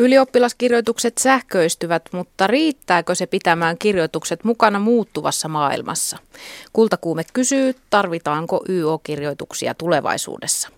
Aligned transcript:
Ylioppilaskirjoitukset 0.00 1.18
sähköistyvät, 1.18 2.02
mutta 2.12 2.46
riittääkö 2.46 3.14
se 3.14 3.26
pitämään 3.26 3.78
kirjoitukset 3.78 4.44
mukana 4.44 4.78
muuttuvassa 4.78 5.48
maailmassa? 5.48 6.18
Kultakuume 6.72 7.22
kysyy, 7.32 7.74
tarvitaanko 7.90 8.64
YO-kirjoituksia 8.68 9.74
tulevaisuudessa? 9.74 10.68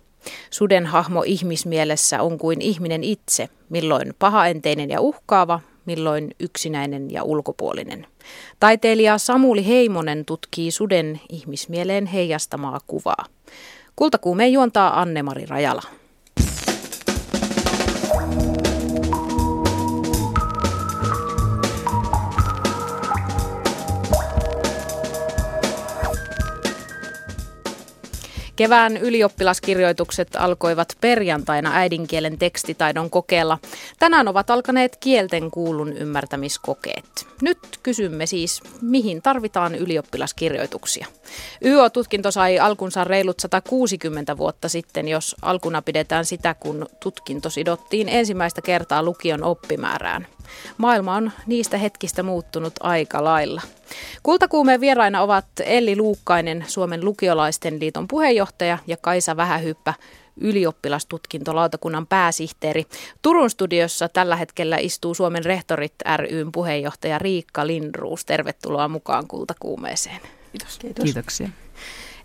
Suden 0.50 0.86
hahmo 0.86 1.22
ihmismielessä 1.26 2.22
on 2.22 2.38
kuin 2.38 2.60
ihminen 2.60 3.04
itse, 3.04 3.48
milloin 3.68 4.14
pahaenteinen 4.18 4.90
ja 4.90 5.00
uhkaava, 5.00 5.60
milloin 5.86 6.34
yksinäinen 6.40 7.10
ja 7.10 7.22
ulkopuolinen. 7.22 8.06
Taiteilija 8.60 9.18
Samuli 9.18 9.66
Heimonen 9.66 10.24
tutkii 10.24 10.70
suden 10.70 11.20
ihmismieleen 11.28 12.06
heijastamaa 12.06 12.80
kuvaa. 12.86 13.24
Kultakuumeen 13.96 14.52
juontaa 14.52 15.00
Anne-Mari 15.00 15.46
Rajala. 15.46 16.01
Kevään 28.62 28.96
ylioppilaskirjoitukset 28.96 30.28
alkoivat 30.36 30.88
perjantaina 31.00 31.70
äidinkielen 31.74 32.38
tekstitaidon 32.38 33.10
kokeella. 33.10 33.58
Tänään 33.98 34.28
ovat 34.28 34.50
alkaneet 34.50 34.96
kielten 34.96 35.50
kuulun 35.50 35.92
ymmärtämiskokeet. 35.92 37.26
Nyt 37.40 37.58
kysymme 37.82 38.26
siis, 38.26 38.62
mihin 38.80 39.22
tarvitaan 39.22 39.74
ylioppilaskirjoituksia. 39.74 41.06
YO-tutkinto 41.64 42.30
sai 42.30 42.58
alkunsa 42.58 43.04
reilut 43.04 43.40
160 43.40 44.36
vuotta 44.36 44.68
sitten, 44.68 45.08
jos 45.08 45.36
alkuna 45.42 45.82
pidetään 45.82 46.24
sitä, 46.24 46.54
kun 46.54 46.86
tutkinto 47.00 47.50
sidottiin 47.50 48.08
ensimmäistä 48.08 48.62
kertaa 48.62 49.02
lukion 49.02 49.42
oppimäärään. 49.44 50.26
Maailma 50.78 51.14
on 51.16 51.32
niistä 51.46 51.78
hetkistä 51.78 52.22
muuttunut 52.22 52.72
aika 52.80 53.24
lailla. 53.24 53.62
Kultakuumeen 54.22 54.80
vieraina 54.80 55.22
ovat 55.22 55.46
Elli 55.64 55.96
Luukkainen, 55.96 56.64
Suomen 56.68 57.04
lukiolaisten 57.04 57.80
liiton 57.80 58.08
puheenjohtaja 58.08 58.78
ja 58.86 58.96
Kaisa 58.96 59.36
Vähähyppä, 59.36 59.94
ylioppilastutkintolautakunnan 60.40 62.06
pääsihteeri. 62.06 62.86
Turun 63.22 63.50
studiossa 63.50 64.08
tällä 64.08 64.36
hetkellä 64.36 64.76
istuu 64.80 65.14
Suomen 65.14 65.44
rehtorit 65.44 65.94
ryn 66.16 66.52
puheenjohtaja 66.52 67.18
Riikka 67.18 67.66
Lindruus. 67.66 68.24
Tervetuloa 68.24 68.88
mukaan 68.88 69.26
Kultakuumeeseen. 69.26 70.20
Kiitos. 70.52 70.78
Kiitos. 70.78 71.04
Kiitoksia. 71.04 71.48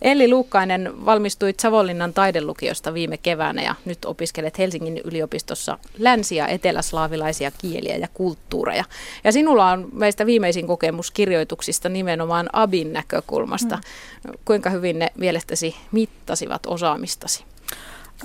Elli 0.02 0.30
Luukkainen 0.30 1.06
valmistui 1.06 1.53
Savonlinnan 1.62 2.14
taidelukiosta 2.14 2.94
viime 2.94 3.17
keväänä 3.17 3.62
ja 3.62 3.76
nyt 3.86 4.06
opiskelet 4.06 4.58
Helsingin 4.58 5.02
yliopistossa 5.04 5.78
länsi- 5.98 6.36
ja 6.36 6.48
eteläslaavilaisia 6.48 7.52
kieliä 7.58 7.95
ja 7.95 8.08
kulttuureja. 8.14 8.84
Ja 9.23 9.31
sinulla 9.31 9.72
on 9.72 9.88
meistä 9.94 10.26
viimeisin 10.26 10.67
kokemus 10.67 11.12
kirjoituksista 11.12 11.89
nimenomaan 11.89 12.50
Abin 12.54 12.94
näkökulmasta. 12.94 13.76
Mm. 13.76 14.34
Kuinka 14.45 14.70
hyvin 14.70 15.00
ne 15.00 15.12
mielestäsi 15.16 15.76
mittasivat 15.92 16.66
osaamistasi? 16.66 17.44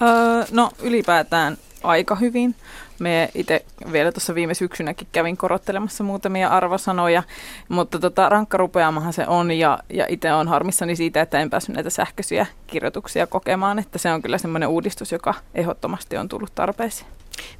Öö, 0.03 0.09
no 0.51 0.71
ylipäätään 0.83 1.57
aika 1.83 2.15
hyvin. 2.15 2.55
Me 3.03 3.31
itse 3.35 3.65
vielä 3.93 4.13
tuossa 4.13 4.35
viime 4.35 4.55
syksynäkin 4.55 5.09
kävin 5.13 5.37
korottelemassa 5.37 6.05
muutamia 6.05 6.49
arvosanoja, 6.49 7.23
mutta 7.69 7.99
tota, 7.99 8.29
rankka 8.29 8.57
rupeamahan 8.57 9.13
se 9.13 9.27
on 9.27 9.51
ja, 9.51 9.79
ja 9.91 10.07
itse 10.09 10.33
on 10.33 10.49
harmissani 10.49 10.97
siitä, 10.97 11.23
että 11.23 11.41
en 11.41 11.51
päässyt 11.51 11.75
näitä 11.75 11.91
sähköisiä 11.91 12.47
kirjoituksia 12.67 13.27
kokemaan, 13.27 13.79
että 13.79 13.99
se 13.99 14.13
on 14.13 14.23
kyllä 14.23 14.39
semmoinen 14.39 14.69
uudistus, 14.69 15.13
joka 15.13 15.35
ehdottomasti 15.55 16.17
on 16.17 16.29
tullut 16.29 16.55
tarpeeseen. 16.55 17.11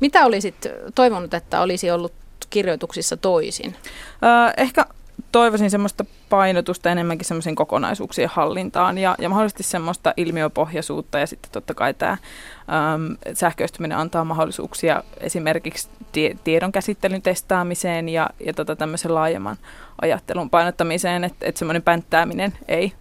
Mitä 0.01 0.27
olisit 0.27 0.67
toivonut, 0.95 1.35
että 1.35 1.61
olisi 1.61 1.91
ollut 1.91 2.13
kirjoituksissa 2.51 3.17
toisin? 3.17 3.75
Öö, 4.23 4.53
ehkä 4.57 4.87
toivoisin 5.33 5.71
semmoista 5.71 6.05
painotusta 6.29 6.91
enemmänkin 6.91 7.25
semmoisen 7.25 7.55
kokonaisuuksien 7.55 8.31
hallintaan 8.33 8.99
ja, 8.99 9.15
ja 9.19 9.29
mahdollisesti 9.29 9.63
semmoista 9.63 10.15
ilmiöpohjaisuutta 10.17 11.19
ja 11.19 11.27
sitten 11.27 11.53
totta 11.53 11.75
kai 11.75 11.95
tämä 11.95 12.13
äm, 12.13 13.17
sähköistyminen 13.35 13.99
antaa 13.99 14.25
mahdollisuuksia 14.25 15.03
esimerkiksi 15.21 15.89
tie, 16.13 16.37
tiedon 16.45 16.73
käsittelyn 16.73 17.23
testaamiseen 17.23 18.09
ja, 18.09 18.31
ja 18.47 18.53
tota 18.53 18.77
tämmöisen 18.77 19.15
laajemman 19.15 19.57
ajattelun 20.03 20.51
painottamiseen, 20.51 21.25
että, 21.25 21.47
että 21.47 21.59
semmoinen 21.59 21.83
pänttääminen 21.83 22.53
ei 22.69 22.93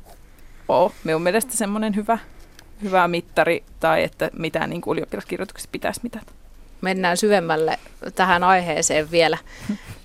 ole 0.68 0.92
minun 1.04 1.22
mielestä 1.22 1.58
semmoinen 1.58 1.96
hyvä, 1.96 2.18
hyvä 2.84 3.08
mittari 3.08 3.64
tai 3.80 4.04
että 4.04 4.30
mitä 4.34 4.68
niin 4.68 4.82
ylioppilaskirjoituksessa 4.92 5.70
pitäisi 5.72 6.00
mitata. 6.04 6.32
Mennään 6.82 7.18
syvemmälle 7.18 7.80
tähän 8.16 8.44
aiheeseen 8.44 9.12
vielä 9.12 9.38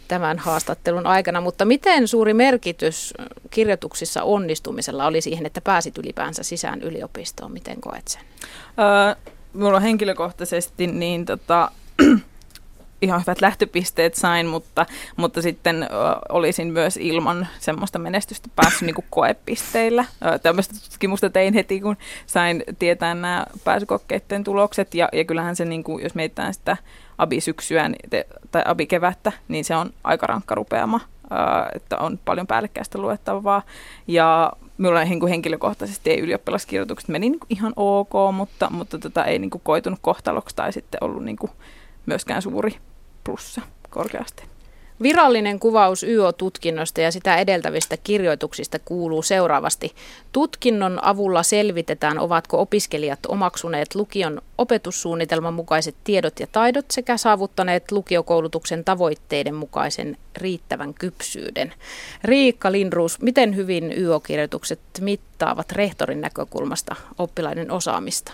tämän 0.09 0.39
haastattelun 0.39 1.07
aikana, 1.07 1.41
mutta 1.41 1.65
miten 1.65 2.09
suuri 2.09 2.35
merkitys 2.35 3.15
kirjoituksissa 3.51 4.23
onnistumisella 4.23 5.07
oli 5.07 5.21
siihen, 5.21 5.47
että 5.47 5.61
pääsit 5.61 5.99
ylipäänsä 5.99 6.43
sisään 6.43 6.83
yliopistoon? 6.83 7.53
Miten 7.53 7.81
koet 7.81 8.09
sen? 8.09 8.23
Öö, 8.79 9.33
mulla 9.53 9.81
henkilökohtaisesti 9.81 10.87
niin 10.87 11.25
tota, 11.25 11.71
ihan 13.03 13.21
hyvät 13.21 13.41
lähtöpisteet 13.41 14.15
sain, 14.15 14.47
mutta, 14.47 14.87
mutta 15.17 15.43
sitten 15.43 15.83
ö, 15.83 15.87
olisin 16.29 16.73
myös 16.73 16.97
ilman 16.97 17.49
semmoista 17.59 17.99
menestystä 17.99 18.49
päässyt 18.57 18.83
niin 18.83 18.95
kuin 18.95 19.07
koepisteillä. 19.11 20.05
Ö, 20.35 20.39
tämmöistä 20.39 20.75
tutkimusta 20.91 21.31
tein 21.31 21.55
heti, 21.55 21.81
kun 21.81 21.97
sain 22.27 22.65
tietää 22.79 23.15
nämä 23.15 23.47
pääsykokkeiden 23.65 24.45
tulokset. 24.45 24.95
Ja, 24.95 25.09
ja 25.13 25.25
kyllähän 25.25 25.57
se, 25.57 25.65
niin 25.65 25.85
kuin, 25.85 26.03
jos 26.03 26.15
mietitään 26.15 26.55
sitä 26.55 26.77
abisyksyä 27.19 27.89
niin 27.89 28.25
tai 28.51 28.63
abikevättä, 28.65 29.33
niin 29.49 29.65
se 29.65 29.77
on 29.77 29.91
aika 30.05 30.27
rankka 30.27 30.55
rupeama, 30.55 31.01
että 31.75 31.99
on 31.99 32.19
paljon 32.25 32.47
päällekkäistä 32.47 32.99
luettavaa. 32.99 33.63
Ja 34.07 34.53
minulla 34.79 35.05
niin 35.05 35.29
henkilökohtaisesti 35.29 36.11
ei 36.11 36.21
ylioppilaskirjoitukset 36.21 37.09
meni 37.09 37.31
niin 37.31 37.41
ihan 37.51 37.73
ok, 37.77 38.13
mutta, 38.33 38.71
mutta 38.71 38.99
tota, 38.99 39.25
ei 39.25 39.39
niin 39.39 39.51
koitunut 39.63 39.99
kohtaloksi 40.03 40.57
tai 40.57 40.73
sitten 40.73 40.99
ollut 41.01 41.25
niin 41.25 41.37
myöskään 42.07 42.43
suuri 42.43 42.77
plussa 43.25 43.63
korkeasti. 43.91 44.56
Virallinen 45.03 45.59
kuvaus 45.59 46.03
YO-tutkinnosta 46.03 47.01
ja 47.01 47.13
sitä 47.13 47.37
edeltävistä 47.37 47.97
kirjoituksista 47.97 48.79
kuuluu 48.79 49.23
seuraavasti. 49.23 49.95
Tutkinnon 50.33 51.05
avulla 51.05 51.43
selvitetään, 51.43 52.19
ovatko 52.19 52.61
opiskelijat 52.61 53.19
omaksuneet 53.29 53.95
lukion 53.95 54.43
opetussuunnitelman 54.59 55.55
mukaiset 55.55 55.95
tiedot 56.05 56.41
ja 56.41 56.47
taidot 56.53 56.85
sekä 56.91 57.17
saavuttaneet 57.17 57.93
lukiokoulutuksen 57.93 58.85
tavoitteiden 58.85 59.55
mukaisen 59.55 60.17
riittävän 60.37 60.95
kypsyyden. 60.95 61.75
Riikka 62.25 62.73
Lindruus, 62.73 63.23
miten 63.23 63.57
hyvin 63.57 63.95
YO-kirjoitukset 63.99 64.81
mittaavat 65.01 65.73
rehtorin 65.73 66.21
näkökulmasta 66.21 66.97
oppilaiden 67.19 67.71
osaamista? 67.71 68.33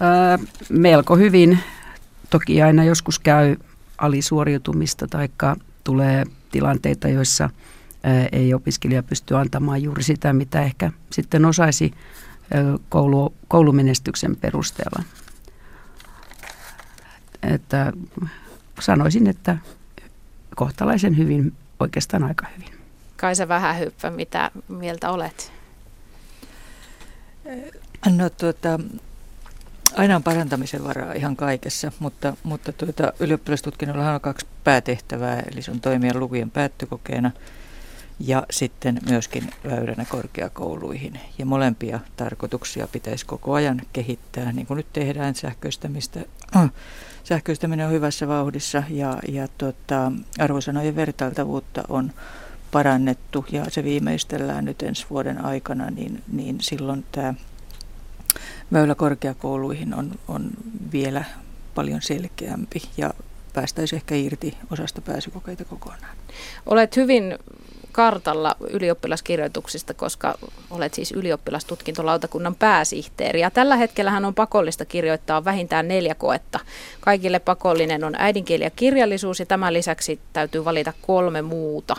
Öö, 0.00 0.46
melko 0.68 1.16
hyvin. 1.16 1.58
Toki 2.30 2.62
aina 2.62 2.84
joskus 2.84 3.18
käy 3.18 3.56
alisuoriutumista 3.98 5.06
tai 5.06 5.28
tulee 5.84 6.24
tilanteita, 6.50 7.08
joissa 7.08 7.50
ei 8.32 8.54
opiskelija 8.54 9.02
pysty 9.02 9.36
antamaan 9.36 9.82
juuri 9.82 10.02
sitä, 10.02 10.32
mitä 10.32 10.62
ehkä 10.62 10.92
sitten 11.10 11.44
osaisi 11.44 11.94
koulu, 12.88 13.34
koulumenestyksen 13.48 14.36
perusteella. 14.36 15.02
Että 17.42 17.92
sanoisin, 18.80 19.26
että 19.26 19.58
kohtalaisen 20.56 21.16
hyvin, 21.16 21.52
oikeastaan 21.80 22.24
aika 22.24 22.46
hyvin. 22.56 22.78
Kaisa 23.16 23.48
Vähähyppä, 23.48 24.10
mitä 24.10 24.50
mieltä 24.68 25.10
olet? 25.10 25.52
No 28.16 28.30
tuota, 28.30 28.80
Aina 29.96 30.16
on 30.16 30.22
parantamisen 30.22 30.84
varaa 30.84 31.12
ihan 31.12 31.36
kaikessa, 31.36 31.92
mutta, 31.98 32.36
mutta 32.42 32.72
tuota, 32.72 33.12
ylioppilastutkinnolla 33.20 34.14
on 34.14 34.20
kaksi 34.20 34.46
päätehtävää, 34.64 35.42
eli 35.52 35.62
se 35.62 35.70
on 35.70 35.80
toimia 35.80 36.12
lukujen 36.14 36.50
päättökokeena 36.50 37.30
ja 38.20 38.46
sitten 38.50 38.98
myöskin 39.08 39.50
väyränä 39.64 40.04
korkeakouluihin. 40.04 41.20
Ja 41.38 41.46
molempia 41.46 42.00
tarkoituksia 42.16 42.88
pitäisi 42.92 43.26
koko 43.26 43.54
ajan 43.54 43.80
kehittää, 43.92 44.52
niin 44.52 44.66
kuin 44.66 44.76
nyt 44.76 44.92
tehdään 44.92 45.34
sähköistämistä. 45.34 46.20
Sähköistäminen 47.24 47.86
on 47.86 47.92
hyvässä 47.92 48.28
vauhdissa 48.28 48.82
ja, 48.90 49.18
ja 49.28 49.48
tuota, 49.58 50.12
arvosanojen 50.38 50.96
vertailtavuutta 50.96 51.84
on 51.88 52.12
parannettu 52.70 53.46
ja 53.52 53.64
se 53.70 53.84
viimeistellään 53.84 54.64
nyt 54.64 54.82
ensi 54.82 55.06
vuoden 55.10 55.44
aikana, 55.44 55.90
niin, 55.90 56.22
niin 56.32 56.56
silloin 56.60 57.04
tämä 57.12 57.34
väylä 58.72 58.94
korkeakouluihin 58.94 59.94
on, 59.94 60.12
on 60.28 60.50
vielä 60.92 61.24
paljon 61.74 62.02
selkeämpi 62.02 62.82
ja 62.96 63.10
päästäisiin 63.52 63.96
ehkä 63.96 64.14
irti 64.14 64.56
osasta 64.72 65.00
pääsykokeita 65.00 65.64
kokonaan. 65.64 66.16
Olet 66.66 66.96
hyvin 66.96 67.38
kartalla 67.92 68.56
ylioppilaskirjoituksista, 68.70 69.94
koska 69.94 70.38
olet 70.70 70.94
siis 70.94 71.12
ylioppilastutkintolautakunnan 71.12 72.54
pääsihteeri. 72.54 73.40
Ja 73.40 73.50
tällä 73.50 73.76
hetkellä 73.76 74.12
on 74.26 74.34
pakollista 74.34 74.84
kirjoittaa 74.84 75.44
vähintään 75.44 75.88
neljä 75.88 76.14
koetta. 76.14 76.58
Kaikille 77.00 77.38
pakollinen 77.38 78.04
on 78.04 78.14
äidinkieli 78.18 78.64
ja 78.64 78.70
kirjallisuus 78.70 79.40
ja 79.40 79.46
tämän 79.46 79.74
lisäksi 79.74 80.20
täytyy 80.32 80.64
valita 80.64 80.92
kolme 81.02 81.42
muuta 81.42 81.96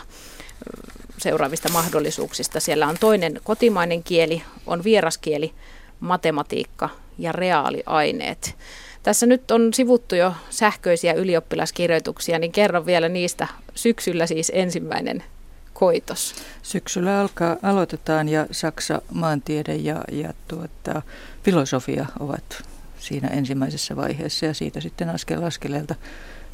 seuraavista 1.18 1.68
mahdollisuuksista. 1.72 2.60
Siellä 2.60 2.86
on 2.88 2.96
toinen 3.00 3.40
kotimainen 3.44 4.02
kieli, 4.02 4.42
on 4.66 4.84
vieraskieli, 4.84 5.52
matematiikka 6.00 6.88
ja 7.18 7.32
reaaliaineet. 7.32 8.56
Tässä 9.02 9.26
nyt 9.26 9.50
on 9.50 9.74
sivuttu 9.74 10.14
jo 10.14 10.34
sähköisiä 10.50 11.12
ylioppilaskirjoituksia, 11.12 12.38
niin 12.38 12.52
kerro 12.52 12.86
vielä 12.86 13.08
niistä 13.08 13.48
syksyllä 13.74 14.26
siis 14.26 14.52
ensimmäinen 14.54 15.24
koitos. 15.72 16.34
Syksyllä 16.62 17.20
alkaa, 17.20 17.56
aloitetaan 17.62 18.28
ja 18.28 18.46
Saksa, 18.50 19.02
maantiede 19.14 19.74
ja, 19.74 20.04
ja 20.12 20.32
tuota, 20.48 21.02
filosofia 21.42 22.06
ovat 22.20 22.62
siinä 22.98 23.28
ensimmäisessä 23.28 23.96
vaiheessa 23.96 24.46
ja 24.46 24.54
siitä 24.54 24.80
sitten 24.80 25.10
askel 25.10 25.42
askeleelta 25.42 25.94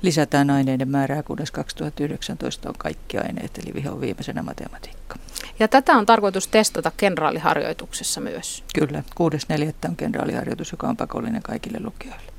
lisätään 0.06 0.50
aineiden 0.50 0.88
määrää, 0.88 1.22
kunnes 1.22 1.50
2019 1.50 2.68
on 2.68 2.74
kaikki 2.78 3.18
aineet, 3.18 3.58
eli 3.58 3.74
viho 3.74 4.00
viimeisenä 4.00 4.42
matematiikka. 4.42 5.18
Ja 5.58 5.68
tätä 5.68 5.92
on 5.92 6.06
tarkoitus 6.06 6.48
testata 6.48 6.92
kenraaliharjoituksessa 6.96 8.20
myös. 8.20 8.64
Kyllä, 8.74 9.04
6.4. 9.20 9.72
on 9.88 9.96
kenraaliharjoitus, 9.96 10.72
joka 10.72 10.88
on 10.88 10.96
pakollinen 10.96 11.42
kaikille 11.42 11.78
lukijoille. 11.84 12.32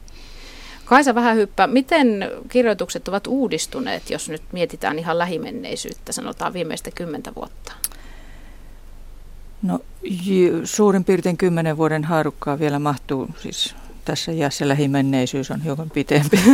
Kaisa 0.86 1.16
vähän 1.16 1.36
hyppää, 1.36 1.68
miten 1.68 2.31
kirjoitukset 2.50 3.08
ovat 3.08 3.28
uudistuneet, 3.28 4.10
jos 4.10 4.30
nyt 4.30 4.42
mietitään 4.52 5.00
ihan 5.00 5.18
lähimenneisyyttä, 5.18 6.12
sanotaan 6.12 6.54
viimeistä 6.54 6.92
kymmentä 6.92 7.36
vuotta? 7.36 7.74
No 9.62 9.80
suurin 10.63 11.04
piirtein 11.04 11.38
kymmenen 11.38 11.78
vuoden 11.78 12.04
haarukkaa 12.04 12.60
vielä 12.60 12.80
mahtuu 12.80 13.30
siis 13.42 13.75
tässä 14.07 14.31
iässä 14.31 14.68
lähimenneisyys 14.68 15.51
on 15.51 15.62
hiukan 15.62 15.89
pitempi. 15.89 16.39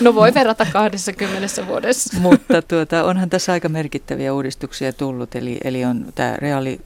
No 0.00 0.14
voi 0.14 0.34
verrata 0.34 0.66
20 0.72 1.66
vuodessa. 1.66 2.20
Mutta 2.20 2.62
tuota, 2.62 3.04
onhan 3.04 3.30
tässä 3.30 3.52
aika 3.52 3.68
merkittäviä 3.68 4.34
uudistuksia 4.34 4.92
tullut, 4.92 5.34
eli, 5.34 5.58
eli 5.64 5.84
on 5.84 6.06
tämä 6.14 6.36
reaali, 6.36 6.80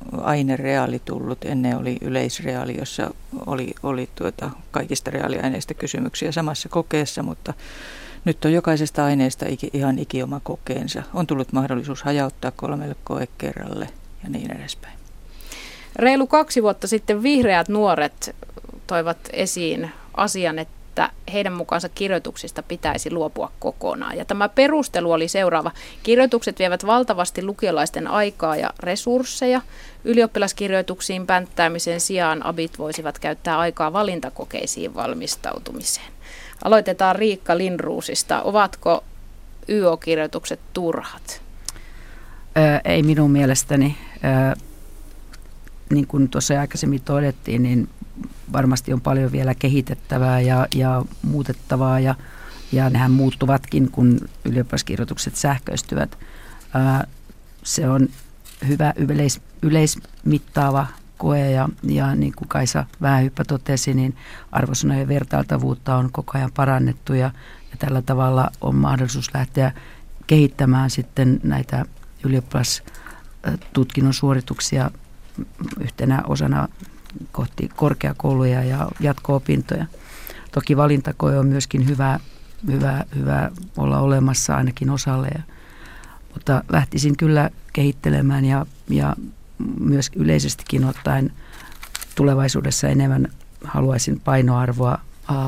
reaali 0.57 1.03
tullut. 1.05 1.45
Ennen 1.45 1.77
oli 1.77 1.97
yleisreaali, 2.01 2.79
jossa 2.79 3.11
oli, 3.47 3.75
oli 3.83 4.09
tuota, 4.15 4.51
kaikista 4.71 5.11
reaaliaineista 5.11 5.75
kysymyksiä 5.75 6.33
samassa 6.33 6.69
kokeessa, 6.69 7.23
mutta 7.23 7.55
nyt 8.25 8.45
on 8.45 8.53
jokaisesta 8.53 9.05
aineesta 9.05 9.47
iki, 9.49 9.71
ihan 9.73 9.99
ikioma 9.99 10.41
kokeensa. 10.41 11.03
On 11.15 11.27
tullut 11.27 11.53
mahdollisuus 11.53 12.03
hajauttaa 12.03 12.51
kolmelle 12.51 12.97
koekerralle 13.05 13.89
ja 14.23 14.31
niin 14.31 14.57
edespäin. 14.57 14.99
Reilu 15.97 16.27
kaksi 16.27 16.63
vuotta 16.63 16.89
sitten 16.89 17.23
vihreät 17.23 17.69
nuoret 17.69 18.37
toivat 18.89 19.19
esiin 19.33 19.91
asian, 20.15 20.59
että 20.59 21.11
heidän 21.33 21.53
mukaansa 21.53 21.89
kirjoituksista 21.89 22.63
pitäisi 22.63 23.11
luopua 23.11 23.53
kokonaan. 23.59 24.17
Ja 24.17 24.25
tämä 24.25 24.49
perustelu 24.49 25.13
oli 25.13 25.29
seuraava. 25.29 25.71
Kirjoitukset 26.03 26.59
vievät 26.59 26.87
valtavasti 26.87 27.43
lukiolaisten 27.43 28.09
aikaa 28.09 28.57
ja 28.57 28.71
resursseja. 28.81 29.61
Ylioppilaskirjoituksiin 30.05 31.27
pänttäämisen 31.27 32.01
sijaan 32.01 32.47
abit 32.47 32.79
voisivat 32.79 33.19
käyttää 33.19 33.59
aikaa 33.59 33.93
valintakokeisiin 33.93 34.95
valmistautumiseen. 34.95 36.13
Aloitetaan 36.65 37.17
Riikka 37.17 37.59
Linruusista. 37.59 38.43
Ovatko 38.43 39.05
YO-kirjoitukset 39.69 40.61
turhat? 40.73 41.43
Ei 42.85 43.03
minun 43.03 43.31
mielestäni. 43.31 43.97
Niin 45.91 46.07
kuin 46.07 46.29
tuossa 46.29 46.61
aikaisemmin 46.61 47.03
todettiin, 47.03 47.63
niin 47.63 47.89
varmasti 48.53 48.93
on 48.93 49.01
paljon 49.01 49.33
vielä 49.33 49.55
kehitettävää 49.55 50.41
ja, 50.41 50.67
ja 50.75 51.05
muutettavaa 51.23 52.01
ja, 52.01 52.15
ja 52.73 52.91
nehän 52.91 53.11
muuttuvatkin, 53.11 53.91
kun 53.91 54.19
ylioppilaskirjoitukset 54.45 55.37
sähköistyvät. 55.37 56.19
Ää, 56.75 57.07
se 57.63 57.89
on 57.89 58.09
hyvä 58.69 58.93
yleis, 58.97 59.41
yleismittaava 59.63 60.87
koe 61.19 61.51
ja, 61.51 61.69
ja 61.83 62.15
niin 62.15 62.33
kuin 62.37 62.49
Kaisa 62.49 62.87
Vähähyppä 63.03 63.45
totesi, 63.45 63.95
niin 63.95 64.17
arvosanojen 64.53 65.09
vertailtavuutta 65.09 65.97
on 65.97 66.13
koko 66.13 66.39
ajan 66.39 66.53
parannettu 66.57 67.15
ja, 67.15 67.31
ja 67.71 67.77
tällä 67.79 68.03
tavalla 68.03 68.51
on 68.61 68.75
mahdollisuus 68.75 69.35
lähteä 69.35 69.73
kehittämään 70.27 70.91
sitten 70.91 71.41
näitä 71.43 71.85
ylioppilastutkinnon 72.25 74.15
suorituksia 74.15 74.91
yhtenä 75.81 76.23
osana 76.27 76.69
kohti 77.33 77.71
korkeakouluja 77.77 78.65
ja 78.65 78.89
jatko-opintoja. 79.01 79.87
Toki 80.53 80.77
valintakoe 80.77 81.39
on 81.39 81.47
myöskin 81.47 81.89
hyvä, 81.89 82.21
hyvä, 82.67 83.05
hyvä 83.15 83.51
olla 83.77 83.99
olemassa 83.99 84.57
ainakin 84.57 84.91
osalle. 84.91 85.29
Ja, 85.35 85.43
mutta 86.35 86.65
lähtisin 86.73 87.17
kyllä 87.17 87.51
kehittelemään 87.73 88.45
ja, 88.45 88.67
ja 88.89 89.17
myös 89.81 90.11
yleisestikin 90.17 90.85
ottaen 90.85 91.33
tulevaisuudessa 92.15 92.89
enemmän 92.89 93.33
haluaisin 93.65 94.21
painoarvoa 94.21 94.99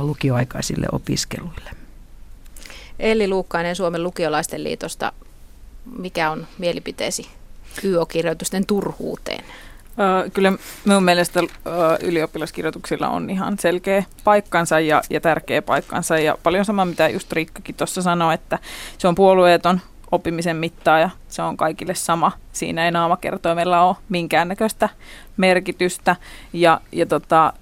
lukioaikaisille 0.00 0.86
opiskeluille. 0.92 1.70
Elli 2.98 3.28
Luukkainen 3.28 3.76
Suomen 3.76 4.02
lukiolaisten 4.02 4.64
liitosta, 4.64 5.12
mikä 5.98 6.30
on 6.30 6.46
mielipiteesi 6.58 7.28
YO-kirjoitusten 7.84 8.66
turhuuteen? 8.66 9.44
Kyllä 10.34 10.52
minun 10.84 11.02
mielestä 11.02 11.40
ylioppilaskirjoituksilla 12.02 13.08
on 13.08 13.30
ihan 13.30 13.58
selkeä 13.58 14.04
paikkansa 14.24 14.80
ja, 14.80 15.02
ja 15.10 15.20
tärkeä 15.20 15.62
paikkansa 15.62 16.18
ja 16.18 16.38
paljon 16.42 16.64
sama 16.64 16.84
mitä 16.84 17.08
just 17.08 17.32
Riikkakin 17.32 17.74
tuossa 17.74 18.02
sanoi, 18.02 18.34
että 18.34 18.58
se 18.98 19.08
on 19.08 19.14
puolueeton 19.14 19.80
oppimisen 20.12 20.56
mittaaja, 20.56 21.10
se 21.28 21.42
on 21.42 21.56
kaikille 21.56 21.94
sama. 21.94 22.32
Siinä 22.52 22.84
ei 22.84 22.90
naamakertoimella 22.90 23.82
ole 23.82 23.96
minkäännäköistä 24.08 24.88
merkitystä 25.36 26.16
ja, 26.52 26.80
ja 26.92 27.06
tota, 27.06 27.52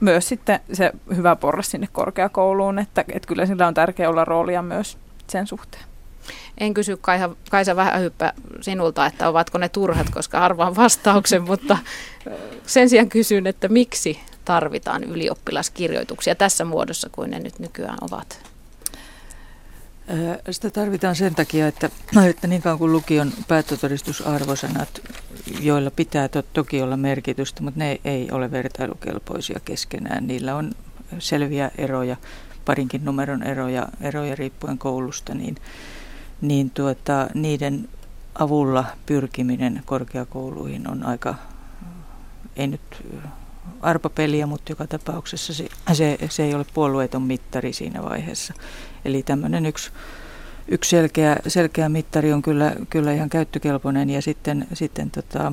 myös 0.00 0.28
sitten 0.28 0.60
se 0.72 0.92
hyvä 1.16 1.36
porras 1.36 1.70
sinne 1.70 1.88
korkeakouluun, 1.92 2.78
että, 2.78 3.04
että 3.12 3.28
kyllä 3.28 3.46
sillä 3.46 3.66
on 3.66 3.74
tärkeä 3.74 4.10
olla 4.10 4.24
roolia 4.24 4.62
myös 4.62 4.98
sen 5.26 5.46
suhteen. 5.46 5.84
En 6.58 6.74
kysy 6.74 6.96
Kaisa, 6.96 7.30
Kaisa 7.50 7.98
hyppä 7.98 8.32
sinulta, 8.60 9.06
että 9.06 9.28
ovatko 9.28 9.58
ne 9.58 9.68
turhat, 9.68 10.10
koska 10.10 10.38
arvaan 10.38 10.76
vastauksen, 10.76 11.42
mutta 11.42 11.78
sen 12.66 12.88
sijaan 12.88 13.08
kysyn, 13.08 13.46
että 13.46 13.68
miksi 13.68 14.20
tarvitaan 14.44 15.04
ylioppilaskirjoituksia 15.04 16.34
tässä 16.34 16.64
muodossa 16.64 17.08
kuin 17.12 17.30
ne 17.30 17.38
nyt 17.38 17.58
nykyään 17.58 17.98
ovat? 18.00 18.48
Sitä 20.50 20.70
tarvitaan 20.70 21.16
sen 21.16 21.34
takia, 21.34 21.68
että, 21.68 21.90
että 22.30 22.46
niin 22.46 22.62
kauan 22.62 22.78
kuin 22.78 22.92
lukion 22.92 23.32
päättötodistusarvosanat, 23.48 25.00
joilla 25.60 25.90
pitää 25.90 26.28
to, 26.28 26.42
toki 26.42 26.82
olla 26.82 26.96
merkitystä, 26.96 27.62
mutta 27.62 27.78
ne 27.78 28.00
ei 28.04 28.30
ole 28.30 28.50
vertailukelpoisia 28.50 29.60
keskenään. 29.64 30.26
Niillä 30.26 30.56
on 30.56 30.72
selviä 31.18 31.70
eroja, 31.78 32.16
parinkin 32.64 33.04
numeron 33.04 33.42
eroja, 33.42 33.88
eroja 34.00 34.34
riippuen 34.34 34.78
koulusta, 34.78 35.34
niin 35.34 35.56
niin 36.40 36.70
tuota, 36.70 37.28
niiden 37.34 37.88
avulla 38.34 38.84
pyrkiminen 39.06 39.82
korkeakouluihin 39.86 40.90
on 40.90 41.02
aika, 41.02 41.34
ei 42.56 42.66
nyt 42.66 42.80
arpapeliä, 43.80 44.46
mutta 44.46 44.72
joka 44.72 44.86
tapauksessa 44.86 45.54
se, 45.54 45.68
se, 45.92 46.18
se 46.30 46.44
ei 46.44 46.54
ole 46.54 46.66
puolueeton 46.74 47.22
mittari 47.22 47.72
siinä 47.72 48.02
vaiheessa. 48.02 48.54
Eli 49.04 49.22
tämmöinen 49.22 49.66
yksi, 49.66 49.90
yksi 50.68 50.90
selkeä, 50.90 51.36
selkeä 51.46 51.88
mittari 51.88 52.32
on 52.32 52.42
kyllä, 52.42 52.72
kyllä 52.90 53.12
ihan 53.12 53.28
käyttökelpoinen 53.28 54.10
ja 54.10 54.22
sitten, 54.22 54.66
sitten 54.74 55.10
tota, 55.10 55.52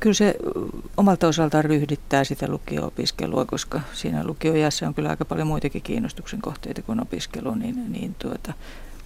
Kyllä 0.00 0.14
se 0.14 0.34
omalta 0.96 1.28
osaltaan 1.28 1.64
ryhdittää 1.64 2.24
sitä 2.24 2.48
lukio-opiskelua, 2.48 3.44
koska 3.44 3.80
siinä 3.92 4.26
lukiojässä 4.26 4.86
on 4.88 4.94
kyllä 4.94 5.10
aika 5.10 5.24
paljon 5.24 5.46
muitakin 5.46 5.82
kiinnostuksen 5.82 6.42
kohteita 6.42 6.82
kuin 6.82 7.02
opiskelu, 7.02 7.54
niin, 7.54 7.92
niin 7.92 8.14
tuota, 8.14 8.52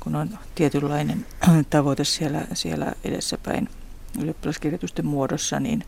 kun 0.06 0.16
on 0.16 0.38
tietynlainen 0.54 1.26
tavoite 1.70 2.04
siellä, 2.04 2.42
siellä 2.54 2.92
edessäpäin 3.04 3.68
ylioppilaskirjoitusten 4.20 5.06
muodossa, 5.06 5.60
niin, 5.60 5.84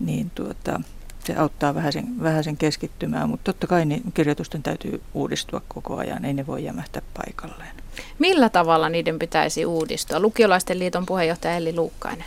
niin 0.00 0.30
tuota, 0.30 0.80
se 1.24 1.36
auttaa 1.36 1.74
vähän 1.74 1.92
sen, 1.92 2.22
vähän 2.22 2.44
sen 2.44 2.56
keskittymään, 2.56 3.28
mutta 3.28 3.52
totta 3.52 3.66
kai 3.66 3.84
niin 3.84 4.02
kirjoitusten 4.14 4.62
täytyy 4.62 5.02
uudistua 5.14 5.62
koko 5.68 5.96
ajan, 5.96 6.24
ei 6.24 6.32
ne 6.32 6.46
voi 6.46 6.64
jämähtää 6.64 7.02
paikalleen. 7.14 7.74
Millä 8.18 8.48
tavalla 8.48 8.88
niiden 8.88 9.18
pitäisi 9.18 9.66
uudistua? 9.66 10.20
Lukiolaisten 10.20 10.78
liiton 10.78 11.06
puheenjohtaja 11.06 11.56
Elli 11.56 11.76
Luukkainen. 11.76 12.26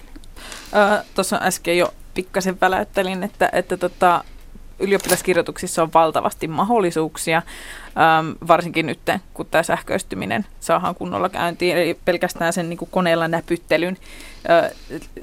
Tuossa 1.16 1.40
äsken 1.42 1.78
jo 1.78 1.94
pikkasen 2.14 2.58
väläyttelin, 2.62 3.24
että, 3.24 3.50
että 3.54 3.78
tota, 3.78 4.24
ylioppilaskirjoituksissa 4.80 5.84
on 5.84 5.94
valtavasti 5.94 6.48
mahdollisuuksia, 6.48 7.38
äm, 7.38 8.36
varsinkin 8.48 8.86
nyt, 8.86 9.00
kun 9.34 9.46
tämä 9.46 9.64
sähköistyminen 9.64 10.46
saadaan 10.60 10.96
kunnolla 10.96 11.30
käyntiin, 11.30 11.78
eli 11.78 12.00
pelkästään 12.06 12.54
sen 12.54 12.70
niin 12.70 12.78
kuin 12.78 12.90
koneella 12.92 13.28
näpyttelyn 13.28 13.98
ä, 14.50 14.70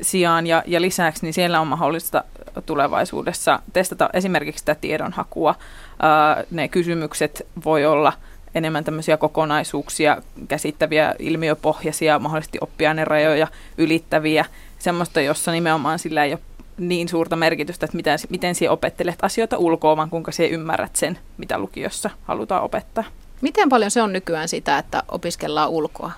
sijaan 0.03 0.47
ja, 0.47 0.63
ja 0.67 0.81
lisäksi, 0.81 1.27
niin 1.27 1.35
siellä 1.35 1.61
on 1.61 1.67
mahdollista 1.67 2.25
tulevaisuudessa 2.67 3.63
testata 3.73 4.11
esimerkiksi 4.13 4.65
tätä 4.65 4.81
tiedonhakua. 4.81 5.51
Ä, 5.51 6.45
ne 6.51 6.69
kysymykset 6.69 7.47
voi 7.65 7.87
olla 7.87 8.13
enemmän 8.55 8.85
tämmöisiä 8.85 9.17
kokonaisuuksia 9.17 10.23
käsittäviä, 10.49 11.15
ilmiöpohjaisia, 11.19 12.19
mahdollisesti 12.19 12.59
oppiainerajoja 12.61 13.47
ylittäviä, 13.79 14.45
semmoista, 14.79 15.21
jossa 15.21 15.53
nimenomaan 15.53 15.99
sillä 15.99 16.25
ei 16.25 16.33
ole 16.33 16.41
niin 16.81 17.09
suurta 17.09 17.37
merkitystä, 17.37 17.85
että 17.85 17.97
miten, 17.97 18.19
miten 18.29 18.55
sinä 18.55 18.71
opettelet 18.71 19.19
asioita 19.23 19.59
ulkoa, 19.59 19.97
vaan 19.97 20.11
kuinka 20.11 20.33
sinä 20.33 20.49
ymmärrät 20.49 20.97
sen, 20.97 21.19
mitä 21.39 21.59
lukiossa 21.59 22.11
halutaan 22.23 22.63
opettaa. 22.63 23.05
Miten 23.41 23.69
paljon 23.69 23.91
se 23.91 24.03
on 24.03 24.13
nykyään 24.13 24.49
sitä, 24.49 24.79
että 24.79 25.03
opiskellaan 25.09 25.71
ulkoa? 25.71 26.13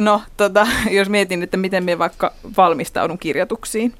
No, 0.00 0.22
tota, 0.36 0.66
jos 0.90 1.08
mietin, 1.08 1.42
että 1.42 1.56
miten 1.56 1.84
minä 1.84 1.98
vaikka 1.98 2.32
valmistaudun 2.56 3.18
kirjoituksiin, 3.18 3.94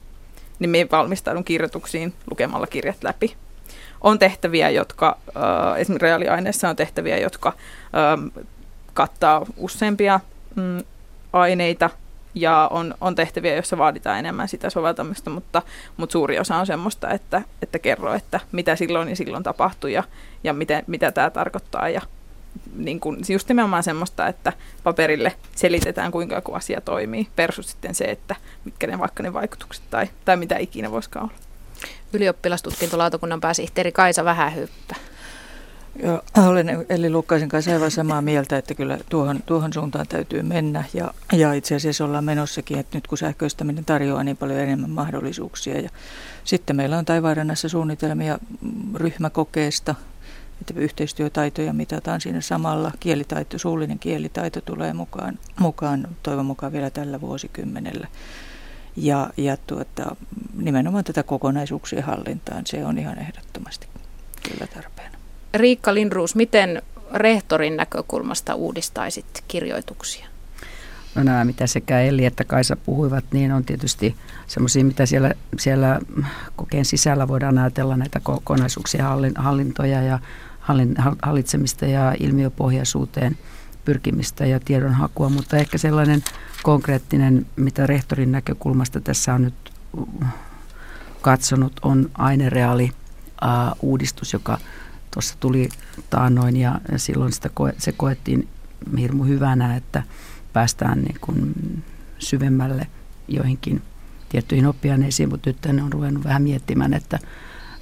niin 0.58 0.70
minä 0.70 0.88
valmistaudun 0.92 1.44
kirjoituksiin 1.44 2.14
lukemalla 2.30 2.66
kirjat 2.66 3.04
läpi. 3.04 3.36
On 4.00 4.18
tehtäviä, 4.18 4.70
jotka, 4.70 5.18
äh, 5.36 5.80
esimerkiksi 5.80 6.06
reaaliaineissa 6.06 6.68
on 6.68 6.76
tehtäviä, 6.76 7.18
jotka 7.18 7.48
äh, 7.48 8.44
kattaa 8.94 9.46
useampia 9.56 10.20
mm, 10.56 10.82
aineita– 11.32 11.90
ja 12.36 12.68
on, 12.72 12.94
on 13.00 13.14
tehtäviä, 13.14 13.54
joissa 13.54 13.78
vaaditaan 13.78 14.18
enemmän 14.18 14.48
sitä 14.48 14.70
soveltamista, 14.70 15.30
mutta, 15.30 15.62
mutta 15.96 16.12
suuri 16.12 16.38
osa 16.38 16.56
on 16.56 16.66
semmoista, 16.66 17.10
että, 17.10 17.42
että 17.62 17.78
kerro, 17.78 18.14
että 18.14 18.40
mitä 18.52 18.76
silloin 18.76 19.08
ja 19.08 19.16
silloin 19.16 19.42
tapahtui 19.42 19.92
ja, 19.92 20.04
ja 20.44 20.52
miten, 20.52 20.84
mitä 20.86 21.12
tämä 21.12 21.30
tarkoittaa 21.30 21.88
ja 21.88 22.00
niin 22.76 23.00
kun, 23.00 23.18
just 23.28 23.48
nimenomaan 23.48 23.82
semmoista, 23.82 24.26
että 24.26 24.52
paperille 24.82 25.32
selitetään, 25.54 26.12
kuinka 26.12 26.34
joku 26.34 26.52
asia 26.52 26.80
toimii, 26.80 27.28
versus 27.36 27.70
sitten 27.70 27.94
se, 27.94 28.04
että 28.04 28.36
mitkä 28.64 28.86
ne 28.86 28.98
vaikka 28.98 29.22
ne 29.22 29.32
vaikutukset 29.32 29.84
tai, 29.90 30.06
tai 30.24 30.36
mitä 30.36 30.56
ikinä 30.56 30.90
voisikaan 30.90 31.24
olla. 31.24 31.38
Ylioppilastutkintolautakunnan 32.12 33.40
pääsihteeri 33.40 33.92
Kaisa 33.92 34.24
Vähähyppä. 34.24 34.96
Joo, 36.02 36.22
olen 36.48 36.86
Elli 36.88 37.10
Lukkaisen 37.10 37.48
kanssa 37.48 37.72
aivan 37.72 37.90
samaa 37.90 38.22
mieltä, 38.22 38.58
että 38.58 38.74
kyllä 38.74 38.98
tuohon, 39.08 39.42
tuohon 39.46 39.72
suuntaan 39.72 40.06
täytyy 40.06 40.42
mennä. 40.42 40.84
Ja, 40.94 41.14
ja 41.32 41.52
itse 41.52 41.74
asiassa 41.74 42.04
ollaan 42.04 42.24
menossakin, 42.24 42.78
että 42.78 42.96
nyt 42.96 43.06
kun 43.06 43.18
sähköistäminen 43.18 43.84
tarjoaa 43.84 44.24
niin 44.24 44.36
paljon 44.36 44.58
enemmän 44.58 44.90
mahdollisuuksia. 44.90 45.80
Ja 45.80 45.90
sitten 46.44 46.76
meillä 46.76 46.98
on 46.98 47.04
Taivaanrannassa 47.04 47.68
suunnitelmia 47.68 48.38
ryhmäkokeesta, 48.94 49.94
että 50.60 50.74
yhteistyötaitoja 50.76 51.72
mitataan 51.72 52.20
siinä 52.20 52.40
samalla. 52.40 52.92
Kielitaito, 53.00 53.58
suullinen 53.58 53.98
kielitaito 53.98 54.60
tulee 54.60 54.92
mukaan, 54.92 55.38
mukaan 55.60 56.08
toivon 56.22 56.46
mukaan 56.46 56.72
vielä 56.72 56.90
tällä 56.90 57.20
vuosikymmenellä. 57.20 58.06
Ja, 58.96 59.30
ja 59.36 59.56
tuota, 59.56 60.16
nimenomaan 60.56 61.04
tätä 61.04 61.22
kokonaisuuksien 61.22 62.02
hallintaan, 62.02 62.66
se 62.66 62.84
on 62.84 62.98
ihan 62.98 63.18
ehdottomasti 63.18 63.86
kyllä 64.48 64.66
tarpeen. 64.66 65.15
Riikka 65.56 65.94
Lindruus, 65.94 66.34
miten 66.34 66.82
rehtorin 67.14 67.76
näkökulmasta 67.76 68.54
uudistaisit 68.54 69.44
kirjoituksia? 69.48 70.26
No 71.14 71.22
nämä, 71.22 71.44
mitä 71.44 71.66
sekä 71.66 72.00
Elli 72.00 72.24
että 72.24 72.44
Kaisa 72.44 72.76
puhuivat, 72.76 73.24
niin 73.32 73.52
on 73.52 73.64
tietysti 73.64 74.16
semmoisia, 74.46 74.84
mitä 74.84 75.06
siellä, 75.06 75.32
siellä 75.58 76.00
kokeen 76.56 76.84
sisällä 76.84 77.28
voidaan 77.28 77.58
ajatella 77.58 77.96
näitä 77.96 78.20
kokonaisuuksia, 78.20 79.08
hallintoja 79.36 80.02
ja 80.02 80.18
hallitsemista 81.22 81.86
ja 81.86 82.14
ilmiöpohjaisuuteen 82.20 83.38
pyrkimistä 83.84 84.46
ja 84.46 84.60
tiedonhakua, 84.60 85.28
mutta 85.28 85.56
ehkä 85.56 85.78
sellainen 85.78 86.24
konkreettinen, 86.62 87.46
mitä 87.56 87.86
rehtorin 87.86 88.32
näkökulmasta 88.32 89.00
tässä 89.00 89.34
on 89.34 89.42
nyt 89.42 89.72
katsonut, 91.20 91.72
on 91.82 92.10
ainereaali 92.14 92.90
uudistus, 93.82 94.32
joka 94.32 94.58
tuossa 95.16 95.34
tuli 95.40 95.68
taannoin 96.10 96.56
ja 96.56 96.80
silloin 96.96 97.32
sitä 97.32 97.48
koe, 97.48 97.74
se 97.78 97.92
koettiin 97.92 98.48
hirmu 98.98 99.24
hyvänä, 99.24 99.76
että 99.76 100.02
päästään 100.52 101.02
niin 101.02 101.16
kuin 101.20 101.54
syvemmälle 102.18 102.86
joihinkin 103.28 103.82
tiettyihin 104.28 104.66
oppiaineisiin, 104.66 105.28
mutta 105.28 105.50
nyt 105.50 105.66
on 105.82 105.92
ruvennut 105.92 106.24
vähän 106.24 106.42
miettimään, 106.42 106.94
että 106.94 107.18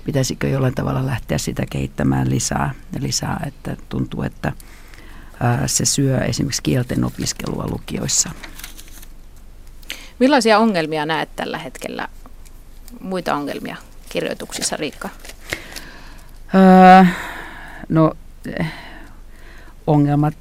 pitäisikö 0.05 0.49
jollain 0.49 0.75
tavalla 0.75 1.07
lähteä 1.07 1.39
sitä 1.39 1.67
kehittämään 1.71 2.31
lisää, 2.31 2.75
lisää 2.99 3.45
että 3.47 3.77
tuntuu, 3.89 4.23
että 4.23 4.53
se 5.67 5.85
syö 5.85 6.19
esimerkiksi 6.19 6.63
kielten 6.63 7.05
opiskelua 7.05 7.67
lukioissa. 7.71 8.31
Millaisia 10.19 10.59
ongelmia 10.59 11.07
näet 11.07 11.37
tällä 11.37 11.59
hetkellä, 11.59 12.09
muita 13.01 13.35
ongelmia 13.35 13.77
kirjoituksissa, 14.09 14.77
Riikka? 14.77 15.09
Öö, 16.55 17.05
no 17.89 18.13
ongelmat 19.87 20.35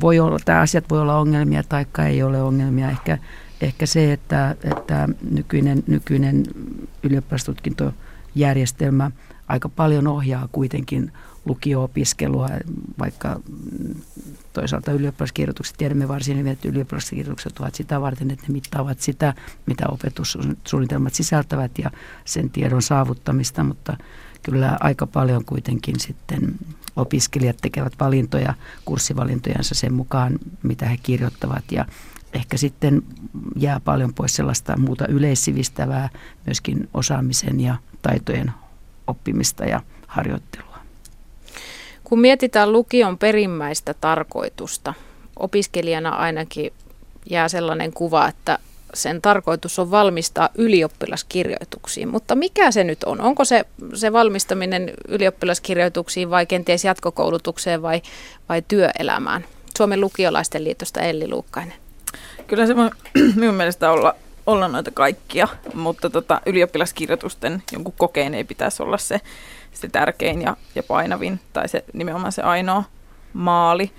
voi 0.00 0.20
olla, 0.20 0.38
tämä 0.44 0.60
asiat 0.60 0.84
voi 0.90 1.00
olla 1.00 1.18
ongelmia 1.18 1.62
tai 1.62 1.86
ei 2.06 2.22
ole 2.22 2.42
ongelmia. 2.42 2.90
Ehkä, 2.90 3.18
ehkä 3.60 3.86
se, 3.86 4.12
että, 4.12 4.56
että 4.64 5.08
nykyinen, 5.30 5.82
nykyinen 5.86 6.44
ylioppilastutkintojärjestelmä 7.02 9.10
aika 9.48 9.68
paljon 9.68 10.06
ohjaa 10.06 10.48
kuitenkin 10.52 11.12
lukio-opiskelua, 11.44 12.48
vaikka 12.98 13.40
toisaalta 14.52 14.92
ylioppilaskirjoitukset 14.92 15.76
tiedämme 15.76 16.08
varsin 16.08 16.38
hyvin, 16.38 16.52
että 16.52 16.68
ylioppilaskirjoitukset 16.68 17.58
ovat 17.58 17.74
sitä 17.74 18.00
varten, 18.00 18.30
että 18.30 18.44
ne 18.48 18.52
mittaavat 18.52 19.00
sitä, 19.00 19.34
mitä 19.66 19.86
opetussuunnitelmat 19.88 21.14
sisältävät 21.14 21.78
ja 21.78 21.90
sen 22.24 22.50
tiedon 22.50 22.82
saavuttamista, 22.82 23.64
mutta 23.64 23.96
kyllä 24.50 24.76
aika 24.80 25.06
paljon 25.06 25.44
kuitenkin 25.44 26.00
sitten 26.00 26.54
opiskelijat 26.96 27.56
tekevät 27.62 27.92
valintoja, 28.00 28.54
kurssivalintojansa 28.84 29.74
sen 29.74 29.92
mukaan, 29.92 30.38
mitä 30.62 30.86
he 30.86 30.96
kirjoittavat 31.02 31.64
ja 31.72 31.84
ehkä 32.32 32.56
sitten 32.56 33.02
jää 33.56 33.80
paljon 33.80 34.14
pois 34.14 34.36
sellaista 34.36 34.76
muuta 34.76 35.06
yleissivistävää, 35.06 36.08
myöskin 36.46 36.88
osaamisen 36.94 37.60
ja 37.60 37.76
taitojen 38.02 38.52
oppimista 39.06 39.64
ja 39.64 39.80
harjoittelua. 40.06 40.76
Kun 42.04 42.20
mietitään 42.20 42.72
lukion 42.72 43.18
perimmäistä 43.18 43.94
tarkoitusta, 43.94 44.94
opiskelijana 45.38 46.10
ainakin 46.10 46.72
jää 47.30 47.48
sellainen 47.48 47.92
kuva, 47.92 48.28
että 48.28 48.58
sen 48.96 49.22
tarkoitus 49.22 49.78
on 49.78 49.90
valmistaa 49.90 50.48
ylioppilaskirjoituksiin. 50.54 52.08
Mutta 52.08 52.34
mikä 52.34 52.70
se 52.70 52.84
nyt 52.84 53.04
on? 53.04 53.20
Onko 53.20 53.44
se, 53.44 53.64
se 53.94 54.12
valmistaminen 54.12 54.92
ylioppilaskirjoituksiin 55.08 56.30
vai 56.30 56.46
kenties 56.46 56.84
jatkokoulutukseen 56.84 57.82
vai, 57.82 58.02
vai 58.48 58.62
työelämään? 58.68 59.44
Suomen 59.76 60.00
lukiolaisten 60.00 60.64
liitosta 60.64 61.00
Elli 61.00 61.28
Luukkainen. 61.28 61.74
Kyllä 62.46 62.66
se 62.66 62.76
voi 62.76 62.90
minun 63.34 63.54
mielestä 63.54 63.90
olla, 63.90 64.14
olla 64.46 64.68
noita 64.68 64.90
kaikkia, 64.90 65.48
mutta 65.74 66.10
tota, 66.10 66.40
ylioppilaskirjoitusten 66.46 67.62
jonkun 67.72 67.94
kokeen 67.98 68.34
ei 68.34 68.44
pitäisi 68.44 68.82
olla 68.82 68.98
se, 68.98 69.20
se 69.72 69.88
tärkein 69.88 70.42
ja, 70.42 70.56
ja 70.74 70.82
painavin 70.82 71.40
tai 71.52 71.68
se 71.68 71.84
nimenomaan 71.92 72.32
se 72.32 72.42
ainoa 72.42 72.84
maali 73.32 73.92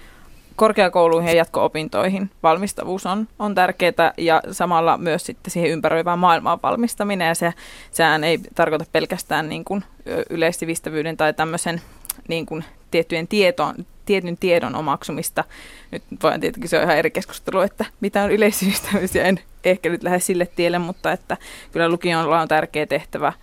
korkeakouluihin 0.58 1.30
ja 1.30 1.36
jatko-opintoihin 1.36 2.30
valmistavuus 2.44 3.06
on, 3.06 3.28
on 3.40 3.56
tärkeää 3.56 4.14
ja 4.18 4.42
samalla 4.52 4.98
myös 4.98 5.26
sitten 5.26 5.52
siihen 5.52 5.72
ympäröivään 5.72 6.20
maailmaan 6.20 6.60
valmistaminen 6.64 7.28
ja 7.28 7.36
se, 7.36 7.54
sehän 7.92 8.24
ei 8.24 8.40
tarkoita 8.56 8.86
pelkästään 8.92 9.50
niin 9.50 9.66
kuin 9.66 9.84
yleissivistävyyden 10.30 11.18
tai 11.18 11.34
tämmöisen 11.34 11.82
niin 12.28 12.46
kuin 12.46 12.64
tiettyjen 12.92 13.28
tietoon, 13.28 13.76
tietyn 14.06 14.38
tiedon 14.38 14.76
omaksumista. 14.76 15.44
Nyt 15.92 16.04
voidaan 16.24 16.42
tietenkin, 16.42 16.70
se 16.70 16.78
on 16.78 16.84
ihan 16.84 16.98
eri 16.98 17.12
keskustelu, 17.12 17.60
että 17.60 17.86
mitä 18.02 18.24
on 18.24 18.32
yleissivistävyys 18.32 19.16
ja 19.16 19.24
en 19.24 19.40
ehkä 19.64 19.90
nyt 19.90 20.04
lähde 20.04 20.20
sille 20.20 20.48
tielle, 20.56 20.80
mutta 20.80 21.12
että 21.12 21.38
kyllä 21.72 21.90
lukiolla 21.90 22.42
on 22.42 22.48
tärkeä 22.48 22.86
tehtävä 22.86 23.34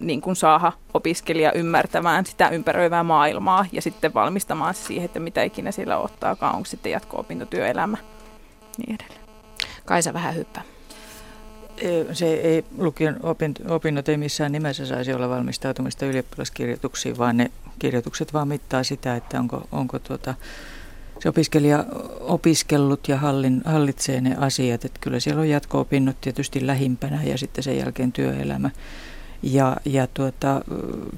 niin 0.00 0.20
kuin 0.20 0.36
saada 0.36 0.72
opiskelija 0.94 1.52
ymmärtämään 1.52 2.26
sitä 2.26 2.48
ympäröivää 2.48 3.02
maailmaa 3.02 3.66
ja 3.72 3.82
sitten 3.82 4.14
valmistamaan 4.14 4.74
se 4.74 4.82
siihen, 4.82 5.04
että 5.04 5.20
mitä 5.20 5.42
ikinä 5.42 5.72
siellä 5.72 5.98
ottaakaan, 5.98 6.54
onko 6.54 6.66
sitten 6.66 6.92
jatko-opinto, 6.92 7.46
työelämä 7.46 7.96
niin 8.78 8.94
edelleen. 8.94 9.20
Kaisa 9.84 10.12
vähän 10.12 10.34
hyppää. 10.34 10.62
Se 12.12 12.34
ei, 12.34 12.64
lukion 12.78 13.16
opinnot 13.68 14.08
ei 14.08 14.16
missään 14.16 14.52
nimessä 14.52 14.86
saisi 14.86 15.12
olla 15.12 15.28
valmistautumista 15.28 16.06
ylioppilaskirjoituksiin, 16.06 17.18
vaan 17.18 17.36
ne 17.36 17.50
kirjoitukset 17.78 18.32
vaan 18.32 18.48
mittaa 18.48 18.84
sitä, 18.84 19.16
että 19.16 19.40
onko, 19.40 19.68
onko 19.72 19.98
tuota, 19.98 20.34
se 21.20 21.28
opiskelija 21.28 21.84
opiskellut 22.20 23.08
ja 23.08 23.16
hallin, 23.16 23.62
hallitsee 23.64 24.20
ne 24.20 24.36
asiat. 24.38 24.84
Että 24.84 24.98
kyllä 25.00 25.20
siellä 25.20 25.40
on 25.40 25.48
jatko-opinnot 25.48 26.20
tietysti 26.20 26.66
lähimpänä 26.66 27.22
ja 27.22 27.38
sitten 27.38 27.64
sen 27.64 27.78
jälkeen 27.78 28.12
työelämä. 28.12 28.70
Ja, 29.42 29.76
ja 29.84 30.06
tuota, 30.06 30.60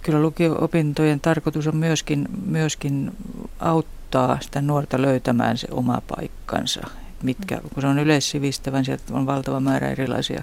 kyllä 0.02 0.22
lukio-opintojen 0.22 1.20
tarkoitus 1.20 1.66
on 1.66 1.76
myöskin, 1.76 2.28
myöskin 2.46 3.12
auttaa 3.60 4.38
sitä 4.40 4.62
nuorta 4.62 5.02
löytämään 5.02 5.58
se 5.58 5.68
oma 5.70 6.02
paikkansa. 6.08 6.80
Mitkä, 7.22 7.60
kun 7.74 7.80
se 7.80 7.86
on 7.86 7.98
yleissivistävän, 7.98 8.78
niin 8.78 8.84
sieltä 8.84 9.14
on 9.14 9.26
valtava 9.26 9.60
määrä 9.60 9.90
erilaisia 9.90 10.42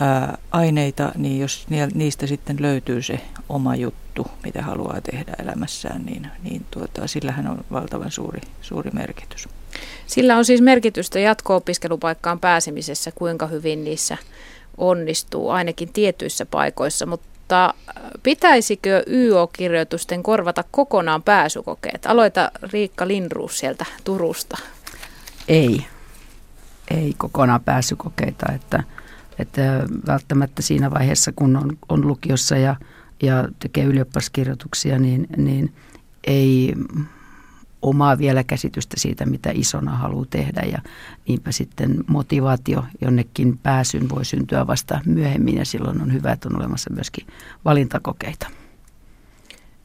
ää, 0.00 0.38
aineita, 0.50 1.12
niin 1.16 1.40
jos 1.40 1.66
niistä 1.94 2.26
sitten 2.26 2.56
löytyy 2.60 3.02
se 3.02 3.20
oma 3.48 3.76
juttu, 3.76 4.26
mitä 4.44 4.62
haluaa 4.62 5.00
tehdä 5.00 5.32
elämässään, 5.42 6.02
niin, 6.04 6.26
niin 6.42 6.66
tuota, 6.70 7.06
sillähän 7.06 7.46
on 7.46 7.64
valtavan 7.72 8.10
suuri, 8.10 8.40
suuri 8.60 8.90
merkitys. 8.90 9.48
Sillä 10.06 10.36
on 10.36 10.44
siis 10.44 10.60
merkitystä 10.60 11.18
jatko-opiskelupaikkaan 11.18 12.40
pääsemisessä, 12.40 13.12
kuinka 13.14 13.46
hyvin 13.46 13.84
niissä 13.84 14.16
onnistuu, 14.78 15.50
ainakin 15.50 15.92
tietyissä 15.92 16.46
paikoissa, 16.46 17.06
mutta 17.06 17.74
pitäisikö 18.22 19.02
YO-kirjoitusten 19.06 20.22
korvata 20.22 20.64
kokonaan 20.70 21.22
pääsykokeet? 21.22 22.06
Aloita 22.06 22.50
Riikka 22.72 23.08
Lindruus 23.08 23.58
sieltä 23.58 23.84
Turusta. 24.04 24.56
Ei, 25.48 25.86
ei 26.90 27.14
kokonaan 27.18 27.64
pääsykokeita, 27.64 28.52
että, 28.52 28.82
että 29.38 29.62
välttämättä 30.06 30.62
siinä 30.62 30.90
vaiheessa, 30.90 31.32
kun 31.36 31.56
on, 31.56 31.78
on 31.88 32.06
lukiossa 32.06 32.56
ja, 32.56 32.76
ja 33.22 33.48
tekee 33.58 33.84
ylioppilaskirjoituksia, 33.84 34.98
niin, 34.98 35.26
niin 35.36 35.72
ei 36.26 36.74
omaa 37.82 38.18
vielä 38.18 38.44
käsitystä 38.44 39.00
siitä, 39.00 39.26
mitä 39.26 39.50
isona 39.54 39.96
haluaa 39.96 40.26
tehdä 40.30 40.62
ja 40.72 40.78
niinpä 41.28 41.52
sitten 41.52 42.04
motivaatio 42.06 42.84
jonnekin 43.00 43.58
pääsyn 43.58 44.08
voi 44.08 44.24
syntyä 44.24 44.66
vasta 44.66 45.00
myöhemmin 45.06 45.56
ja 45.56 45.64
silloin 45.64 46.02
on 46.02 46.12
hyvä, 46.12 46.32
että 46.32 46.48
on 46.48 46.56
olemassa 46.56 46.90
myöskin 46.90 47.26
valintakokeita. 47.64 48.46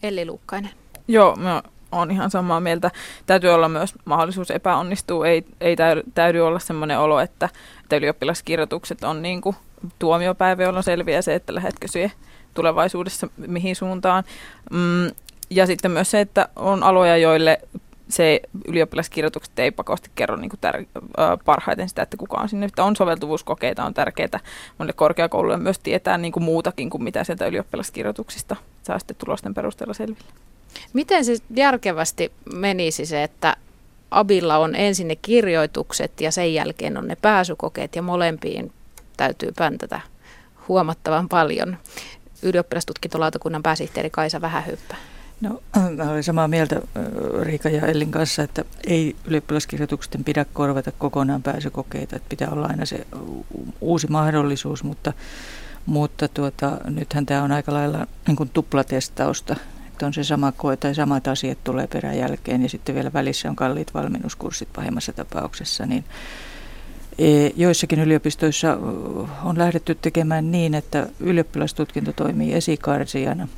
Elli 0.03 0.25
Lukkainen. 0.25 0.71
Joo, 1.07 1.36
mä 1.36 1.63
olen 1.91 2.12
ihan 2.12 2.31
samaa 2.31 2.60
mieltä. 2.60 2.91
Täytyy 3.25 3.50
olla 3.50 3.69
myös 3.69 3.93
mahdollisuus 4.05 4.51
epäonnistua. 4.51 5.27
Ei, 5.27 5.45
ei 5.62 5.75
täydy 6.13 6.39
olla 6.39 6.60
sellainen 6.60 7.00
olo, 7.00 7.19
että, 7.19 7.50
että 7.83 7.95
ylioppilaskirjoitukset 7.95 9.03
on 9.03 9.21
niin 9.21 9.41
kuin 9.41 9.55
tuomiopäivä, 10.00 10.63
jolloin 10.63 10.83
selviää 10.83 11.21
se, 11.21 11.36
että 11.36 11.55
lähetkö 11.55 11.88
siihen 11.88 12.12
tulevaisuudessa 12.53 13.27
mihin 13.38 13.75
suuntaan. 13.75 14.24
Mm, 14.71 15.15
ja 15.51 15.65
sitten 15.65 15.91
myös 15.91 16.12
se, 16.12 16.22
että 16.22 16.50
on 16.55 16.84
aloja, 16.84 17.17
joille 17.17 17.62
se 18.10 18.41
ylioppilaskirjoitukset 18.67 19.60
ei 19.60 19.72
pakosti 19.72 20.10
kerro 20.15 20.36
niin 20.36 20.50
kuin 20.50 20.60
tär- 20.60 21.03
parhaiten 21.46 21.89
sitä, 21.89 22.01
että 22.01 22.17
kuka 22.17 22.38
on 22.38 22.50
sinne. 22.50 22.65
Että 22.65 22.84
on 22.84 22.96
soveltuvuuskokeita, 22.96 23.86
on 23.86 23.93
tärkeää 23.93 24.39
monille 24.77 24.93
korkeakouluille 24.93 25.58
myös 25.58 25.79
tietää 25.79 26.17
niin 26.17 26.31
kuin 26.31 26.43
muutakin 26.43 26.89
kuin 26.89 27.03
mitä 27.03 27.24
sieltä 27.24 27.48
ylioppilaskirjoituksista 27.48 28.55
saa 28.84 29.00
sitten 29.00 29.15
tulosten 29.17 29.53
perusteella 29.53 29.93
selville. 29.93 30.29
Miten 30.93 31.25
se 31.25 31.36
järkevästi 31.55 32.31
menisi 32.53 33.05
se, 33.05 33.24
että 33.24 33.58
Abilla 34.12 34.58
on 34.58 34.75
ensin 34.75 35.08
ne 35.08 35.15
kirjoitukset 35.15 36.22
ja 36.22 36.31
sen 36.31 36.53
jälkeen 36.53 36.98
on 36.98 37.08
ne 37.08 37.17
pääsykokeet 37.22 37.96
ja 37.96 38.01
molempiin 38.01 38.72
täytyy 39.17 39.51
päntätä 39.58 40.01
huomattavan 40.67 41.29
paljon. 41.29 41.77
Ylioppilastutkintolautakunnan 42.43 43.63
pääsihteeri 43.63 44.10
Kaisa 44.10 44.41
Vähähyppä. 44.41 44.96
No, 45.41 45.62
mä 45.98 46.12
olen 46.12 46.24
samaa 46.24 46.48
mieltä 46.48 46.81
Riika 47.41 47.69
ja 47.69 47.88
Ellin 47.88 48.12
kanssa, 48.12 48.43
että 48.43 48.65
ei 48.88 49.15
ylioppilaskirjoitusten 49.25 50.24
pidä 50.24 50.45
korvata 50.53 50.91
kokonaan 50.91 51.43
pääsykokeita. 51.43 52.15
Että 52.15 52.29
pitää 52.29 52.50
olla 52.50 52.67
aina 52.67 52.86
se 52.86 53.07
uusi 53.81 54.07
mahdollisuus, 54.07 54.83
mutta, 54.83 55.13
mutta 55.86 56.27
tuota, 56.27 56.77
nythän 56.89 57.25
tämä 57.25 57.43
on 57.43 57.51
aika 57.51 57.74
lailla 57.74 58.07
niin 58.27 58.36
kuin 58.36 58.50
tuplatestausta. 58.50 59.55
Että 59.88 60.05
on 60.05 60.13
se 60.13 60.24
sama 60.24 60.51
koe 60.51 60.77
tai 60.77 60.95
samat 60.95 61.27
asiat 61.27 61.63
tulee 61.63 61.88
perän 61.88 62.17
jälkeen 62.17 62.63
ja 62.63 62.69
sitten 62.69 62.95
vielä 62.95 63.13
välissä 63.13 63.50
on 63.50 63.55
kalliit 63.55 63.93
valmennuskurssit 63.93 64.69
pahimmassa 64.75 65.13
tapauksessa. 65.13 65.86
Niin 65.86 66.05
e, 67.17 67.48
Joissakin 67.55 68.00
yliopistoissa 68.00 68.77
on 69.43 69.57
lähdetty 69.57 69.95
tekemään 69.95 70.51
niin, 70.51 70.75
että 70.75 71.07
ylioppilastutkinto 71.19 72.13
toimii 72.13 72.53
esikarsijana– 72.53 73.48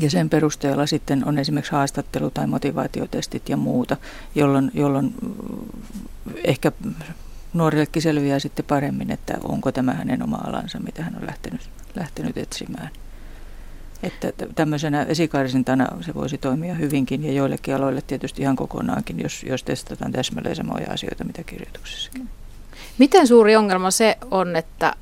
ja 0.00 0.10
sen 0.10 0.30
perusteella 0.30 0.86
sitten 0.86 1.28
on 1.28 1.38
esimerkiksi 1.38 1.72
haastattelu- 1.72 2.30
tai 2.30 2.46
motivaatiotestit 2.46 3.48
ja 3.48 3.56
muuta, 3.56 3.96
jolloin, 4.34 4.70
jolloin 4.74 5.14
mm, 5.22 6.34
ehkä 6.44 6.72
nuorillekin 7.52 8.02
selviää 8.02 8.38
sitten 8.38 8.64
paremmin, 8.64 9.10
että 9.10 9.34
onko 9.44 9.72
tämä 9.72 9.92
hänen 9.92 10.22
oma 10.22 10.40
alansa, 10.46 10.78
mitä 10.78 11.02
hän 11.02 11.16
on 11.16 11.26
lähtenyt, 11.26 11.60
lähtenyt 11.94 12.38
etsimään. 12.38 12.90
Että 14.02 14.32
tämmöisenä 14.54 15.02
esikarsintana 15.02 15.88
se 16.00 16.14
voisi 16.14 16.38
toimia 16.38 16.74
hyvinkin 16.74 17.24
ja 17.24 17.32
joillekin 17.32 17.74
aloille 17.74 18.02
tietysti 18.06 18.42
ihan 18.42 18.56
kokonaankin, 18.56 19.20
jos, 19.20 19.42
jos 19.48 19.62
testataan 19.62 20.12
täsmälleen 20.12 20.56
samoja 20.56 20.92
asioita, 20.92 21.24
mitä 21.24 21.42
kirjoituksessakin. 21.42 22.28
Miten 22.98 23.26
suuri 23.26 23.56
ongelma 23.56 23.90
se 23.90 24.18
on, 24.30 24.56
että 24.56 24.94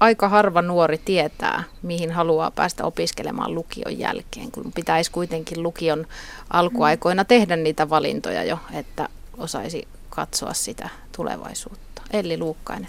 aika 0.00 0.28
harva 0.28 0.62
nuori 0.62 0.98
tietää, 1.04 1.62
mihin 1.82 2.10
haluaa 2.10 2.50
päästä 2.50 2.84
opiskelemaan 2.84 3.54
lukion 3.54 3.98
jälkeen, 3.98 4.50
kun 4.52 4.72
pitäisi 4.74 5.10
kuitenkin 5.10 5.62
lukion 5.62 6.06
alkuaikoina 6.50 7.24
tehdä 7.24 7.56
niitä 7.56 7.90
valintoja 7.90 8.44
jo, 8.44 8.58
että 8.72 9.08
osaisi 9.38 9.88
katsoa 10.10 10.52
sitä 10.52 10.88
tulevaisuutta. 11.16 12.02
Elli 12.12 12.38
Luukkainen. 12.38 12.88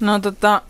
No 0.00 0.18
tota, 0.18 0.62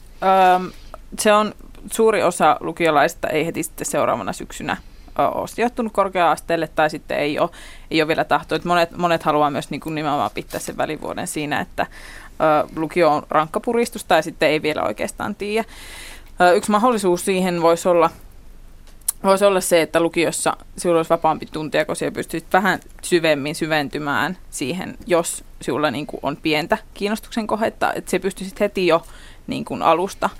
se 1.18 1.32
on 1.32 1.54
suuri 1.92 2.22
osa 2.22 2.56
lukiolaista 2.60 3.28
ei 3.28 3.46
heti 3.46 3.62
sitten 3.62 3.86
seuraavana 3.86 4.32
syksynä 4.32 4.76
ole 5.18 5.48
sijoittunut 5.48 5.92
korkea-asteelle 5.92 6.68
tai 6.68 6.90
sitten 6.90 7.18
ei 7.18 7.38
ole, 7.38 7.50
ei 7.90 8.02
ole 8.02 8.08
vielä 8.08 8.24
tahto. 8.24 8.58
monet, 8.64 8.96
monet 8.96 9.22
haluaa 9.22 9.50
myös 9.50 9.70
niin 9.70 9.80
kuin 9.80 9.94
nimenomaan 9.94 10.30
pitää 10.34 10.60
sen 10.60 10.76
välivuoden 10.76 11.26
siinä, 11.26 11.60
että 11.60 11.86
lukio 12.76 13.10
on 13.10 13.22
rankkapuristus 13.30 14.04
tai 14.04 14.22
sitten 14.22 14.48
ei 14.48 14.62
vielä 14.62 14.82
oikeastaan 14.82 15.34
tiedä. 15.34 15.64
Yksi 16.54 16.70
mahdollisuus 16.70 17.24
siihen 17.24 17.62
voisi 17.62 17.88
olla, 17.88 18.10
voisi 19.24 19.44
olla 19.44 19.60
se, 19.60 19.82
että 19.82 20.00
lukiossa 20.00 20.56
sinulla 20.76 20.98
olisi 20.98 21.10
vapaampi 21.10 21.46
tuntia, 21.46 21.84
kun 21.84 21.96
siellä 21.96 22.14
pystyisit 22.14 22.52
vähän 22.52 22.80
syvemmin 23.02 23.54
syventymään 23.54 24.38
siihen, 24.50 24.98
jos 25.06 25.44
sinulla 25.62 25.90
niin 25.90 26.06
kuin 26.06 26.20
on 26.22 26.36
pientä 26.36 26.78
kiinnostuksen 26.94 27.46
kohetta, 27.46 27.92
että 27.92 28.10
se 28.10 28.18
pystyisit 28.18 28.60
heti 28.60 28.86
jo 28.86 29.02
niin 29.46 29.64
kuin 29.64 29.82
alusta 29.82 30.30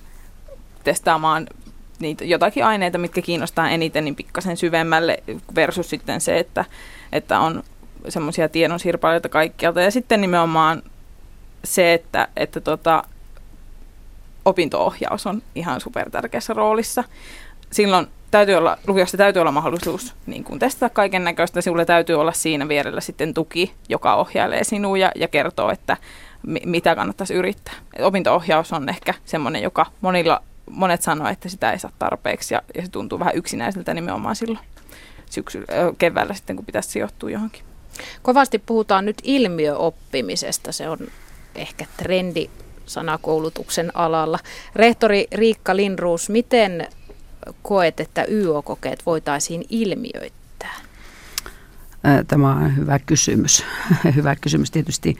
testaamaan 0.83 1.47
niitä 1.99 2.25
jotakin 2.25 2.65
aineita, 2.65 2.97
mitkä 2.97 3.21
kiinnostaa 3.21 3.69
eniten, 3.69 4.05
niin 4.05 4.15
pikkasen 4.15 4.57
syvemmälle 4.57 5.23
versus 5.55 5.89
sitten 5.89 6.21
se, 6.21 6.39
että, 6.39 6.65
että 7.11 7.39
on 7.39 7.63
semmoisia 8.09 8.49
tiedonsirpailuita 8.49 9.29
kaikkialta. 9.29 9.81
Ja 9.81 9.91
sitten 9.91 10.21
nimenomaan 10.21 10.83
se, 11.63 11.93
että, 11.93 12.27
että 12.35 12.61
tota, 12.61 13.03
opinto-ohjaus 14.45 15.27
on 15.27 15.41
ihan 15.55 15.81
super 15.81 16.09
tärkeässä 16.09 16.53
roolissa. 16.53 17.03
Silloin 17.71 18.07
täytyy 18.31 18.55
olla, 18.55 18.77
lukiossa 18.87 19.17
täytyy 19.17 19.39
olla 19.39 19.51
mahdollisuus 19.51 20.15
niin 20.25 20.43
kuin 20.43 20.59
testata 20.59 20.93
kaiken 20.93 21.23
näköistä. 21.23 21.61
Sinulle 21.61 21.85
täytyy 21.85 22.15
olla 22.15 22.31
siinä 22.31 22.67
vierellä 22.67 23.01
sitten 23.01 23.33
tuki, 23.33 23.73
joka 23.89 24.15
ohjailee 24.15 24.63
sinua 24.63 24.97
ja, 24.97 25.11
ja 25.15 25.27
kertoo, 25.27 25.71
että 25.71 25.97
mi, 26.43 26.61
mitä 26.65 26.95
kannattaisi 26.95 27.33
yrittää. 27.33 27.73
Et 27.93 28.05
opinto-ohjaus 28.05 28.73
on 28.73 28.89
ehkä 28.89 29.13
semmoinen, 29.25 29.63
joka 29.63 29.85
monilla, 30.01 30.41
monet 30.71 31.01
sanoo, 31.01 31.27
että 31.27 31.49
sitä 31.49 31.71
ei 31.71 31.79
saa 31.79 31.91
tarpeeksi 31.99 32.53
ja, 32.53 32.61
ja 32.75 32.81
se 32.81 32.91
tuntuu 32.91 33.19
vähän 33.19 33.35
yksinäiseltä 33.35 33.93
nimenomaan 33.93 34.35
silloin 34.35 34.65
syksy, 35.29 35.65
keväällä 35.97 36.33
sitten, 36.33 36.55
kun 36.55 36.65
pitäisi 36.65 36.89
sijoittua 36.89 37.29
johonkin. 37.29 37.63
Kovasti 38.21 38.59
puhutaan 38.59 39.05
nyt 39.05 39.17
ilmiöoppimisesta. 39.23 40.71
Se 40.71 40.89
on 40.89 40.97
ehkä 41.57 41.85
trendi 41.97 42.49
sanakoulutuksen 42.85 43.91
alalla. 43.93 44.39
Rehtori 44.75 45.27
Riikka 45.33 45.75
Linruus, 45.75 46.29
miten 46.29 46.87
koet, 47.61 47.99
että 47.99 48.25
YO-kokeet 48.31 49.05
voitaisiin 49.05 49.65
ilmiöittää? 49.69 50.75
Tämä 52.27 52.51
on 52.51 52.75
hyvä 52.75 52.99
kysymys. 52.99 53.65
hyvä 54.15 54.35
kysymys 54.35 54.71
tietysti. 54.71 55.17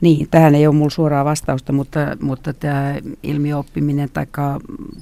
Niin, 0.00 0.28
tähän 0.30 0.54
ei 0.54 0.66
ole 0.66 0.74
minulla 0.74 0.90
suoraa 0.90 1.24
vastausta, 1.24 1.72
mutta, 1.72 2.16
mutta 2.20 2.52
tämä 2.52 2.94
ilmiöoppiminen 3.22 4.10
tai 4.10 4.26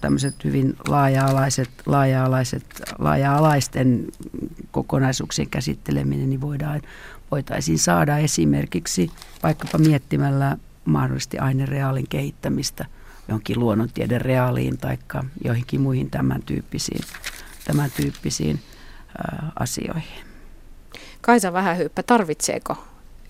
tämmöiset 0.01 0.45
hyvin 0.45 0.77
laaja-alaiset, 0.88 1.71
laaja-alaiset, 1.87 2.65
laaja-alaisten 2.99 4.07
kokonaisuuksien 4.71 5.49
käsitteleminen, 5.49 6.31
niin 6.31 6.41
voidaan, 6.41 6.81
voitaisiin 7.33 7.79
saada 7.79 8.18
esimerkiksi 8.18 9.11
vaikkapa 9.42 9.79
miettimällä 9.79 10.57
mahdollisesti 10.85 11.38
ainereaalin 11.38 12.09
kehittämistä 12.09 12.87
johonkin 13.29 13.61
luonnontieden 13.61 14.21
reaaliin 14.21 14.79
tai 14.79 14.99
joihinkin 15.45 15.81
muihin 15.81 16.11
tämän 16.11 16.42
tyyppisiin, 16.42 17.01
tämän 17.64 17.90
tyyppisiin 17.97 18.61
ää, 19.18 19.53
asioihin. 19.59 20.25
Kaisa 21.21 21.53
Vähähyppä, 21.53 22.03
tarvitseeko 22.03 22.77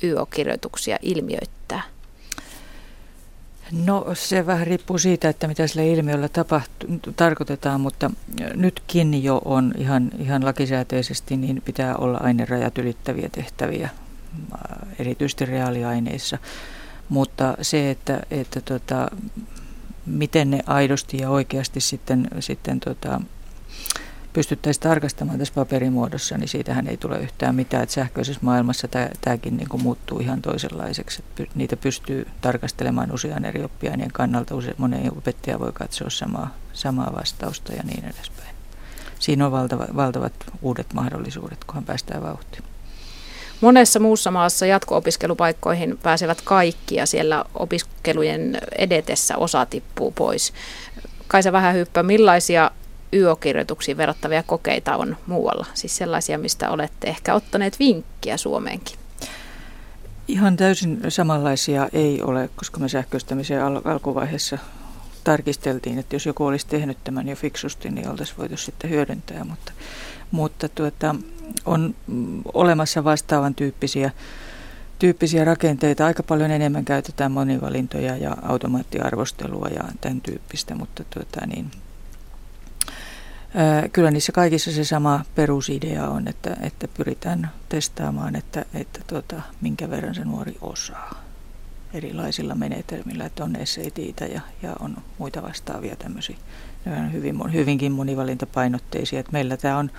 YO-kirjoituksia 0.03 0.99
ilmiöittää? 1.03 1.83
No 3.73 4.07
se 4.15 4.47
vähän 4.47 4.67
riippuu 4.67 4.99
siitä, 4.99 5.29
että 5.29 5.49
mitä 5.49 5.67
sillä 5.67 5.83
ilmiöllä 5.83 6.29
tapahtuu, 6.29 6.89
tarkoitetaan, 7.17 7.81
mutta 7.81 8.11
nytkin 8.55 9.25
jo 9.25 9.43
on 9.45 9.73
ihan, 9.79 10.11
ihan 10.19 10.45
lakisääteisesti, 10.45 11.37
niin 11.37 11.63
pitää 11.65 11.97
olla 11.97 12.19
ainerajat 12.19 12.79
ylittäviä 12.79 13.29
tehtäviä, 13.29 13.89
erityisesti 14.99 15.45
reaaliaineissa. 15.45 16.39
Mutta 17.09 17.55
se, 17.63 17.91
että, 17.91 18.21
että 18.31 18.61
tota, 18.61 19.11
miten 20.07 20.51
ne 20.51 20.61
aidosti 20.67 21.17
ja 21.17 21.31
oikeasti 21.31 21.81
sitten, 21.81 22.29
sitten 22.41 22.81
tota, 22.81 23.21
pystyttäisiin 24.33 24.83
tarkastamaan 24.83 25.39
tässä 25.39 25.55
paperimuodossa, 25.55 26.39
niin 26.39 26.49
siitähän 26.49 26.87
ei 26.87 26.97
tule 26.97 27.19
yhtään 27.19 27.55
mitään. 27.55 27.83
Että 27.83 27.93
sähköisessä 27.93 28.41
maailmassa 28.43 28.89
tämäkin 29.21 29.57
niin 29.57 29.83
muuttuu 29.83 30.19
ihan 30.19 30.43
toisenlaiseksi. 30.43 31.23
Että 31.41 31.53
niitä 31.55 31.77
pystyy 31.77 32.27
tarkastelemaan 32.41 33.13
usean 33.13 33.45
eri 33.45 33.65
oppiaineen 33.65 34.13
kannalta. 34.13 34.55
Use, 34.55 34.75
monen 34.79 35.13
opettaja 35.19 35.59
voi 35.59 35.73
katsoa 35.73 36.11
samaa, 36.11 36.55
samaa 36.73 37.13
vastausta 37.19 37.73
ja 37.73 37.83
niin 37.83 38.05
edespäin. 38.05 38.55
Siinä 39.19 39.47
on 39.47 39.53
valtava, 39.53 39.87
valtavat 39.97 40.33
uudet 40.63 40.93
mahdollisuudet, 40.95 41.65
kunhan 41.65 41.85
päästään 41.85 42.23
vauhtiin. 42.23 42.65
Monessa 43.61 44.01
muussa 44.01 44.31
maassa 44.31 44.67
jatko-opiskelupaikkoihin 44.67 45.99
pääsevät 46.03 46.41
kaikki 46.41 46.95
ja 46.95 47.07
siellä 47.07 47.45
opiskelujen 47.55 48.59
edetessä 48.79 49.37
osa 49.37 49.67
tippuu 49.67 50.11
pois. 50.11 50.53
Kaisa 51.29 51.53
vähän 51.53 51.75
hyppää, 51.75 52.03
millaisia 52.03 52.71
YO-kirjoituksiin 53.13 53.97
verrattavia 53.97 54.43
kokeita 54.43 54.97
on 54.97 55.17
muualla? 55.27 55.67
Siis 55.75 55.97
sellaisia, 55.97 56.39
mistä 56.39 56.71
olette 56.71 57.09
ehkä 57.09 57.35
ottaneet 57.35 57.79
vinkkiä 57.79 58.37
Suomeenkin. 58.37 58.99
Ihan 60.29 60.57
täysin 60.57 61.01
samanlaisia 61.09 61.89
ei 61.93 62.23
ole, 62.23 62.51
koska 62.57 62.81
me 62.81 62.89
sähköistämisen 62.89 63.65
al- 63.65 63.83
alkuvaiheessa 63.85 64.59
tarkisteltiin, 65.25 65.99
että 65.99 66.17
jos 66.17 66.27
joku 66.27 66.47
olisi 66.47 66.67
tehnyt 66.67 66.99
tämän 67.05 67.29
jo 67.29 67.37
fiksusti, 67.37 67.91
niin 67.91 68.09
oltaisiin 68.09 68.39
voitu 68.39 68.57
sitten 68.57 68.91
hyödyntää, 68.91 69.45
mutta, 69.45 69.73
mutta 70.31 70.69
tuota, 70.69 71.15
on 71.65 71.95
olemassa 72.55 73.05
vastaavan 73.05 73.55
tyyppisiä, 73.55 74.11
tyyppisiä 74.99 75.45
rakenteita. 75.45 76.07
Aika 76.07 76.23
paljon 76.23 76.51
enemmän 76.51 76.85
käytetään 76.85 77.33
monivalintoja 77.33 78.17
ja 78.17 78.37
automaattiarvostelua 78.43 79.69
ja 79.69 79.85
tämän 80.01 80.21
tyyppistä, 80.21 80.75
mutta 80.75 81.05
tuota, 81.15 81.47
niin, 81.47 81.71
Kyllä 83.93 84.11
niissä 84.11 84.33
kaikissa 84.33 84.73
se 84.73 84.85
sama 84.85 85.25
perusidea 85.35 86.09
on, 86.09 86.29
että, 86.29 86.57
että 86.61 86.89
pyritään 86.89 87.51
testaamaan, 87.69 88.37
että, 88.37 88.65
että 88.75 89.01
tuota, 89.07 89.43
minkä 89.61 89.91
verran 89.91 90.15
se 90.15 90.25
nuori 90.25 90.57
osaa 90.61 91.23
erilaisilla 91.95 92.55
menetelmillä, 92.55 93.25
että 93.25 93.45
on 93.45 93.57
SATitä 93.65 94.25
ja, 94.25 94.41
ja 94.63 94.77
on 94.81 94.97
muita 95.19 95.43
vastaavia 95.43 95.97
tämmöisiä 95.97 96.37
ne 96.85 96.97
on 96.97 97.13
hyvin, 97.13 97.53
hyvinkin 97.53 97.93
monivalintapainotteisia. 97.93 99.21
Että 99.21 99.33
meillä 99.33 99.57
tämä 99.57 99.79
on 99.79 99.91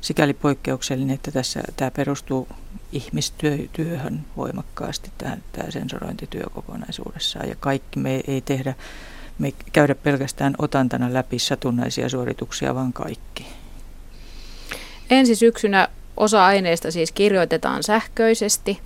sikäli 0.00 0.34
poikkeuksellinen, 0.34 1.14
että 1.14 1.30
tässä 1.30 1.62
tämä 1.76 1.90
perustuu 1.90 2.48
ihmistyöhön 2.92 4.24
voimakkaasti, 4.36 5.12
tähän, 5.18 5.42
tämä 5.52 5.70
sensorointityö 5.70 6.44
kokonaisuudessaan. 6.54 7.48
Ja 7.48 7.56
kaikki 7.60 7.98
me 7.98 8.20
ei 8.26 8.40
tehdä 8.40 8.74
me 9.38 9.52
käydä 9.72 9.94
pelkästään 9.94 10.54
otantana 10.58 11.12
läpi 11.12 11.38
satunnaisia 11.38 12.08
suorituksia, 12.08 12.74
vaan 12.74 12.92
kaikki. 12.92 13.46
Ensi 15.10 15.34
syksynä 15.34 15.88
osa 16.16 16.46
aineista 16.46 16.90
siis 16.90 17.12
kirjoitetaan 17.12 17.82
sähköisesti 17.82 18.80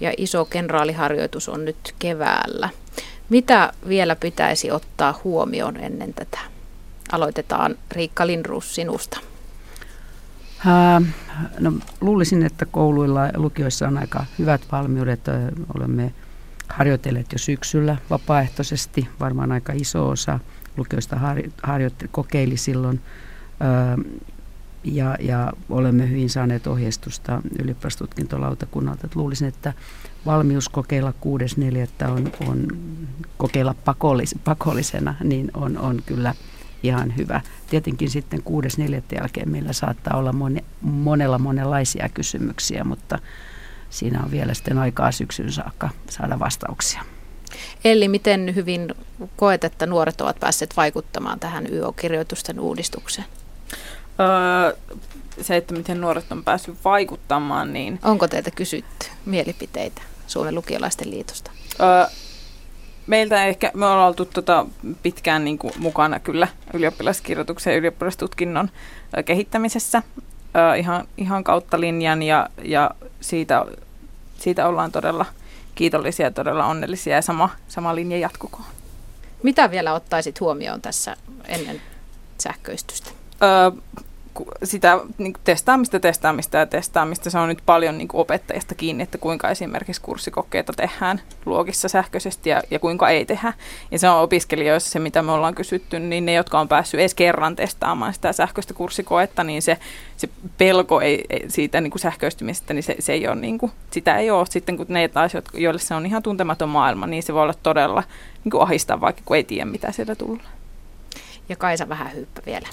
ja 0.00 0.12
iso 0.16 0.44
kenraaliharjoitus 0.44 1.48
on 1.48 1.64
nyt 1.64 1.94
keväällä. 1.98 2.68
Mitä 3.28 3.72
vielä 3.88 4.16
pitäisi 4.16 4.70
ottaa 4.70 5.20
huomioon 5.24 5.76
ennen 5.76 6.14
tätä? 6.14 6.38
Aloitetaan 7.12 7.74
Riikka 7.90 8.26
Lindruus 8.26 8.74
sinusta. 8.74 9.20
Ää, 10.66 11.02
no, 11.58 11.72
luulisin, 12.00 12.46
että 12.46 12.66
kouluilla 12.66 13.26
ja 13.26 13.32
lukioissa 13.34 13.88
on 13.88 13.98
aika 13.98 14.24
hyvät 14.38 14.60
valmiudet. 14.72 15.20
Olemme 15.76 16.12
harjoitelleet 16.72 17.32
jo 17.32 17.38
syksyllä 17.38 17.96
vapaaehtoisesti, 18.10 19.08
varmaan 19.20 19.52
aika 19.52 19.72
iso 19.72 20.08
osa 20.08 20.38
lukioista 20.76 21.16
harjoitteli, 21.62 22.08
kokeili 22.12 22.56
silloin. 22.56 23.00
ja, 24.84 25.16
ja 25.20 25.52
olemme 25.70 26.10
hyvin 26.10 26.30
saaneet 26.30 26.66
ohjeistusta 26.66 27.42
ylioppilastutkintolautakunnalta. 27.62 29.00
Että 29.04 29.18
luulisin, 29.18 29.48
että 29.48 29.72
valmius 30.26 30.68
kokeilla 30.68 31.14
6.4. 32.04 32.10
on, 32.10 32.32
on 32.48 32.66
kokeilla 33.36 33.74
pakollis, 33.84 34.34
pakollisena, 34.44 35.14
niin 35.24 35.50
on, 35.54 35.78
on 35.78 36.02
kyllä 36.06 36.34
ihan 36.82 37.16
hyvä. 37.16 37.40
Tietenkin 37.70 38.10
sitten 38.10 38.40
6.4. 38.40 39.16
jälkeen 39.16 39.50
meillä 39.50 39.72
saattaa 39.72 40.16
olla 40.16 40.32
moni, 40.32 40.64
monella 40.80 41.38
monenlaisia 41.38 42.08
kysymyksiä, 42.08 42.84
mutta 42.84 43.18
siinä 43.92 44.20
on 44.22 44.30
vielä 44.30 44.54
sitten 44.54 44.78
aikaa 44.78 45.12
syksyn 45.12 45.52
saakka 45.52 45.90
saada 46.10 46.38
vastauksia. 46.38 47.04
Eli 47.84 48.08
miten 48.08 48.54
hyvin 48.54 48.94
koet, 49.36 49.64
että 49.64 49.86
nuoret 49.86 50.20
ovat 50.20 50.40
päässeet 50.40 50.76
vaikuttamaan 50.76 51.40
tähän 51.40 51.66
YO-kirjoitusten 51.72 52.60
uudistukseen? 52.60 53.26
Öö, 54.20 54.76
se, 55.40 55.56
että 55.56 55.74
miten 55.74 56.00
nuoret 56.00 56.32
on 56.32 56.44
päässyt 56.44 56.74
vaikuttamaan, 56.84 57.72
niin... 57.72 57.98
Onko 58.02 58.28
teiltä 58.28 58.50
kysytty 58.50 59.06
mielipiteitä 59.26 60.02
Suomen 60.26 60.54
lukiolaisten 60.54 61.10
liitosta? 61.10 61.50
Öö, 61.80 62.06
meiltä 63.06 63.44
ehkä, 63.44 63.70
me 63.74 63.86
ollaan 63.86 64.08
oltu 64.08 64.24
tota 64.24 64.66
pitkään 65.02 65.44
niin 65.44 65.58
kuin 65.58 65.72
mukana 65.78 66.20
kyllä 66.20 66.48
ylioppilaskirjoituksen 66.74 67.72
ja 67.72 67.78
ylioppilastutkinnon 67.78 68.70
kehittämisessä 69.24 70.02
ihan, 70.78 71.08
ihan 71.16 71.44
kautta 71.44 71.80
linjan 71.80 72.22
ja, 72.22 72.48
ja 72.64 72.90
siitä, 73.20 73.64
siitä 74.38 74.68
ollaan 74.68 74.92
todella 74.92 75.26
kiitollisia 75.74 76.26
ja 76.26 76.30
todella 76.30 76.66
onnellisia 76.66 77.14
ja 77.14 77.22
sama, 77.22 77.50
sama 77.68 77.94
linja 77.94 78.18
jatkukoon. 78.18 78.64
Mitä 79.42 79.70
vielä 79.70 79.94
ottaisit 79.94 80.40
huomioon 80.40 80.80
tässä 80.82 81.16
ennen 81.44 81.82
sähköistystä? 82.38 83.10
Öö, 83.42 83.80
sitä 84.64 85.00
niin 85.18 85.34
testaamista, 85.44 86.00
testaamista 86.00 86.56
ja 86.56 86.66
testaamista. 86.66 87.30
Se 87.30 87.38
on 87.38 87.48
nyt 87.48 87.62
paljon 87.66 87.98
niin 87.98 88.08
opettajista 88.12 88.74
kiinni, 88.74 89.02
että 89.02 89.18
kuinka 89.18 89.50
esimerkiksi 89.50 90.00
kurssikokeita 90.00 90.72
tehdään 90.72 91.20
luokissa 91.46 91.88
sähköisesti 91.88 92.50
ja, 92.50 92.62
ja 92.70 92.78
kuinka 92.78 93.08
ei 93.08 93.24
tehdä. 93.24 93.52
Ja 93.90 93.98
se 93.98 94.08
on 94.08 94.22
opiskelijoissa 94.22 94.90
se, 94.90 94.98
mitä 94.98 95.22
me 95.22 95.32
ollaan 95.32 95.54
kysytty, 95.54 95.98
niin 95.98 96.26
ne, 96.26 96.32
jotka 96.32 96.60
on 96.60 96.68
päässyt 96.68 97.00
edes 97.00 97.14
kerran 97.14 97.56
testaamaan 97.56 98.14
sitä 98.14 98.32
sähköistä 98.32 98.74
kurssikoetta, 98.74 99.44
niin 99.44 99.62
se, 99.62 99.78
se 100.16 100.28
pelko 100.58 101.00
ei, 101.00 101.24
ei, 101.30 101.44
siitä 101.48 101.80
niin 101.80 101.90
kuin 101.90 102.00
sähköistymisestä, 102.00 102.74
niin 102.74 102.82
se, 102.82 102.96
se 102.98 103.12
ei 103.12 103.28
ole, 103.28 103.36
niin 103.36 103.58
kuin, 103.58 103.72
sitä 103.90 104.16
ei 104.16 104.30
ole 104.30 104.46
sitten, 104.46 104.76
kun 104.76 104.86
ne 104.88 105.08
taas, 105.08 105.32
joille 105.54 105.80
se 105.80 105.94
on 105.94 106.06
ihan 106.06 106.22
tuntematon 106.22 106.68
maailma, 106.68 107.06
niin 107.06 107.22
se 107.22 107.34
voi 107.34 107.42
olla 107.42 107.54
todella 107.62 108.02
niin 108.44 108.50
kuin 108.50 108.62
ahistavaa, 108.62 109.12
kun 109.24 109.36
ei 109.36 109.44
tiedä, 109.44 109.64
mitä 109.64 109.92
sieltä 109.92 110.14
tulee. 110.14 110.44
Ja 111.48 111.56
Kaisa 111.56 111.88
vähän 111.88 112.14
hyppä 112.14 112.42
vielä. 112.46 112.68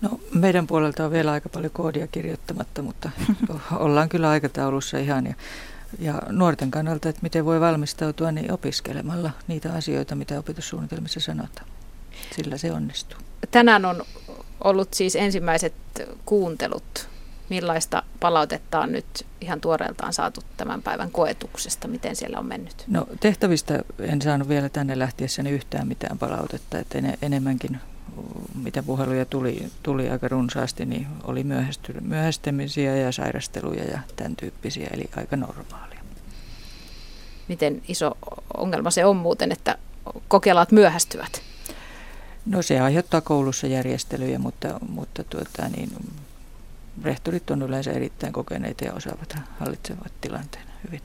No 0.00 0.20
meidän 0.34 0.66
puolelta 0.66 1.04
on 1.04 1.10
vielä 1.10 1.32
aika 1.32 1.48
paljon 1.48 1.72
koodia 1.72 2.06
kirjoittamatta, 2.06 2.82
mutta 2.82 3.10
ollaan 3.76 4.08
kyllä 4.08 4.30
aikataulussa 4.30 4.98
ihan. 4.98 5.26
Ja, 5.26 5.34
ja 5.98 6.22
nuorten 6.28 6.70
kannalta, 6.70 7.08
että 7.08 7.22
miten 7.22 7.44
voi 7.44 7.60
valmistautua, 7.60 8.32
niin 8.32 8.52
opiskelemalla 8.52 9.30
niitä 9.48 9.72
asioita, 9.72 10.14
mitä 10.14 10.38
opetussuunnitelmissa 10.38 11.20
sanotaan. 11.20 11.66
Sillä 12.36 12.58
se 12.58 12.72
onnistuu. 12.72 13.18
Tänään 13.50 13.84
on 13.84 14.02
ollut 14.64 14.94
siis 14.94 15.16
ensimmäiset 15.16 15.74
kuuntelut. 16.26 17.08
Millaista 17.48 18.02
palautetta 18.20 18.80
on 18.80 18.92
nyt 18.92 19.26
ihan 19.40 19.60
tuoreeltaan 19.60 20.12
saatu 20.12 20.40
tämän 20.56 20.82
päivän 20.82 21.10
koetuksesta? 21.10 21.88
Miten 21.88 22.16
siellä 22.16 22.38
on 22.38 22.46
mennyt? 22.46 22.84
No 22.86 23.06
tehtävistä 23.20 23.82
en 23.98 24.22
saanut 24.22 24.48
vielä 24.48 24.68
tänne 24.68 24.98
lähtiessäni 24.98 25.50
yhtään 25.50 25.88
mitään 25.88 26.18
palautetta, 26.18 26.78
että 26.78 26.98
enemmänkin 27.22 27.80
mitä 28.62 28.82
puheluja 28.82 29.24
tuli, 29.24 29.66
tuli 29.82 30.10
aika 30.10 30.28
runsaasti, 30.28 30.86
niin 30.86 31.06
oli 31.24 31.44
myöhästymisiä 32.00 32.96
ja 32.96 33.12
sairasteluja 33.12 33.84
ja 33.84 33.98
tämän 34.16 34.36
tyyppisiä, 34.36 34.88
eli 34.92 35.10
aika 35.16 35.36
normaalia. 35.36 36.00
Miten 37.48 37.82
iso 37.88 38.18
ongelma 38.56 38.90
se 38.90 39.04
on 39.04 39.16
muuten, 39.16 39.52
että 39.52 39.78
kokelaat 40.28 40.72
myöhästyvät? 40.72 41.42
No 42.46 42.62
se 42.62 42.80
aiheuttaa 42.80 43.20
koulussa 43.20 43.66
järjestelyjä, 43.66 44.38
mutta, 44.38 44.80
mutta 44.88 45.24
tuota, 45.24 45.68
niin, 45.76 45.90
rehtorit 47.02 47.50
on 47.50 47.62
yleensä 47.62 47.90
erittäin 47.90 48.32
kokeneita 48.32 48.84
ja 48.84 48.94
osaavat 48.94 49.36
hallitsevat 49.58 50.12
tilanteen 50.20 50.66
hyvin. 50.86 51.00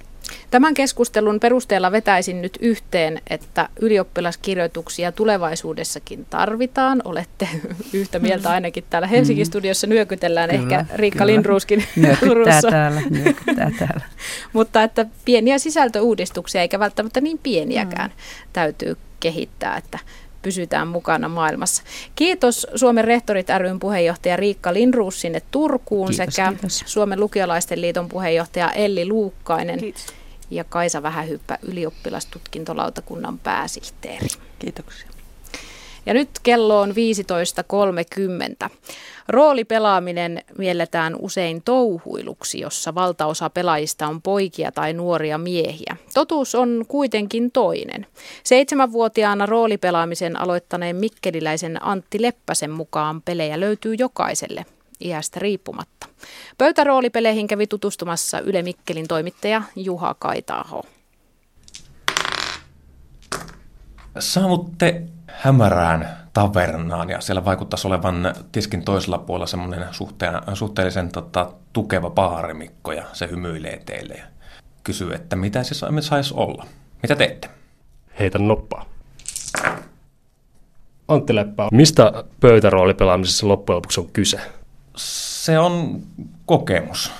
Tämän 0.51 0.73
keskustelun 0.73 1.39
perusteella 1.39 1.91
vetäisin 1.91 2.41
nyt 2.41 2.57
yhteen, 2.61 3.21
että 3.29 3.69
ylioppilaskirjoituksia 3.81 5.11
tulevaisuudessakin 5.11 6.25
tarvitaan. 6.29 7.01
Olette 7.05 7.49
yhtä 7.93 8.19
mieltä 8.19 8.49
ainakin 8.49 8.83
täällä 8.89 9.07
Helsingin 9.07 9.45
mm. 9.45 9.47
studiossa 9.47 9.87
nyökytellään, 9.87 10.49
kyllä, 10.49 10.61
ehkä 10.61 10.85
Riikka 10.95 11.17
kyllä. 11.17 11.33
Lindruuskin 11.33 11.83
nyökyttää 11.95 12.61
täällä, 12.61 13.01
täällä. 13.55 14.05
Mutta 14.53 14.83
että 14.83 15.05
pieniä 15.25 15.57
sisältöuudistuksia, 15.57 16.61
eikä 16.61 16.79
välttämättä 16.79 17.21
niin 17.21 17.39
pieniäkään, 17.43 18.09
mm. 18.09 18.49
täytyy 18.53 18.97
kehittää, 19.19 19.77
että 19.77 19.99
pysytään 20.45 20.87
mukana 20.87 21.29
maailmassa. 21.29 21.83
Kiitos 22.15 22.67
Suomen 22.75 23.03
rehtorit 23.03 23.47
ryn 23.57 23.79
puheenjohtaja 23.79 24.35
Riikka 24.35 24.73
Linruus 24.73 25.21
sinne 25.21 25.41
Turkuun 25.51 26.07
kiitos, 26.07 26.35
sekä 26.35 26.51
kiitos. 26.51 26.83
Suomen 26.85 27.19
lukiolaisten 27.19 27.81
liiton 27.81 28.09
puheenjohtaja 28.09 28.71
Elli 28.71 29.07
Luukkainen 29.07 29.79
kiitos. 29.79 30.05
ja 30.51 30.63
Kaisa 30.63 31.03
Vähähyppä 31.03 31.57
ylioppilastutkintolautakunnan 31.61 33.39
pääsihteeri. 33.39 34.27
Kiitoksia. 34.59 35.14
Ja 36.05 36.13
nyt 36.13 36.29
kello 36.43 36.81
on 36.81 36.93
15.30. 38.63 38.69
Roolipelaaminen 39.27 40.43
mielletään 40.57 41.15
usein 41.19 41.61
touhuiluksi, 41.65 42.59
jossa 42.59 42.95
valtaosa 42.95 43.49
pelaajista 43.49 44.07
on 44.07 44.21
poikia 44.21 44.71
tai 44.71 44.93
nuoria 44.93 45.37
miehiä. 45.37 45.97
Totuus 46.13 46.55
on 46.55 46.85
kuitenkin 46.87 47.51
toinen. 47.51 48.07
Seitsemänvuotiaana 48.43 49.45
roolipelaamisen 49.45 50.41
aloittaneen 50.41 50.95
mikkeliläisen 50.95 51.85
Antti 51.85 52.21
Leppäsen 52.21 52.71
mukaan 52.71 53.21
pelejä 53.21 53.59
löytyy 53.59 53.95
jokaiselle 53.99 54.65
iästä 55.01 55.39
riippumatta. 55.39 56.07
Pöytäroolipeleihin 56.57 57.47
kävi 57.47 57.67
tutustumassa 57.67 58.39
Yle 58.39 58.61
Mikkelin 58.61 59.07
toimittaja 59.07 59.61
Juha 59.75 60.15
Kaitaaho. 60.19 60.83
Saavutte 64.19 65.03
hämärään 65.41 66.17
tavernaan 66.33 67.09
ja 67.09 67.21
siellä 67.21 67.45
vaikuttaisi 67.45 67.87
olevan 67.87 68.33
tiskin 68.51 68.85
toisella 68.85 69.17
puolella 69.17 69.47
semmoinen 69.47 69.85
suhteellisen 70.53 71.11
tota, 71.11 71.51
tukeva 71.73 72.09
paarimikko 72.09 72.91
ja 72.91 73.03
se 73.13 73.29
hymyilee 73.31 73.81
teille 73.85 74.13
ja 74.13 74.25
kysyy, 74.83 75.13
että 75.13 75.35
mitä 75.35 75.63
se 75.63 75.75
saisi 75.99 76.33
olla. 76.37 76.65
Mitä 77.01 77.15
teette? 77.15 77.49
Heitä 78.19 78.39
noppaa. 78.39 78.85
Antti 81.07 81.35
Leppä, 81.35 81.67
mistä 81.71 82.23
pöytäroolipelaamisessa 82.39 83.47
loppujen 83.47 83.75
lopuksi 83.75 83.99
on 83.99 84.09
kyse? 84.13 84.39
Se 84.95 85.59
on 85.59 86.01
kokemus, 86.45 87.11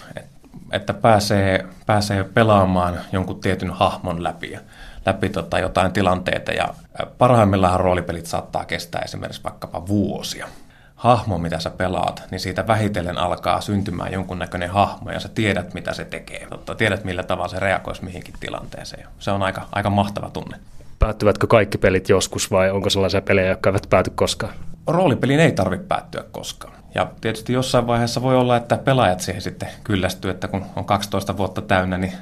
että 0.71 0.93
pääsee, 0.93 1.65
pääsee 1.85 2.23
pelaamaan 2.23 2.99
jonkun 3.11 3.39
tietyn 3.39 3.71
hahmon 3.71 4.23
läpi. 4.23 4.57
Läpi 5.05 5.29
tota 5.29 5.59
jotain 5.59 5.91
tilanteita 5.91 6.51
ja 6.51 6.73
parhaimmillaan 7.17 7.79
roolipelit 7.79 8.25
saattaa 8.25 8.65
kestää 8.65 9.01
esimerkiksi 9.01 9.43
vaikkapa 9.43 9.87
vuosia. 9.87 10.47
Hahmo, 10.95 11.37
mitä 11.37 11.59
sä 11.59 11.69
pelaat, 11.69 12.23
niin 12.31 12.39
siitä 12.39 12.67
vähitellen 12.67 13.17
alkaa 13.17 13.61
syntymään 13.61 14.13
jonkunnäköinen 14.13 14.69
hahmo 14.69 15.11
ja 15.11 15.19
sä 15.19 15.29
tiedät, 15.29 15.73
mitä 15.73 15.93
se 15.93 16.05
tekee. 16.05 16.47
Totta, 16.49 16.75
tiedät, 16.75 17.03
millä 17.03 17.23
tavalla 17.23 17.47
se 17.47 17.59
reagoisi 17.59 18.03
mihinkin 18.03 18.33
tilanteeseen. 18.39 19.07
Se 19.19 19.31
on 19.31 19.43
aika, 19.43 19.67
aika 19.71 19.89
mahtava 19.89 20.29
tunne. 20.29 20.57
Päättyvätkö 20.99 21.47
kaikki 21.47 21.77
pelit 21.77 22.09
joskus 22.09 22.51
vai 22.51 22.71
onko 22.71 22.89
sellaisia 22.89 23.21
pelejä, 23.21 23.49
jotka 23.49 23.69
eivät 23.69 23.89
pääty 23.89 24.11
koskaan? 24.15 24.53
Roolipeliin 24.87 25.39
ei 25.39 25.51
tarvitse 25.51 25.85
päättyä 25.87 26.23
koskaan. 26.31 26.73
Ja 26.95 27.07
tietysti 27.21 27.53
jossain 27.53 27.87
vaiheessa 27.87 28.21
voi 28.21 28.35
olla, 28.35 28.57
että 28.57 28.77
pelaajat 28.77 29.19
siihen 29.19 29.41
sitten 29.41 29.69
kyllästyy, 29.83 30.31
että 30.31 30.47
kun 30.47 30.65
on 30.75 30.85
12 30.85 31.37
vuotta 31.37 31.61
täynnä, 31.61 31.97
niin 31.97 32.13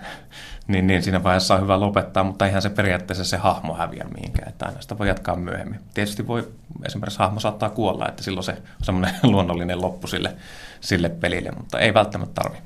niin, 0.67 0.88
niin 0.88 1.04
siinä 1.04 1.23
vaiheessa 1.23 1.56
on 1.56 1.62
hyvä 1.62 1.80
lopettaa, 1.80 2.23
mutta 2.23 2.45
eihän 2.45 2.62
se 2.62 2.69
periaatteessa 2.69 3.26
se 3.26 3.38
hahmo 3.38 3.76
häviä 3.76 4.06
mihinkään, 4.15 4.49
että 4.49 4.65
aina 4.65 4.82
sitä 4.82 4.97
voi 4.97 5.08
jatkaa 5.08 5.36
myöhemmin. 5.36 5.80
Tietysti 5.93 6.28
voi, 6.28 6.47
esimerkiksi 6.86 7.19
hahmo 7.19 7.39
saattaa 7.39 7.69
kuolla, 7.69 8.08
että 8.08 8.23
silloin 8.23 8.43
se 8.43 8.52
on 8.52 8.86
semmoinen 8.86 9.15
luonnollinen 9.32 9.82
loppu 9.82 10.08
sille, 10.08 10.36
sille 10.82 11.10
pelille, 11.10 11.52
mutta 11.58 11.80
ei 11.80 11.93
välttämättä 11.93 12.41
tarvi. 12.41 12.58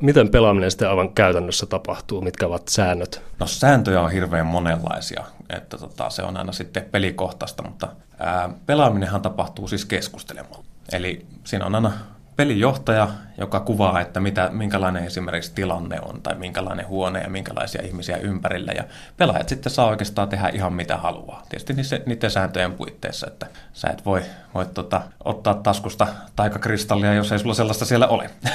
Miten 0.00 0.28
pelaaminen 0.28 0.70
sitten 0.70 0.88
aivan 0.88 1.10
käytännössä 1.10 1.66
tapahtuu? 1.66 2.20
Mitkä 2.20 2.46
ovat 2.46 2.68
säännöt? 2.68 3.22
No 3.38 3.46
sääntöjä 3.46 4.00
on 4.00 4.10
hirveän 4.10 4.46
monenlaisia, 4.46 5.24
että 5.50 5.78
tota, 5.78 6.10
se 6.10 6.22
on 6.22 6.36
aina 6.36 6.52
sitten 6.52 6.84
pelikohtaista, 6.90 7.62
mutta 7.62 7.88
ää, 8.18 8.50
pelaaminenhan 8.66 9.22
tapahtuu 9.22 9.68
siis 9.68 9.84
keskustelemalla. 9.84 10.64
Eli 10.92 11.26
siinä 11.44 11.66
on 11.66 11.74
aina 11.74 11.92
pelijohtaja, 12.36 13.08
joka 13.38 13.60
kuvaa, 13.60 14.00
että 14.00 14.20
mitä, 14.20 14.50
minkälainen 14.52 15.04
esimerkiksi 15.04 15.52
tilanne 15.54 16.00
on 16.00 16.22
tai 16.22 16.34
minkälainen 16.34 16.88
huone 16.88 17.20
ja 17.20 17.30
minkälaisia 17.30 17.82
ihmisiä 17.82 18.16
ympärillä. 18.16 18.72
Ja 18.72 18.84
pelaajat 19.16 19.48
sitten 19.48 19.72
saa 19.72 19.86
oikeastaan 19.86 20.28
tehdä 20.28 20.48
ihan 20.48 20.72
mitä 20.72 20.96
haluaa. 20.96 21.42
Tietysti 21.48 21.72
niiden, 21.72 22.02
niiden 22.06 22.30
sääntöjen 22.30 22.72
puitteissa, 22.72 23.26
että 23.26 23.46
sä 23.72 23.88
et 23.88 24.04
voi, 24.04 24.22
voi 24.54 24.66
tota, 24.66 25.02
ottaa 25.24 25.54
taskusta 25.54 26.06
taikakristallia, 26.36 27.14
jos 27.14 27.32
ei 27.32 27.38
sulla 27.38 27.54
sellaista 27.54 27.84
siellä 27.84 28.08
ole. 28.08 28.30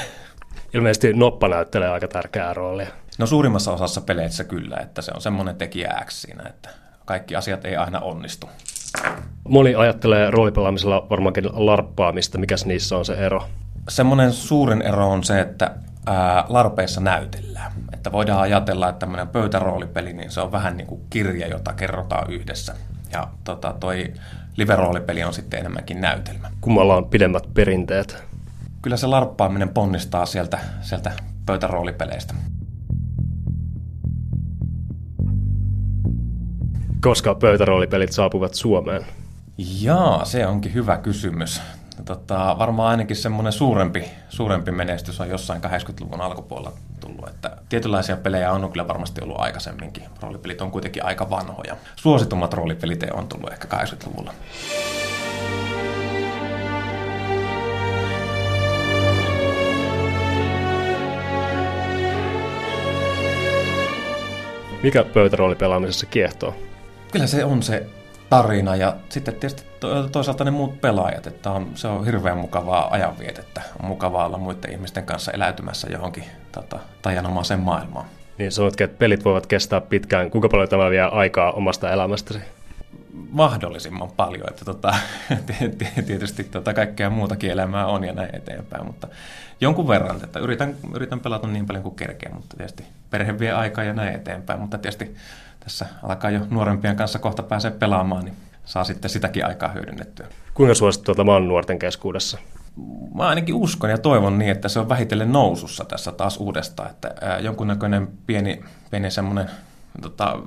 Ilmeisesti 0.74 1.14
noppa 1.14 1.48
näyttelee 1.48 1.90
aika 1.90 2.08
tärkeää 2.08 2.54
roolia. 2.54 2.88
No 3.18 3.26
suurimmassa 3.26 3.72
osassa 3.72 4.02
peleissä 4.02 4.44
kyllä, 4.44 4.78
että 4.78 5.02
se 5.02 5.12
on 5.16 5.22
semmoinen 5.22 5.56
tekijä 5.56 6.04
X 6.06 6.14
siinä, 6.14 6.44
että 6.50 6.70
kaikki 7.06 7.36
asiat 7.36 7.66
ei 7.66 7.76
aina 7.76 8.00
onnistu. 8.00 8.50
Moni 9.50 9.76
ajattelee 9.76 10.32
roolipelaamisella 10.32 11.08
varmaankin 11.10 11.50
larppaamista. 11.54 12.38
Mikäs 12.38 12.66
niissä 12.66 12.98
on 12.98 13.06
se 13.06 13.14
ero? 13.14 13.44
Semmoinen 13.90 14.34
suurin 14.34 14.82
ero 14.82 15.10
on 15.12 15.24
se, 15.24 15.42
että 15.42 15.72
ää, 16.06 16.46
larpeissa 16.50 17.02
näytellään. 17.02 17.72
Että 17.94 18.12
voidaan 18.12 18.42
ajatella, 18.42 18.90
että 18.90 19.00
tämmöinen 19.00 19.28
pöytäroolipeli, 19.28 20.14
niin 20.14 20.32
se 20.32 20.42
on 20.42 20.52
vähän 20.52 20.78
niin 20.78 20.88
kuin 20.88 21.02
kirja, 21.10 21.48
jota 21.48 21.74
kerrotaan 21.74 22.32
yhdessä. 22.32 22.76
Ja 23.12 23.28
tota, 23.44 23.76
toi 23.80 24.14
live-roolipeli 24.58 25.24
on 25.24 25.34
sitten 25.34 25.60
enemmänkin 25.60 26.02
näytelmä. 26.02 26.52
Kummalla 26.62 26.96
on 26.96 27.06
pidemmät 27.06 27.44
perinteet? 27.54 28.24
Kyllä 28.82 28.98
se 28.98 29.08
larppaaminen 29.08 29.70
ponnistaa 29.70 30.26
sieltä, 30.26 30.60
sieltä 30.82 31.12
pöytäroolipeleistä. 31.46 32.34
Koska 37.02 37.36
pöytäroolipelit 37.36 38.12
saapuvat 38.12 38.54
Suomeen? 38.54 39.06
Jaa, 39.82 40.26
se 40.26 40.48
onkin 40.48 40.74
hyvä 40.74 40.98
kysymys 40.98 41.62
tota, 42.06 42.56
varmaan 42.60 42.90
ainakin 42.90 43.16
semmoinen 43.16 43.54
suurempi, 43.54 44.06
suurempi 44.30 44.72
menestys 44.72 45.22
on 45.22 45.30
jossain 45.30 45.62
80-luvun 45.64 46.22
alkupuolella 46.22 46.78
tullut. 47.00 47.28
Että 47.28 47.58
tietynlaisia 47.70 48.18
pelejä 48.18 48.52
on 48.52 48.72
kyllä 48.72 48.88
varmasti 48.88 49.22
ollut 49.22 49.40
aikaisemminkin. 49.40 50.04
Roolipelit 50.22 50.62
on 50.62 50.72
kuitenkin 50.72 51.06
aika 51.06 51.30
vanhoja. 51.30 51.76
Suositummat 51.96 52.54
roolipelit 52.54 53.04
on 53.14 53.28
tullut 53.28 53.52
ehkä 53.52 53.68
80-luvulla. 53.68 54.34
Mikä 64.84 65.04
pöytäroolipelaamisessa 65.04 66.06
kiehtoo? 66.06 66.56
Kyllä 67.12 67.28
se 67.28 67.46
on 67.46 67.64
se 67.64 67.86
tarina 68.30 68.76
ja 68.76 68.96
sitten 69.10 69.36
tietysti 69.36 69.69
toisaalta 70.12 70.44
ne 70.44 70.52
muut 70.52 70.82
pelaajat, 70.82 71.28
että 71.28 71.52
on, 71.52 71.68
se 71.76 71.88
on 71.88 72.06
hirveän 72.06 72.38
mukavaa 72.38 72.94
ajanvietettä. 72.94 73.62
On 73.80 73.86
mukavaa 73.86 74.26
olla 74.26 74.38
muiden 74.38 74.72
ihmisten 74.72 75.06
kanssa 75.06 75.32
eläytymässä 75.32 75.88
johonkin 75.92 76.24
tota, 76.52 76.80
tajanomaiseen 77.02 77.60
maailmaan. 77.60 78.06
Niin 78.38 78.52
sanotkin, 78.52 78.86
että 78.86 78.98
pelit 78.98 79.26
voivat 79.26 79.48
kestää 79.48 79.82
pitkään. 79.82 80.32
Kuinka 80.32 80.50
paljon 80.50 80.70
tämä 80.70 80.90
vie 80.90 81.02
aikaa 81.02 81.52
omasta 81.52 81.92
elämästäsi? 81.92 82.40
mahdollisimman 83.30 84.12
paljon, 84.12 84.50
että 84.50 84.66
tota, 84.66 84.96
tietysti 86.08 86.44
tota, 86.44 86.74
kaikkea 86.74 87.10
muutakin 87.10 87.52
elämää 87.52 87.86
on 87.86 88.04
ja 88.04 88.14
näin 88.14 88.36
eteenpäin, 88.36 88.86
mutta 88.86 89.08
jonkun 89.62 89.88
verran, 89.88 90.24
että 90.24 90.40
yritän, 90.40 90.76
yritän 90.96 91.20
pelata 91.20 91.48
niin 91.48 91.66
paljon 91.66 91.84
kuin 91.84 91.96
kerkeä, 91.96 92.32
mutta 92.34 92.58
tietysti 92.58 92.84
perhe 93.10 93.40
vie 93.40 93.52
aikaa 93.52 93.84
ja 93.84 93.94
näin 93.94 94.16
eteenpäin, 94.16 94.60
mutta 94.60 94.78
tietysti 94.78 95.16
tässä 95.60 95.86
alkaa 96.04 96.32
jo 96.32 96.40
nuorempien 96.50 96.96
kanssa 96.96 97.20
kohta 97.20 97.44
pääsee 97.44 97.72
pelaamaan, 97.72 98.26
niin 98.26 98.36
saa 98.70 98.84
sitten 98.84 99.10
sitäkin 99.10 99.46
aikaa 99.46 99.70
hyödynnettyä. 99.70 100.28
Kuinka 100.54 100.76
suosittua 100.76 101.16
tämä 101.16 101.36
on 101.36 101.48
nuorten 101.48 101.80
keskuudessa? 101.80 102.38
Mä 103.16 103.28
ainakin 103.28 103.56
uskon 103.56 103.90
ja 103.90 103.98
toivon 103.98 104.40
niin, 104.40 104.52
että 104.52 104.70
se 104.70 104.80
on 104.80 104.90
vähitellen 104.90 105.32
nousussa 105.32 105.86
tässä 105.86 106.12
taas 106.12 106.38
uudestaan, 106.38 106.90
että 106.90 107.16
jonkunnäköinen 107.42 108.08
pieni, 108.28 108.62
pieni 108.92 109.12
semmoinen 109.12 109.50
tota, 110.02 110.40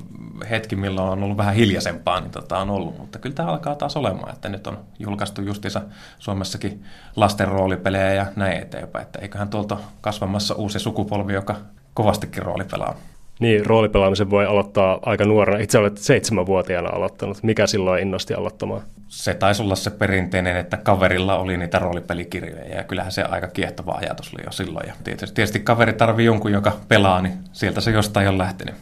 hetki, 0.51 0.77
milloin 0.77 1.09
on 1.09 1.23
ollut 1.23 1.37
vähän 1.37 1.55
hiljaisempaa, 1.55 2.21
niin 2.21 2.31
tota, 2.31 2.59
on 2.59 2.71
ollut. 2.71 2.99
Mutta 2.99 3.19
kyllä 3.19 3.35
tämä 3.35 3.49
alkaa 3.49 3.75
taas 3.75 3.97
olemaan, 3.97 4.35
että 4.35 4.49
nyt 4.49 4.67
on 4.67 4.79
julkaistu 4.99 5.43
justiinsa 5.43 5.83
Suomessakin 6.19 6.85
lasten 7.17 7.49
roolipelejä 7.49 8.15
ja 8.15 8.27
näin 8.37 8.63
eteenpäin. 8.63 9.03
Että 9.03 9.19
eiköhän 9.19 9.49
tuolta 9.49 9.77
kasvamassa 10.01 10.55
uusi 10.55 10.79
sukupolvi, 10.79 11.33
joka 11.33 11.57
kovastikin 11.95 12.43
roolipelaa. 12.43 12.97
Niin, 13.43 13.67
roolipelaamisen 13.67 14.31
voi 14.31 14.47
aloittaa 14.47 14.99
aika 15.03 15.25
nuorena. 15.25 15.59
Itse 15.59 15.79
olet 15.79 15.99
seitsemänvuotiaana 15.99 16.91
aloittanut. 16.91 17.43
Mikä 17.43 17.67
silloin 17.67 18.03
innosti 18.03 18.35
aloittamaan? 18.35 18.83
Se 19.09 19.35
taisi 19.35 19.63
olla 19.63 19.75
se 19.75 19.91
perinteinen, 19.91 20.57
että 20.57 20.77
kaverilla 20.77 21.39
oli 21.39 21.57
niitä 21.57 21.79
roolipelikirjoja 21.79 22.77
ja 22.77 22.85
kyllähän 22.85 23.13
se 23.13 23.23
aika 23.23 23.49
kiehtova 23.49 23.93
ajatus 23.93 24.35
oli 24.35 24.45
jo 24.45 24.53
silloin. 24.53 24.89
Ja 24.89 24.95
tietysti, 25.05 25.35
tietysti 25.35 25.61
kaveri 25.61 25.93
tarvii 25.93 26.27
jonkun, 26.27 26.53
joka 26.53 26.73
pelaa, 26.89 27.23
niin 27.23 27.35
sieltä 27.53 27.81
se 27.81 27.91
jostain 27.91 28.29
on 28.29 28.39
lähtenyt. 28.39 28.75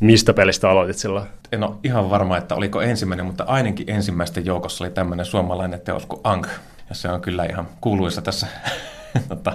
Mistä 0.00 0.32
pelistä 0.32 0.70
aloitit 0.70 0.96
silloin? 0.96 1.26
En 1.52 1.64
ole 1.64 1.74
ihan 1.84 2.10
varma, 2.10 2.36
että 2.36 2.54
oliko 2.54 2.80
ensimmäinen, 2.80 3.26
mutta 3.26 3.44
ainakin 3.44 3.90
ensimmäisten 3.90 4.46
joukossa 4.46 4.84
oli 4.84 4.90
tämmöinen 4.90 5.26
suomalainen 5.26 5.80
teos 5.80 6.06
kuin 6.06 6.20
Ang. 6.24 6.46
Ja 6.88 6.94
se 6.94 7.08
on 7.08 7.20
kyllä 7.20 7.44
ihan 7.44 7.68
kuuluisa 7.80 8.22
tässä 8.22 8.46
tota, 9.28 9.52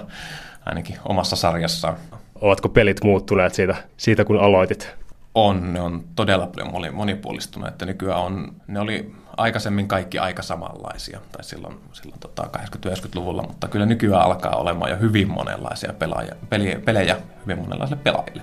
ainakin 0.66 0.96
omassa 1.04 1.36
sarjassaan. 1.36 1.96
Ovatko 2.40 2.68
pelit 2.68 3.04
muuttuneet 3.04 3.54
siitä, 3.54 3.76
siitä 3.96 4.24
kun 4.24 4.40
aloitit? 4.40 4.94
On, 5.34 5.72
ne 5.72 5.80
on 5.80 6.04
todella 6.16 6.46
paljon 6.46 6.94
monipuolistunut, 6.94 7.68
että 7.68 7.86
nykyään 7.86 8.20
on, 8.20 8.52
ne 8.66 8.80
oli 8.80 9.12
aikaisemmin 9.36 9.88
kaikki 9.88 10.18
aika 10.18 10.42
samanlaisia, 10.42 11.20
tai 11.32 11.44
silloin, 11.44 11.74
silloin 11.92 12.20
tota 12.20 12.48
80-90-luvulla, 12.86 13.42
mutta 13.42 13.68
kyllä 13.68 13.86
nykyään 13.86 14.22
alkaa 14.22 14.56
olemaan 14.56 14.90
jo 14.90 14.96
hyvin 14.96 15.30
monenlaisia 15.30 15.92
pelaaja, 15.92 16.34
pelejä, 16.48 16.80
pelejä 16.84 17.16
hyvin 17.42 17.58
monenlaisille 17.58 18.00
pelaajille. 18.04 18.42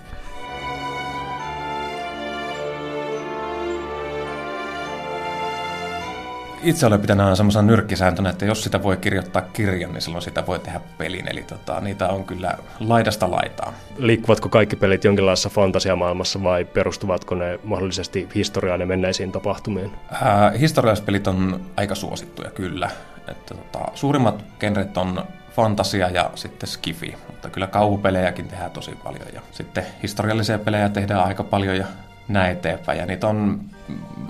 Itse 6.63 6.85
olen 6.85 7.01
pitänyt 7.01 7.23
aina 7.23 7.35
semmoisen 7.35 7.67
nyrkkisääntönä, 7.67 8.29
että 8.29 8.45
jos 8.45 8.63
sitä 8.63 8.83
voi 8.83 8.97
kirjoittaa 8.97 9.41
kirjan, 9.41 9.93
niin 9.93 10.01
silloin 10.01 10.21
sitä 10.21 10.45
voi 10.45 10.59
tehdä 10.59 10.81
pelin. 10.97 11.27
Eli 11.27 11.43
tota, 11.43 11.81
niitä 11.81 12.07
on 12.07 12.23
kyllä 12.23 12.57
laidasta 12.79 13.31
laitaa. 13.31 13.73
Liikkuvatko 13.97 14.49
kaikki 14.49 14.75
pelit 14.75 15.03
jonkinlaisessa 15.03 15.49
fantasiamaailmassa 15.49 16.43
vai 16.43 16.65
perustuvatko 16.65 17.35
ne 17.35 17.59
mahdollisesti 17.63 18.29
historiaan 18.35 18.79
ja 18.79 18.85
menneisiin 18.85 19.31
tapahtumiin? 19.31 19.91
Äh, 20.13 20.59
historialliset 20.59 21.05
pelit 21.05 21.27
on 21.27 21.61
aika 21.77 21.95
suosittuja 21.95 22.51
kyllä. 22.51 22.89
Että, 23.27 23.55
tota, 23.55 23.91
suurimmat 23.93 24.45
genret 24.59 24.97
on 24.97 25.23
fantasia 25.55 26.09
ja 26.09 26.31
sitten 26.35 26.69
skifi, 26.69 27.15
mutta 27.27 27.49
kyllä 27.49 27.67
kauhupelejäkin 27.67 28.47
tehdään 28.47 28.71
tosi 28.71 28.91
paljon. 29.03 29.27
Ja 29.33 29.41
sitten 29.51 29.85
historiallisia 30.03 30.59
pelejä 30.59 30.89
tehdään 30.89 31.23
aika 31.23 31.43
paljon 31.43 31.77
ja 31.77 31.85
näin 32.27 32.51
eteenpäin. 32.51 32.99
Ja 32.99 33.05
niitä 33.05 33.27
on 33.27 33.61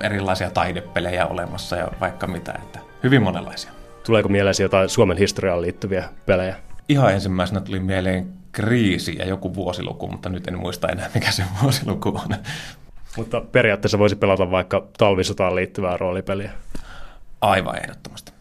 erilaisia 0.04 0.50
taidepelejä 0.50 1.26
olemassa 1.28 1.76
ja 1.76 1.88
vaikka 2.02 2.28
mitä, 2.28 2.52
että 2.64 2.80
hyvin 3.04 3.24
monenlaisia. 3.24 3.72
Tuleeko 4.06 4.30
mieleen 4.30 4.56
jotain 4.62 4.90
Suomen 4.90 5.18
historiaan 5.18 5.62
liittyviä 5.62 6.10
pelejä? 6.26 6.56
Ihan 6.90 7.14
ensimmäisenä 7.14 7.62
tuli 7.62 7.80
mieleen 7.80 8.34
kriisi 8.52 9.16
ja 9.20 9.26
joku 9.26 9.56
vuosiluku, 9.56 10.08
mutta 10.08 10.30
nyt 10.30 10.48
en 10.48 10.58
muista 10.58 10.88
enää 10.88 11.10
mikä 11.14 11.32
se 11.32 11.44
vuosiluku 11.62 12.10
on. 12.10 12.36
Mutta 13.18 13.42
periaatteessa 13.42 14.00
voisi 14.00 14.16
pelata 14.16 14.52
vaikka 14.52 14.88
talvisotaan 14.98 15.56
liittyvää 15.56 15.98
roolipeliä. 15.98 16.52
Aivan 17.42 17.78
ehdottomasti. 17.84 18.32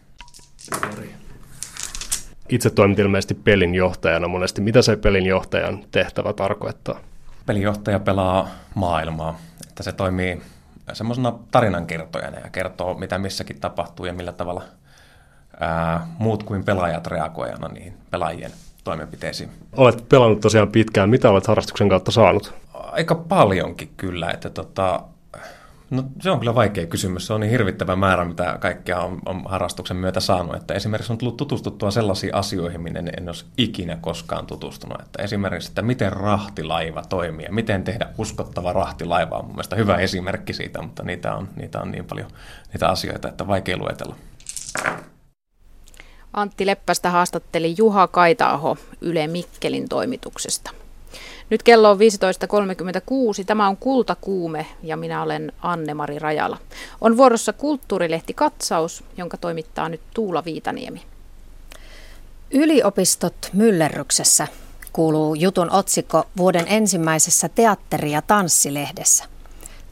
Itse 2.49 2.69
toimit 2.69 2.99
ilmeisesti 2.99 3.33
pelin 3.33 3.75
johtajana 3.75 4.27
monesti. 4.27 4.61
Mitä 4.61 4.81
se 4.81 4.97
pelin 4.97 5.25
johtajan 5.25 5.83
tehtävä 5.91 6.33
tarkoittaa? 6.33 6.99
Pelinjohtaja 7.45 7.99
pelaa 7.99 8.47
maailmaa, 8.75 9.39
että 9.69 9.83
se 9.83 9.91
toimii 9.91 10.41
semmoisena 10.93 11.33
tarinankertojana 11.51 12.39
ja 12.39 12.49
kertoo, 12.49 12.93
mitä 12.93 13.17
missäkin 13.17 13.59
tapahtuu 13.59 14.05
ja 14.05 14.13
millä 14.13 14.31
tavalla 14.31 14.63
ää, 15.59 16.07
muut 16.19 16.43
kuin 16.43 16.63
pelaajat 16.63 17.07
reagoijana 17.07 17.67
niihin 17.67 17.93
pelaajien 18.11 18.51
toimenpiteisiin. 18.83 19.49
Olet 19.77 20.09
pelannut 20.09 20.39
tosiaan 20.39 20.71
pitkään. 20.71 21.09
Mitä 21.09 21.29
olet 21.29 21.47
harrastuksen 21.47 21.89
kautta 21.89 22.11
saanut? 22.11 22.53
Aika 22.73 23.15
paljonkin 23.15 23.93
kyllä, 23.97 24.31
että 24.31 24.49
tota, 24.49 25.01
No 25.93 26.03
se 26.21 26.31
on 26.31 26.39
kyllä 26.39 26.55
vaikea 26.55 26.85
kysymys. 26.85 27.27
Se 27.27 27.33
on 27.33 27.41
niin 27.41 27.51
hirvittävä 27.51 27.95
määrä, 27.95 28.25
mitä 28.25 28.57
kaikkea 28.59 28.99
on, 28.99 29.19
on 29.25 29.43
harrastuksen 29.45 29.97
myötä 29.97 30.19
saanut. 30.19 30.55
Että 30.55 30.73
esimerkiksi 30.73 31.13
on 31.13 31.17
tullut 31.17 31.37
tutustuttua 31.37 31.91
sellaisiin 31.91 32.35
asioihin, 32.35 32.81
minne 32.81 32.99
en 33.17 33.29
olisi 33.29 33.45
ikinä 33.57 33.97
koskaan 34.01 34.45
tutustunut. 34.45 35.01
Että 35.01 35.23
esimerkiksi, 35.23 35.69
että 35.69 35.81
miten 35.81 36.13
rahtilaiva 36.13 37.03
toimii 37.09 37.45
ja 37.45 37.53
miten 37.53 37.83
tehdä 37.83 38.09
uskottava 38.17 38.73
rahtilaiva 38.73 39.37
on 39.37 39.45
mun 39.45 39.55
mielestä 39.55 39.75
hyvä 39.75 39.97
esimerkki 39.97 40.53
siitä, 40.53 40.81
mutta 40.81 41.03
niitä 41.03 41.35
on, 41.35 41.49
niitä 41.55 41.81
on 41.81 41.91
niin 41.91 42.05
paljon 42.05 42.27
niitä 42.73 42.89
asioita, 42.89 43.27
että 43.27 43.47
vaikea 43.47 43.77
luetella. 43.77 44.15
Antti 46.33 46.65
Leppästä 46.65 47.09
haastatteli 47.09 47.75
Juha 47.77 48.07
Kaitaaho 48.07 48.77
Yle 49.01 49.27
Mikkelin 49.27 49.89
toimituksesta. 49.89 50.82
Nyt 51.53 51.63
kello 51.63 51.91
on 51.91 51.97
15.36. 51.97 52.03
Tämä 53.45 53.67
on 53.67 53.77
Kultakuume 53.77 54.65
ja 54.83 54.97
minä 54.97 55.21
olen 55.21 55.51
Anne-Mari 55.61 56.19
Rajala. 56.19 56.57
On 57.01 57.17
vuorossa 57.17 57.53
kulttuurilehti 57.53 58.33
Katsaus, 58.33 59.03
jonka 59.17 59.37
toimittaa 59.37 59.89
nyt 59.89 60.01
Tuula 60.13 60.45
Viitaniemi. 60.45 61.01
Yliopistot 62.51 63.35
myllerryksessä 63.53 64.47
kuuluu 64.93 65.35
jutun 65.35 65.71
otsikko 65.71 66.23
vuoden 66.37 66.65
ensimmäisessä 66.67 67.49
teatteri- 67.49 68.11
ja 68.11 68.21
tanssilehdessä. 68.21 69.23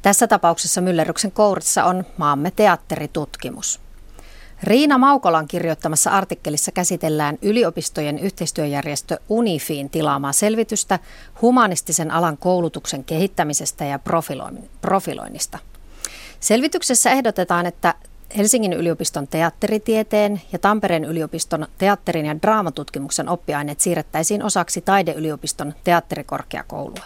Tässä 0.02 0.28
tapauksessa 0.28 0.82
myllerryksen 0.82 1.32
kourissa 1.32 1.84
on 1.84 2.06
maamme 2.18 2.52
teatteritutkimus. 2.56 3.80
Riina 4.64 4.98
Maukolan 4.98 5.48
kirjoittamassa 5.48 6.12
artikkelissa 6.12 6.72
käsitellään 6.72 7.38
yliopistojen 7.42 8.20
yhteistyöjärjestö 8.20 9.18
UNIFIin 9.30 9.90
tilaamaa 9.90 10.34
selvitystä 10.34 11.00
humanistisen 11.42 12.12
alan 12.12 12.38
koulutuksen 12.38 13.04
kehittämisestä 13.04 13.86
ja 13.86 14.00
profiloinnista. 14.82 15.60
Selvityksessä 16.40 17.12
ehdotetaan, 17.12 17.66
että 17.66 17.94
Helsingin 18.38 18.74
yliopiston 18.74 19.28
teatteritieteen 19.28 20.42
ja 20.52 20.60
Tampereen 20.60 21.06
yliopiston 21.06 21.68
teatterin 21.78 22.26
ja 22.26 22.42
draamatutkimuksen 22.42 23.30
oppiaineet 23.30 23.80
siirrettäisiin 23.80 24.44
osaksi 24.44 24.82
taideyliopiston 24.82 25.74
teatterikorkeakoulua. 25.84 27.04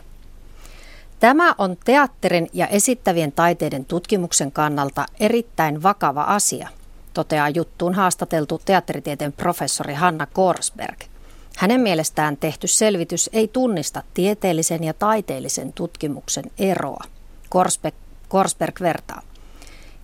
Tämä 1.20 1.56
on 1.58 1.78
teatterin 1.86 2.50
ja 2.54 2.68
esittävien 2.68 3.32
taiteiden 3.32 3.86
tutkimuksen 3.86 4.52
kannalta 4.52 5.06
erittäin 5.20 5.84
vakava 5.84 6.24
asia– 6.24 6.70
toteaa 7.16 7.50
juttuun 7.50 7.94
haastateltu 7.94 8.62
teatteritieteen 8.66 9.34
professori 9.34 9.94
Hanna 9.94 10.26
Korsberg. 10.26 11.00
Hänen 11.58 11.82
mielestään 11.82 12.38
tehty 12.38 12.68
selvitys 12.68 13.30
ei 13.34 13.48
tunnista 13.48 14.04
tieteellisen 14.14 14.84
ja 14.84 14.94
taiteellisen 14.94 15.74
tutkimuksen 15.74 16.44
eroa. 16.60 17.04
Korsberg, 17.50 17.96
Korsberg 18.30 18.82
vertaa. 18.82 19.22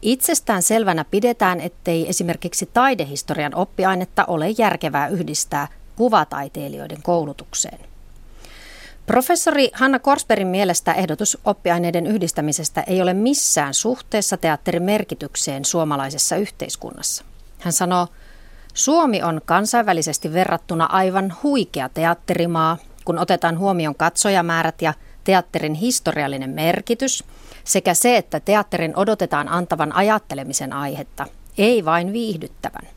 Itsestään 0.01 0.61
selvänä 0.61 1.05
pidetään, 1.11 1.61
ettei 1.61 2.09
esimerkiksi 2.09 2.69
taidehistorian 2.73 3.55
oppiainetta 3.55 4.25
ole 4.25 4.49
järkevää 4.49 5.07
yhdistää 5.07 5.67
kuvataiteilijoiden 5.95 7.01
koulutukseen. 7.03 7.90
Professori 9.11 9.71
Hanna 9.73 9.99
Korsperin 9.99 10.47
mielestä 10.47 10.93
ehdotus 10.93 11.37
oppiaineiden 11.45 12.07
yhdistämisestä 12.07 12.83
ei 12.87 13.01
ole 13.01 13.13
missään 13.13 13.73
suhteessa 13.73 14.37
teatterin 14.37 14.83
merkitykseen 14.83 15.65
suomalaisessa 15.65 16.35
yhteiskunnassa. 16.35 17.25
Hän 17.59 17.73
sanoo, 17.73 18.07
Suomi 18.73 19.23
on 19.23 19.41
kansainvälisesti 19.45 20.33
verrattuna 20.33 20.85
aivan 20.85 21.33
huikea 21.43 21.89
teatterimaa, 21.89 22.77
kun 23.05 23.19
otetaan 23.19 23.59
huomioon 23.59 23.95
katsojamäärät 23.95 24.81
ja 24.81 24.93
teatterin 25.23 25.73
historiallinen 25.73 26.49
merkitys 26.49 27.23
sekä 27.63 27.93
se, 27.93 28.17
että 28.17 28.39
teatterin 28.39 28.93
odotetaan 28.95 29.49
antavan 29.49 29.95
ajattelemisen 29.95 30.73
aihetta, 30.73 31.25
ei 31.57 31.85
vain 31.85 32.13
viihdyttävän. 32.13 32.87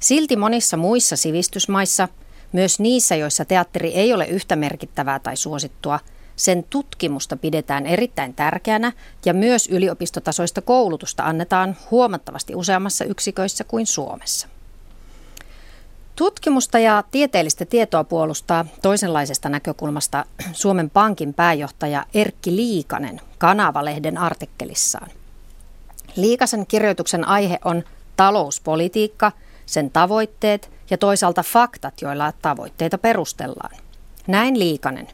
Silti 0.00 0.36
monissa 0.36 0.76
muissa 0.76 1.16
sivistysmaissa– 1.16 2.08
myös 2.52 2.80
niissä, 2.80 3.16
joissa 3.16 3.44
teatteri 3.44 3.94
ei 3.94 4.12
ole 4.12 4.26
yhtä 4.26 4.56
merkittävää 4.56 5.18
tai 5.18 5.36
suosittua, 5.36 6.00
sen 6.36 6.64
tutkimusta 6.70 7.36
pidetään 7.36 7.86
erittäin 7.86 8.34
tärkeänä 8.34 8.92
ja 9.24 9.34
myös 9.34 9.68
yliopistotasoista 9.68 10.62
koulutusta 10.62 11.22
annetaan 11.24 11.76
huomattavasti 11.90 12.54
useammassa 12.54 13.04
yksiköissä 13.04 13.64
kuin 13.64 13.86
Suomessa. 13.86 14.48
Tutkimusta 16.16 16.78
ja 16.78 17.04
tieteellistä 17.10 17.64
tietoa 17.64 18.04
puolustaa 18.04 18.64
toisenlaisesta 18.82 19.48
näkökulmasta 19.48 20.24
Suomen 20.52 20.90
Pankin 20.90 21.34
pääjohtaja 21.34 22.04
Erkki 22.14 22.56
Liikanen 22.56 23.20
Kanava-lehden 23.38 24.18
artikkelissaan. 24.18 25.10
Liikasen 26.16 26.66
kirjoituksen 26.66 27.28
aihe 27.28 27.58
on 27.64 27.84
talouspolitiikka, 28.16 29.32
sen 29.66 29.90
tavoitteet 29.90 30.70
ja 30.90 30.98
toisaalta 30.98 31.42
faktat, 31.42 32.02
joilla 32.02 32.32
tavoitteita 32.42 32.98
perustellaan. 32.98 33.76
Näin 34.26 34.58
Liikanen. 34.58 35.08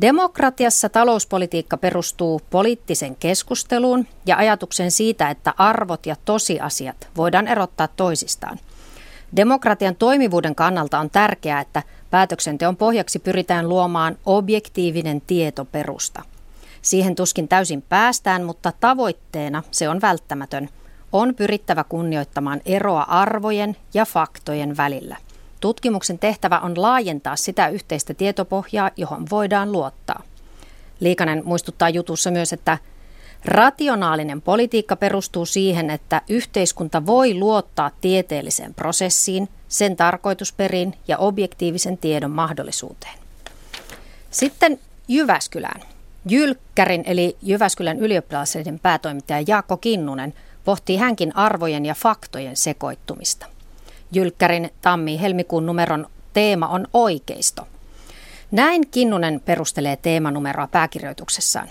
Demokratiassa 0.00 0.88
talouspolitiikka 0.88 1.76
perustuu 1.76 2.40
poliittisen 2.50 3.16
keskusteluun 3.16 4.06
ja 4.26 4.36
ajatuksen 4.36 4.90
siitä, 4.90 5.30
että 5.30 5.54
arvot 5.58 6.06
ja 6.06 6.16
tosiasiat 6.24 7.08
voidaan 7.16 7.48
erottaa 7.48 7.88
toisistaan. 7.88 8.58
Demokratian 9.36 9.96
toimivuuden 9.96 10.54
kannalta 10.54 10.98
on 10.98 11.10
tärkeää, 11.10 11.60
että 11.60 11.82
päätöksenteon 12.10 12.76
pohjaksi 12.76 13.18
pyritään 13.18 13.68
luomaan 13.68 14.18
objektiivinen 14.26 15.20
tietoperusta. 15.20 16.22
Siihen 16.82 17.14
tuskin 17.14 17.48
täysin 17.48 17.82
päästään, 17.82 18.44
mutta 18.44 18.72
tavoitteena 18.80 19.62
se 19.70 19.88
on 19.88 20.00
välttämätön– 20.00 20.68
on 21.12 21.34
pyrittävä 21.34 21.84
kunnioittamaan 21.84 22.60
eroa 22.66 23.02
arvojen 23.02 23.76
ja 23.94 24.04
faktojen 24.04 24.76
välillä. 24.76 25.16
Tutkimuksen 25.60 26.18
tehtävä 26.18 26.58
on 26.58 26.82
laajentaa 26.82 27.36
sitä 27.36 27.68
yhteistä 27.68 28.14
tietopohjaa, 28.14 28.90
johon 28.96 29.26
voidaan 29.30 29.72
luottaa. 29.72 30.22
Liikanen 31.00 31.42
muistuttaa 31.44 31.88
jutussa 31.88 32.30
myös, 32.30 32.52
että 32.52 32.78
rationaalinen 33.44 34.42
politiikka 34.42 34.96
perustuu 34.96 35.46
siihen, 35.46 35.90
että 35.90 36.22
yhteiskunta 36.28 37.06
voi 37.06 37.34
luottaa 37.34 37.90
tieteelliseen 38.00 38.74
prosessiin, 38.74 39.48
sen 39.68 39.96
tarkoitusperiin 39.96 40.94
ja 41.08 41.18
objektiivisen 41.18 41.98
tiedon 41.98 42.30
mahdollisuuteen. 42.30 43.18
Sitten 44.30 44.78
Jyväskylään. 45.08 45.80
Jylkkärin 46.28 47.02
eli 47.06 47.36
Jyväskylän 47.42 47.98
ylioppilaisen 47.98 48.78
päätoimittaja 48.78 49.44
Jaakko 49.46 49.76
Kinnunen 49.76 50.34
pohtii 50.66 50.96
hänkin 50.96 51.36
arvojen 51.36 51.86
ja 51.86 51.94
faktojen 51.94 52.56
sekoittumista. 52.56 53.46
Jylkkärin 54.12 54.70
tammi-helmikuun 54.80 55.66
numeron 55.66 56.06
teema 56.32 56.68
on 56.68 56.86
oikeisto. 56.92 57.68
Näin 58.50 58.88
Kinnunen 58.90 59.40
perustelee 59.44 59.96
teemanumeroa 59.96 60.66
pääkirjoituksessaan. 60.66 61.68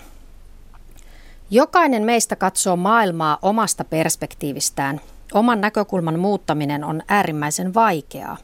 Jokainen 1.50 2.02
meistä 2.02 2.36
katsoo 2.36 2.76
maailmaa 2.76 3.38
omasta 3.42 3.84
perspektiivistään. 3.84 5.00
Oman 5.34 5.60
näkökulman 5.60 6.18
muuttaminen 6.18 6.84
on 6.84 7.02
äärimmäisen 7.08 7.74
vaikeaa. 7.74 8.36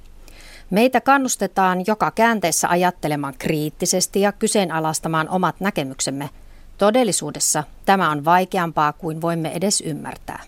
Meitä 0.70 1.00
kannustetaan 1.00 1.84
joka 1.86 2.10
käänteessä 2.10 2.68
ajattelemaan 2.68 3.34
kriittisesti 3.38 4.20
ja 4.20 4.32
kyseenalaistamaan 4.32 5.28
omat 5.28 5.60
näkemyksemme. 5.60 6.30
Todellisuudessa 6.82 7.64
tämä 7.84 8.10
on 8.10 8.24
vaikeampaa 8.24 8.92
kuin 8.92 9.20
voimme 9.20 9.52
edes 9.52 9.80
ymmärtää. 9.80 10.42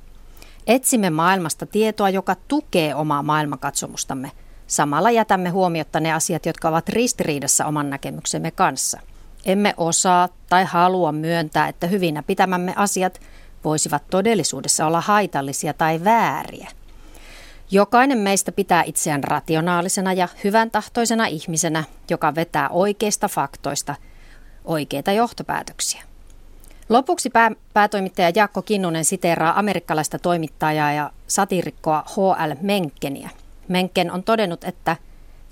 Etsimme 0.66 1.10
maailmasta 1.10 1.66
tietoa, 1.66 2.10
joka 2.10 2.36
tukee 2.48 2.94
omaa 2.94 3.22
maailmankatsomustamme. 3.22 4.32
Samalla 4.66 5.10
jätämme 5.10 5.50
huomiotta 5.50 6.00
ne 6.00 6.12
asiat, 6.12 6.46
jotka 6.46 6.68
ovat 6.68 6.88
ristiriidassa 6.88 7.66
oman 7.66 7.90
näkemyksemme 7.90 8.50
kanssa. 8.50 9.00
Emme 9.44 9.74
osaa 9.76 10.28
tai 10.48 10.64
halua 10.64 11.12
myöntää, 11.12 11.68
että 11.68 11.86
hyvinä 11.86 12.22
pitämämme 12.22 12.72
asiat 12.76 13.20
voisivat 13.64 14.02
todellisuudessa 14.10 14.86
olla 14.86 15.00
haitallisia 15.00 15.72
tai 15.72 16.04
vääriä. 16.04 16.68
Jokainen 17.70 18.18
meistä 18.18 18.52
pitää 18.52 18.82
itseään 18.86 19.24
rationaalisena 19.24 20.12
ja 20.12 20.28
hyvän 20.44 20.70
tahtoisena 20.70 21.26
ihmisenä, 21.26 21.84
joka 22.10 22.34
vetää 22.34 22.68
oikeista 22.68 23.28
faktoista 23.28 23.94
oikeita 24.64 25.12
johtopäätöksiä. 25.12 26.13
Lopuksi 26.88 27.30
pää, 27.30 27.50
päätoimittaja 27.72 28.32
Jaakko 28.34 28.62
Kinnunen 28.62 29.04
siteeraa 29.04 29.58
amerikkalaista 29.58 30.18
toimittajaa 30.18 30.92
ja 30.92 31.10
satirikkoa 31.26 32.04
H.L. 32.06 32.52
Menkkeniä. 32.60 33.30
Menkken 33.68 34.10
on 34.12 34.22
todennut, 34.22 34.64
että 34.64 34.96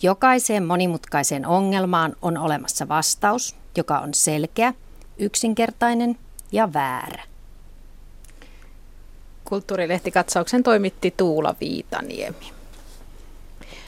jokaiseen 0.02 0.64
monimutkaiseen 0.64 1.46
ongelmaan 1.46 2.16
on 2.22 2.38
olemassa 2.38 2.88
vastaus, 2.88 3.56
joka 3.76 3.98
on 3.98 4.14
selkeä, 4.14 4.74
yksinkertainen 5.18 6.18
ja 6.52 6.72
väärä. 6.72 7.22
Kulttuurilehtikatsauksen 9.44 10.62
toimitti 10.62 11.14
Tuula 11.16 11.54
Viitaniemi. 11.60 12.52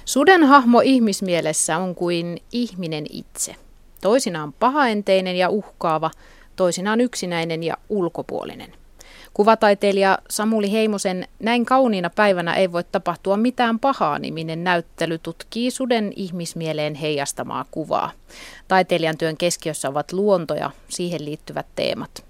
Suden 0.05 0.45
hahmo 0.45 0.81
ihmismielessä 0.81 1.79
on 1.79 1.95
kuin 1.95 2.43
ihminen 2.53 3.05
itse. 3.11 3.57
Toisinaan 4.01 4.53
pahaenteinen 4.53 5.37
ja 5.37 5.49
uhkaava, 5.49 6.11
toisinaan 6.57 7.01
yksinäinen 7.01 7.63
ja 7.63 7.77
ulkopuolinen. 7.89 8.73
Kuvataiteilija 9.35 10.19
Samuli 10.31 10.73
Heimosen 10.73 11.29
Näin 11.39 11.65
kauniina 11.65 12.11
päivänä 12.11 12.55
ei 12.55 12.73
voi 12.73 12.85
tapahtua 12.85 13.37
mitään 13.37 13.79
pahaa 13.79 14.19
niminen 14.19 14.65
näyttely 14.65 15.19
tutkii 15.19 15.71
suden 15.71 16.13
ihmismieleen 16.17 16.95
heijastamaa 16.95 17.65
kuvaa. 17.71 18.11
Taiteilijan 18.69 19.19
työn 19.19 19.37
keskiössä 19.37 19.89
ovat 19.89 20.13
luonto 20.13 20.55
ja 20.55 20.71
siihen 20.89 21.25
liittyvät 21.25 21.67
teemat 21.77 22.25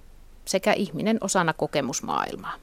sekä 0.45 0.73
ihminen 0.73 1.19
osana 1.21 1.53
kokemusmaailmaa. 1.53 2.55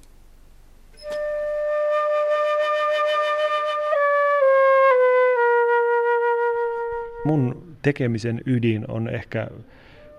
Mun 7.25 7.63
tekemisen 7.81 8.41
ydin 8.45 8.91
on 8.91 9.09
ehkä 9.09 9.47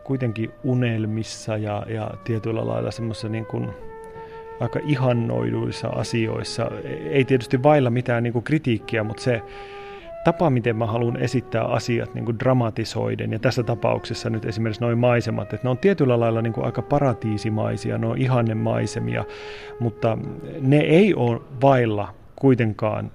kuitenkin 0.04 0.50
unelmissa 0.64 1.56
ja, 1.56 1.86
ja 1.88 2.10
tietyllä 2.24 2.66
lailla 2.66 2.90
semmoisessa 2.90 3.28
niin 3.28 3.46
kuin 3.46 3.70
aika 4.60 4.80
ihannoiduissa 4.84 5.88
asioissa. 5.88 6.70
Ei 7.10 7.24
tietysti 7.24 7.62
vailla 7.62 7.90
mitään 7.90 8.22
niin 8.22 8.32
kuin 8.32 8.42
kritiikkiä, 8.42 9.04
mutta 9.04 9.22
se 9.22 9.42
tapa, 10.24 10.50
miten 10.50 10.76
mä 10.76 10.86
haluan 10.86 11.16
esittää 11.16 11.64
asiat 11.64 12.14
niin 12.14 12.24
kuin 12.24 12.38
dramatisoiden, 12.38 13.32
ja 13.32 13.38
tässä 13.38 13.62
tapauksessa 13.62 14.30
nyt 14.30 14.44
esimerkiksi 14.44 14.82
noin 14.82 14.98
maisemat, 14.98 15.52
että 15.52 15.66
ne 15.66 15.70
on 15.70 15.78
tietyllä 15.78 16.20
lailla 16.20 16.42
niin 16.42 16.52
kuin 16.52 16.64
aika 16.64 16.82
paratiisimaisia, 16.82 17.98
ne 17.98 18.06
on 18.06 18.18
ihanne 18.18 18.54
maisemia, 18.54 19.24
mutta 19.80 20.18
ne 20.60 20.78
ei 20.78 21.14
ole 21.14 21.40
vailla 21.62 22.14
kuitenkaan 22.36 23.10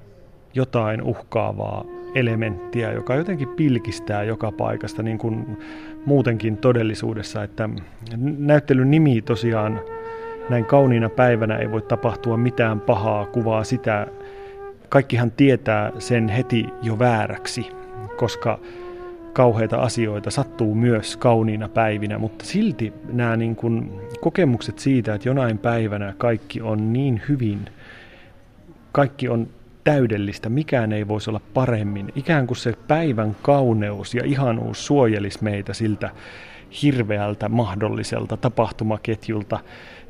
jotain 0.53 1.01
uhkaavaa 1.01 1.85
elementtiä, 2.15 2.91
joka 2.91 3.15
jotenkin 3.15 3.49
pilkistää 3.49 4.23
joka 4.23 4.51
paikasta 4.51 5.03
niin 5.03 5.17
kuin 5.17 5.57
muutenkin 6.07 6.57
todellisuudessa. 6.57 7.43
Että 7.43 7.69
näyttelyn 8.37 8.91
nimi 8.91 9.21
tosiaan 9.21 9.79
näin 10.49 10.65
kauniina 10.65 11.09
päivänä 11.09 11.57
ei 11.57 11.71
voi 11.71 11.81
tapahtua 11.81 12.37
mitään 12.37 12.79
pahaa, 12.79 13.25
kuvaa 13.25 13.63
sitä. 13.63 14.07
Kaikkihan 14.89 15.31
tietää 15.31 15.91
sen 15.99 16.29
heti 16.29 16.65
jo 16.81 16.99
vääräksi, 16.99 17.69
koska 18.17 18.59
kauheita 19.33 19.77
asioita 19.77 20.31
sattuu 20.31 20.75
myös 20.75 21.17
kauniina 21.17 21.69
päivinä, 21.69 22.17
mutta 22.17 22.45
silti 22.45 22.93
nämä 23.13 23.37
niin 23.37 23.55
kuin 23.55 23.91
kokemukset 24.21 24.79
siitä, 24.79 25.13
että 25.13 25.29
jonain 25.29 25.57
päivänä 25.57 26.13
kaikki 26.17 26.61
on 26.61 26.93
niin 26.93 27.21
hyvin, 27.29 27.59
kaikki 28.91 29.29
on 29.29 29.47
täydellistä, 29.87 30.49
mikään 30.49 30.93
ei 30.93 31.07
voisi 31.07 31.29
olla 31.29 31.41
paremmin. 31.53 32.11
Ikään 32.15 32.47
kuin 32.47 32.57
se 32.57 32.73
päivän 32.87 33.35
kauneus 33.41 34.15
ja 34.15 34.21
ihanuus 34.25 34.85
suojelisi 34.85 35.43
meitä 35.43 35.73
siltä 35.73 36.09
hirveältä 36.81 37.49
mahdolliselta 37.49 38.37
tapahtumaketjulta, 38.37 39.59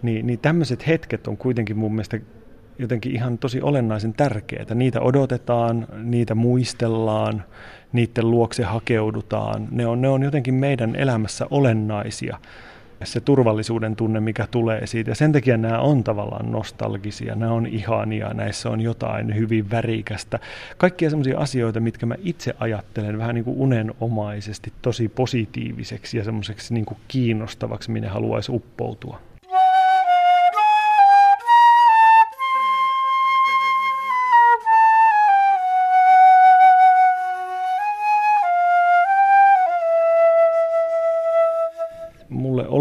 niin, 0.02 0.28
niin 0.28 0.40
tämmöiset 0.40 0.88
hetket 0.88 1.28
on 1.28 1.38
kuitenkin 1.38 1.78
mun 1.78 1.92
mielestä 1.92 2.20
jotenkin 2.80 3.12
ihan 3.12 3.38
tosi 3.38 3.62
olennaisen 3.62 4.14
tärkeitä. 4.14 4.76
Niitä 4.76 5.02
odotetaan, 5.02 5.88
niitä 6.04 6.36
muistellaan, 6.36 7.44
niiden 7.94 8.32
luokse 8.32 8.64
hakeudutaan. 8.64 9.68
Ne 9.72 9.88
on, 9.88 10.02
ne 10.02 10.10
on 10.10 10.24
jotenkin 10.24 10.54
meidän 10.54 10.96
elämässä 10.96 11.46
olennaisia 11.50 12.38
se 13.04 13.20
turvallisuuden 13.20 13.96
tunne, 13.96 14.20
mikä 14.20 14.48
tulee 14.52 14.88
siitä. 14.88 15.16
Sen 15.16 15.32
takia 15.32 15.58
nämä 15.58 15.80
on 15.80 16.04
tavallaan 16.04 16.52
nostalgisia, 16.52 17.36
nämä 17.36 17.52
on 17.52 17.66
ihania, 17.68 18.34
näissä 18.34 18.70
on 18.70 18.82
jotain 18.82 19.36
hyvin 19.36 19.72
värikästä. 19.72 20.40
Kaikkia 20.78 21.10
sellaisia 21.10 21.40
asioita, 21.40 21.80
mitkä 21.80 22.06
mä 22.06 22.16
itse 22.24 22.56
ajattelen 22.60 23.18
vähän 23.18 23.36
niin 23.36 23.46
kuin 23.46 23.58
unenomaisesti 23.58 24.74
tosi 24.82 25.10
positiiviseksi 25.10 26.18
ja 26.18 26.24
semmoiseksi 26.24 26.74
niin 26.74 26.86
kuin 26.86 26.98
kiinnostavaksi, 27.08 27.92
minne 27.92 28.08
haluaisi 28.08 28.52
uppoutua. 28.52 29.27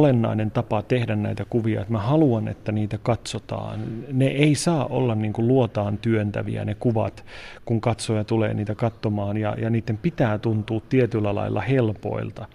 Olennainen 0.06 0.50
tapa 0.50 0.82
tehdä 0.82 1.16
näitä 1.16 1.44
kuvia, 1.50 1.80
että 1.80 1.92
mä 1.92 1.98
haluan, 1.98 2.48
että 2.48 2.72
niitä 2.72 2.98
katsotaan. 3.02 3.80
Ne 4.12 4.26
ei 4.26 4.54
saa 4.54 4.86
olla 4.86 5.14
niin 5.14 5.32
kuin 5.32 5.48
luotaan 5.48 5.98
työntäviä 5.98 6.64
ne 6.64 6.74
kuvat, 6.74 7.24
kun 7.64 7.80
katsoja 7.80 8.24
tulee 8.24 8.54
niitä 8.54 8.74
katsomaan 8.74 9.36
ja, 9.36 9.56
ja 9.58 9.70
niiden 9.70 9.98
pitää 9.98 10.38
tuntua 10.38 10.80
tietyllä 10.88 11.34
lailla 11.34 11.60
helpoilta 11.60 12.46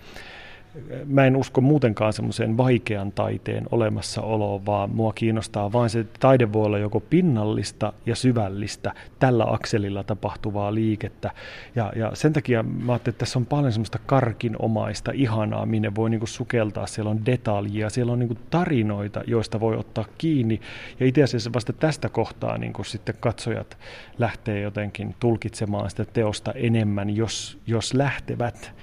mä 1.06 1.26
en 1.26 1.36
usko 1.36 1.62
muutenkaan 1.62 2.14
semmoiseen 2.14 2.58
vaikean 2.58 3.12
taiteen 3.12 3.64
olemassaoloon, 3.72 4.66
vaan 4.66 4.90
mua 4.90 5.14
kiinnostaa 5.14 5.72
vain 5.72 5.90
se, 5.90 6.00
että 6.00 6.20
taide 6.20 6.54
voi 6.54 6.66
olla 6.66 6.78
joko 6.78 7.00
pinnallista 7.00 7.94
ja 8.06 8.16
syvällistä, 8.16 8.94
tällä 9.20 9.46
akselilla 9.48 10.04
tapahtuvaa 10.04 10.74
liikettä. 10.74 11.32
Ja, 11.76 11.94
ja 11.96 12.12
sen 12.14 12.34
takia 12.34 12.64
mä 12.64 12.92
ajattelin, 12.92 13.14
että 13.14 13.20
tässä 13.20 13.40
on 13.40 13.46
paljon 13.46 13.72
semmoista 13.72 14.00
karkinomaista, 14.06 15.12
ihanaa, 15.14 15.66
minne 15.66 15.96
voi 15.96 16.10
niinku 16.10 16.28
sukeltaa. 16.28 16.88
Siellä 16.88 17.12
on 17.12 17.26
detaljia, 17.26 17.90
siellä 17.90 18.12
on 18.14 18.20
niinku 18.20 18.38
tarinoita, 18.50 19.22
joista 19.28 19.60
voi 19.60 19.76
ottaa 19.76 20.06
kiinni. 20.18 20.62
Ja 21.00 21.06
itse 21.06 21.24
asiassa 21.24 21.54
vasta 21.54 21.74
tästä 21.74 22.10
kohtaa 22.10 22.58
niinku 22.58 22.84
sitten 22.84 23.16
katsojat 23.20 23.78
lähtee 24.18 24.62
jotenkin 24.62 25.16
tulkitsemaan 25.20 25.90
sitä 25.90 26.06
teosta 26.06 26.52
enemmän, 26.52 27.16
jos, 27.16 27.58
jos 27.68 27.94
lähtevät. 27.94 28.74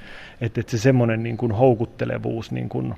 Että, 0.40 0.60
että 0.60 0.70
se 0.70 0.78
semmoinen 0.78 1.22
niin 1.22 1.36
kuin 1.36 1.52
houkuttelevuus 1.52 2.52
niin 2.52 2.68
kuin 2.68 2.94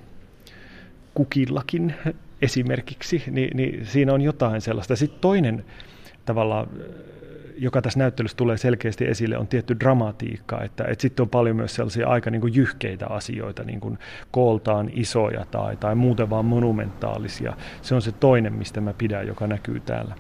kukillakin 1.14 1.95
esimerkiksi, 2.43 3.22
niin, 3.30 3.57
niin 3.57 3.86
siinä 3.86 4.12
on 4.12 4.20
jotain 4.20 4.61
sellaista. 4.61 4.97
Sitten 4.97 5.20
toinen 5.20 5.64
tavalla, 6.24 6.66
joka 7.59 7.82
tässä 7.82 7.99
näyttelyssä 7.99 8.36
tulee 8.36 8.57
selkeästi 8.57 9.05
esille, 9.05 9.38
on 9.38 9.47
tietty 9.47 9.76
dramatiikka, 9.80 10.62
että, 10.62 10.84
että 10.84 11.03
sitten 11.03 11.22
on 11.22 11.28
paljon 11.28 11.57
myös 11.57 11.74
sellaisia 11.74 12.09
aika 12.09 12.30
niin 12.30 12.41
kuin 12.41 12.55
jyhkeitä 12.55 13.07
asioita, 13.07 13.64
niin 13.64 13.80
kuin 13.80 13.99
kooltaan 14.30 14.91
isoja 14.93 15.45
tai, 15.51 15.76
tai 15.76 15.95
muuten 15.95 16.30
vaan 16.30 16.45
monumentaalisia. 16.45 17.57
Se 17.82 17.95
on 17.95 18.03
se 18.03 18.12
toinen, 18.12 18.53
mistä 18.53 18.80
mä 18.80 18.93
pidän, 18.93 19.26
joka 19.26 19.47
näkyy 19.47 19.80
täällä. 19.80 20.14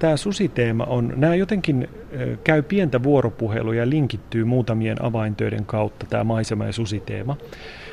Tämä 0.00 0.16
susiteema 0.16 0.84
on, 0.84 1.12
nämä 1.16 1.34
jotenkin 1.34 1.88
käy 2.44 2.62
pientä 2.62 3.02
vuoropuhelua 3.02 3.74
ja 3.74 3.90
linkittyy 3.90 4.44
muutamien 4.44 5.04
avaintöiden 5.04 5.66
kautta, 5.66 6.06
tämä 6.06 6.24
maisema- 6.24 6.66
ja 6.66 6.72
susiteema. 6.72 7.36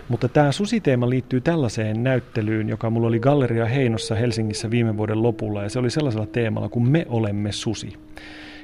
Mutta 0.09 0.27
tämä 0.27 0.51
susiteema 0.51 1.09
liittyy 1.09 1.41
tällaiseen 1.41 2.03
näyttelyyn, 2.03 2.69
joka 2.69 2.89
mulla 2.89 3.07
oli 3.07 3.19
Galleria 3.19 3.65
Heinossa 3.65 4.15
Helsingissä 4.15 4.71
viime 4.71 4.97
vuoden 4.97 5.23
lopulla, 5.23 5.63
ja 5.63 5.69
se 5.69 5.79
oli 5.79 5.89
sellaisella 5.89 6.25
teemalla 6.25 6.69
kuin 6.69 6.89
Me 6.89 7.05
olemme 7.09 7.51
susi. 7.51 7.93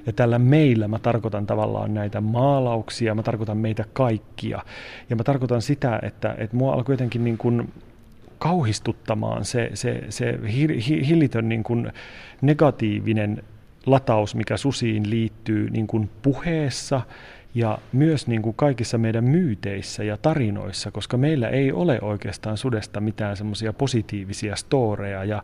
Ja 0.05 0.13
tällä 0.13 0.39
meillä 0.39 0.87
mä 0.87 0.99
tarkoitan 0.99 1.45
tavallaan 1.45 1.93
näitä 1.93 2.21
maalauksia, 2.21 3.15
mä 3.15 3.23
tarkoitan 3.23 3.57
meitä 3.57 3.85
kaikkia. 3.93 4.61
Ja 5.09 5.15
mä 5.15 5.23
tarkoitan 5.23 5.61
sitä, 5.61 5.99
että, 6.03 6.35
että 6.37 6.55
mua 6.55 6.73
alkoi 6.73 6.93
jotenkin 6.93 7.23
niin 7.23 7.37
kuin 7.37 7.69
kauhistuttamaan 8.43 9.45
se, 9.45 9.69
se, 9.73 10.03
se 10.09 10.39
hillitön 11.07 11.49
niin 11.49 11.63
kuin 11.63 11.91
negatiivinen 12.41 13.43
lataus, 13.85 14.35
mikä 14.35 14.57
susiin 14.57 15.09
liittyy 15.09 15.69
niin 15.69 15.87
kuin 15.87 16.09
puheessa 16.21 17.01
ja 17.55 17.77
myös 17.93 18.27
niin 18.27 18.41
kuin 18.41 18.55
kaikissa 18.55 18.97
meidän 18.97 19.23
myyteissä 19.23 20.03
ja 20.03 20.17
tarinoissa, 20.17 20.91
koska 20.91 21.17
meillä 21.17 21.49
ei 21.49 21.71
ole 21.71 22.01
oikeastaan 22.01 22.57
sudesta 22.57 23.01
mitään 23.01 23.37
semmoisia 23.37 23.73
positiivisia 23.73 24.55
storeja 24.55 25.23
ja 25.23 25.43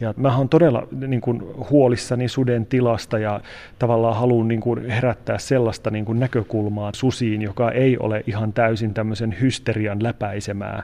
ja 0.00 0.14
mä 0.16 0.36
oon 0.36 0.48
todella 0.48 0.88
niin 1.06 1.20
kuin, 1.20 1.42
huolissani 1.70 2.28
suden 2.28 2.66
tilasta 2.66 3.18
ja 3.18 3.40
tavallaan 3.78 4.16
haluan 4.16 4.48
niin 4.48 4.60
kuin, 4.60 4.90
herättää 4.90 5.38
sellaista 5.38 5.90
niin 5.90 6.04
kuin, 6.04 6.20
näkökulmaa 6.20 6.90
susiin, 6.94 7.42
joka 7.42 7.70
ei 7.70 7.98
ole 7.98 8.24
ihan 8.26 8.52
täysin 8.52 8.94
tämmöisen 8.94 9.36
hysterian 9.40 10.02
läpäisemää. 10.02 10.82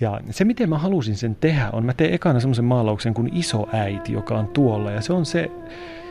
Ja 0.00 0.20
se, 0.30 0.44
miten 0.44 0.68
mä 0.68 0.78
halusin 0.78 1.16
sen 1.16 1.36
tehdä, 1.40 1.70
on, 1.72 1.84
mä 1.86 1.94
teen 1.94 2.14
ekana 2.14 2.40
semmoisen 2.40 2.64
maalauksen 2.64 3.14
kuin 3.14 3.30
iso 3.34 3.68
äiti, 3.72 4.12
joka 4.12 4.38
on 4.38 4.48
tuolla. 4.48 4.90
Ja 4.90 5.00
se 5.00 5.12
on 5.12 5.26
se, 5.26 5.50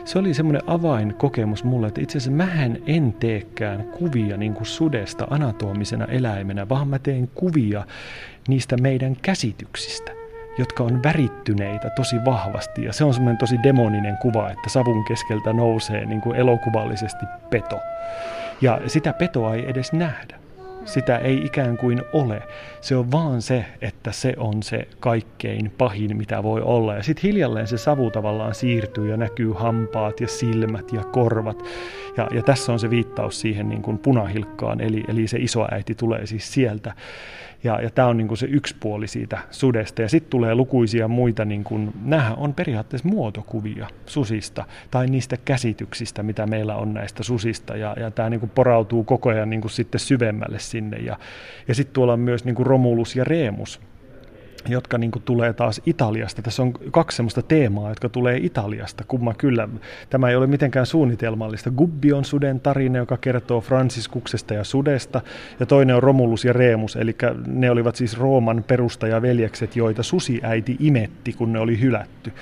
se 0.04 0.18
oli 0.18 0.34
semmoinen 0.34 0.62
avainkokemus 0.66 1.64
mulle, 1.64 1.86
että 1.86 2.00
itse 2.00 2.18
asiassa 2.18 2.36
mähän 2.36 2.78
en 2.86 3.12
teekään 3.12 3.84
kuvia 3.84 4.36
niin 4.36 4.54
kuin 4.54 4.66
sudesta 4.66 5.26
anatomisena 5.30 6.04
eläimenä, 6.04 6.68
vaan 6.68 6.88
mä 6.88 6.98
teen 6.98 7.28
kuvia 7.34 7.86
niistä 8.48 8.76
meidän 8.76 9.16
käsityksistä 9.22 10.19
jotka 10.60 10.84
on 10.84 11.02
värittyneitä 11.02 11.90
tosi 11.90 12.16
vahvasti. 12.24 12.84
Ja 12.84 12.92
se 12.92 13.04
on 13.04 13.14
semmoinen 13.14 13.38
tosi 13.38 13.56
demoninen 13.62 14.16
kuva, 14.16 14.50
että 14.50 14.68
savun 14.68 15.04
keskeltä 15.04 15.52
nousee 15.52 16.06
niin 16.06 16.20
kuin 16.20 16.36
elokuvallisesti 16.36 17.26
peto. 17.50 17.78
Ja 18.60 18.80
sitä 18.86 19.12
petoa 19.12 19.54
ei 19.54 19.70
edes 19.70 19.92
nähdä. 19.92 20.40
Sitä 20.84 21.18
ei 21.18 21.44
ikään 21.44 21.76
kuin 21.76 22.02
ole. 22.12 22.42
Se 22.80 22.96
on 22.96 23.10
vaan 23.10 23.42
se, 23.42 23.64
että 23.80 24.12
se 24.12 24.34
on 24.36 24.62
se 24.62 24.88
kaikkein 25.00 25.72
pahin, 25.78 26.16
mitä 26.16 26.42
voi 26.42 26.60
olla. 26.60 26.94
Ja 26.94 27.02
sitten 27.02 27.22
hiljalleen 27.22 27.66
se 27.66 27.78
savu 27.78 28.10
tavallaan 28.10 28.54
siirtyy 28.54 29.10
ja 29.10 29.16
näkyy 29.16 29.52
hampaat 29.52 30.20
ja 30.20 30.28
silmät 30.28 30.92
ja 30.92 31.04
korvat. 31.04 31.64
Ja, 32.16 32.28
ja 32.34 32.42
tässä 32.42 32.72
on 32.72 32.78
se 32.78 32.90
viittaus 32.90 33.40
siihen 33.40 33.68
niin 33.68 33.82
kuin 33.82 33.98
punahilkkaan, 33.98 34.80
eli, 34.80 35.04
eli 35.08 35.26
se 35.26 35.38
isoäiti 35.38 35.94
tulee 35.94 36.26
siis 36.26 36.52
sieltä. 36.52 36.94
Ja, 37.64 37.80
ja 37.80 37.90
tämä 37.90 38.08
on 38.08 38.16
niin 38.16 38.28
kuin 38.28 38.38
se 38.38 38.46
yksi 38.46 38.76
puoli 38.80 39.06
siitä 39.06 39.38
sudesta. 39.50 40.02
Ja 40.02 40.08
sitten 40.08 40.30
tulee 40.30 40.54
lukuisia 40.54 41.08
muita, 41.08 41.44
niin 41.44 41.64
kuin, 41.64 41.92
nämä 42.04 42.34
on 42.36 42.54
periaatteessa 42.54 43.08
muotokuvia 43.08 43.88
susista 44.06 44.64
tai 44.90 45.06
niistä 45.06 45.36
käsityksistä, 45.44 46.22
mitä 46.22 46.46
meillä 46.46 46.76
on 46.76 46.94
näistä 46.94 47.22
susista. 47.22 47.76
Ja, 47.76 47.96
ja 48.00 48.10
tämä 48.10 48.30
niin 48.30 48.40
kuin 48.40 48.50
porautuu 48.50 49.04
koko 49.04 49.30
ajan 49.30 49.50
niin 49.50 49.60
kuin 49.60 49.70
sitten 49.70 50.00
syvemmälle 50.00 50.58
sinne. 50.58 50.96
Ja, 50.96 51.16
ja 51.68 51.74
sitten 51.74 51.94
tuolla 51.94 52.12
on 52.12 52.20
myös 52.20 52.44
niin 52.44 52.54
kuin 52.54 52.66
Romulus 52.66 53.16
ja 53.16 53.24
Reemus, 53.24 53.80
jotka 54.68 54.98
niin 54.98 55.10
kuin 55.10 55.22
tulee 55.22 55.52
taas 55.52 55.80
Italiasta. 55.86 56.42
Tässä 56.42 56.62
on 56.62 56.72
kaksi 56.72 57.16
sellaista 57.16 57.42
teemaa, 57.42 57.88
jotka 57.88 58.08
tulee 58.08 58.36
Italiasta. 58.42 59.04
Kumma 59.08 59.34
kyllä, 59.34 59.68
tämä 60.10 60.28
ei 60.28 60.36
ole 60.36 60.46
mitenkään 60.46 60.86
suunnitelmallista. 60.86 61.70
Gubbi 61.70 62.12
on 62.12 62.24
suden 62.24 62.60
tarina, 62.60 62.98
joka 62.98 63.16
kertoo 63.16 63.60
Franciskuksesta 63.60 64.54
ja 64.54 64.64
sudesta, 64.64 65.20
ja 65.60 65.66
toinen 65.66 65.96
on 65.96 66.02
Romulus 66.02 66.44
ja 66.44 66.52
Reemus, 66.52 66.96
eli 66.96 67.16
ne 67.46 67.70
olivat 67.70 67.96
siis 67.96 68.18
Rooman 68.18 68.64
perustajaveljekset, 68.68 69.76
joita 69.76 70.02
susiäiti 70.02 70.76
imetti, 70.80 71.32
kun 71.32 71.52
ne 71.52 71.58
oli 71.58 71.80
hylätty. 71.80 72.32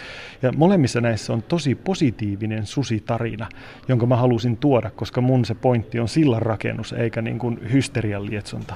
Ja 0.42 0.52
molemmissa 0.52 1.00
näissä 1.00 1.32
on 1.32 1.42
tosi 1.42 1.74
positiivinen 1.74 2.66
susitarina, 2.66 3.48
jonka 3.88 4.06
mä 4.06 4.16
halusin 4.16 4.56
tuoda, 4.56 4.90
koska 4.90 5.20
mun 5.20 5.44
se 5.44 5.54
pointti 5.54 6.00
on 6.00 6.08
sillanrakennus, 6.08 6.92
eikä 6.92 7.22
niin 7.22 7.38
kuin 7.38 7.72
hysterian 7.72 8.26
lietsonta. 8.26 8.74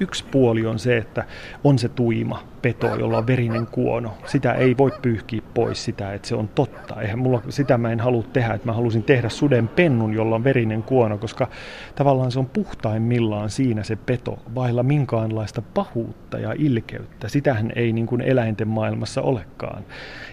Yksi 0.00 0.24
puoli 0.30 0.66
on 0.66 0.78
se, 0.78 0.96
että 0.96 1.24
on 1.64 1.78
se 1.78 1.88
tuima 1.88 2.42
peto, 2.62 2.86
jolla 2.86 3.18
on 3.18 3.26
verinen 3.26 3.66
kuono. 3.66 4.14
Sitä 4.26 4.52
ei 4.52 4.76
voi 4.78 4.90
pyyhkiä 5.02 5.40
pois 5.54 5.84
sitä, 5.84 6.12
että 6.12 6.28
se 6.28 6.34
on 6.34 6.48
totta. 6.48 7.00
Eihän 7.00 7.18
mulla, 7.18 7.42
sitä 7.48 7.78
mä 7.78 7.92
en 7.92 8.00
halua 8.00 8.22
tehdä, 8.32 8.54
että 8.54 8.66
mä 8.66 8.72
halusin 8.72 9.02
tehdä 9.02 9.28
suden 9.28 9.68
pennun, 9.68 10.14
jolla 10.14 10.34
on 10.34 10.44
verinen 10.44 10.82
kuono, 10.82 11.18
koska 11.18 11.48
tavallaan 11.94 12.32
se 12.32 12.38
on 12.38 12.46
puhtaimmillaan 12.46 13.50
siinä 13.50 13.82
se 13.82 13.96
peto, 13.96 14.38
vailla 14.54 14.82
minkäänlaista 14.82 15.62
pahuutta 15.62 16.38
ja 16.38 16.54
ilkeyttä. 16.58 17.28
Sitähän 17.28 17.72
ei 17.76 17.92
niin 17.92 18.06
kuin 18.06 18.20
eläinten 18.20 18.68
maailmassa 18.68 19.22
olekaan. 19.22 19.84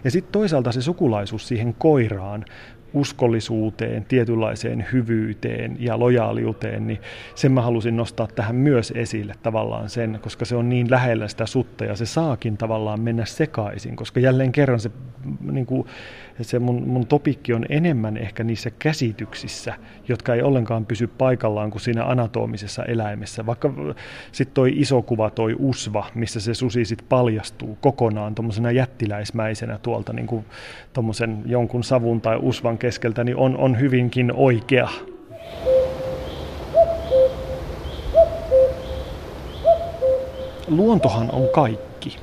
Ja 0.04 0.12
sitten 0.12 0.32
toisaalta 0.32 0.72
se 0.72 0.82
sukulaisuus 0.82 1.48
siihen 1.48 1.74
koiraan 1.74 2.46
uskollisuuteen, 3.00 4.06
tietynlaiseen 4.06 4.86
hyvyyteen 4.94 5.78
ja 5.80 6.00
lojaaliuteen, 6.00 6.88
niin 6.88 7.00
sen 7.36 7.52
mä 7.52 7.62
halusin 7.62 7.98
nostaa 7.98 8.28
tähän 8.28 8.56
myös 8.56 8.94
esille 8.96 9.34
tavallaan 9.44 9.90
sen, 9.90 10.20
koska 10.22 10.46
se 10.46 10.56
on 10.56 10.70
niin 10.70 10.92
lähellä 10.92 11.28
sitä 11.28 11.46
sutta 11.46 11.86
ja 11.86 11.96
se 11.96 12.06
saakin 12.06 12.58
tavallaan 12.58 13.02
mennä 13.02 13.26
sekaisin, 13.26 13.96
koska 13.96 14.20
jälleen 14.20 14.52
kerran 14.52 14.80
se, 14.80 14.92
niin 15.52 15.66
kuin, 15.66 15.88
se 16.44 16.60
mun, 16.60 16.88
mun 16.88 17.08
topikki 17.08 17.54
on 17.54 17.66
enemmän 17.70 18.18
ehkä 18.18 18.44
niissä 18.44 18.72
käsityksissä, 18.80 19.74
jotka 20.08 20.36
ei 20.36 20.42
ollenkaan 20.42 20.86
pysy 20.86 21.08
paikallaan 21.08 21.72
kuin 21.72 21.82
siinä 21.82 22.06
anatomisessa 22.06 22.86
eläimessä. 22.86 23.46
Vaikka 23.46 23.74
sitten 24.32 24.54
toi 24.54 24.74
iso 24.76 25.02
kuva, 25.02 25.30
toi 25.30 25.56
usva, 25.60 26.06
missä 26.16 26.40
se 26.40 26.54
susi 26.54 26.86
sitten 26.86 27.08
paljastuu 27.10 27.78
kokonaan 27.82 28.36
tuommoisena 28.36 28.72
jättiläismäisenä 28.72 29.80
tuolta 29.82 30.14
niin 30.14 30.28
kuin 30.28 30.46
jonkun 31.46 31.84
savun 31.84 32.22
tai 32.22 32.40
usvan 32.42 32.78
keskeltä, 32.78 33.24
niin 33.24 33.38
on, 33.38 33.58
on 33.58 33.80
hyvinkin 33.80 34.32
oikea. 34.36 34.90
Luontohan 40.68 41.32
on 41.32 41.50
kaikki. 41.54 42.18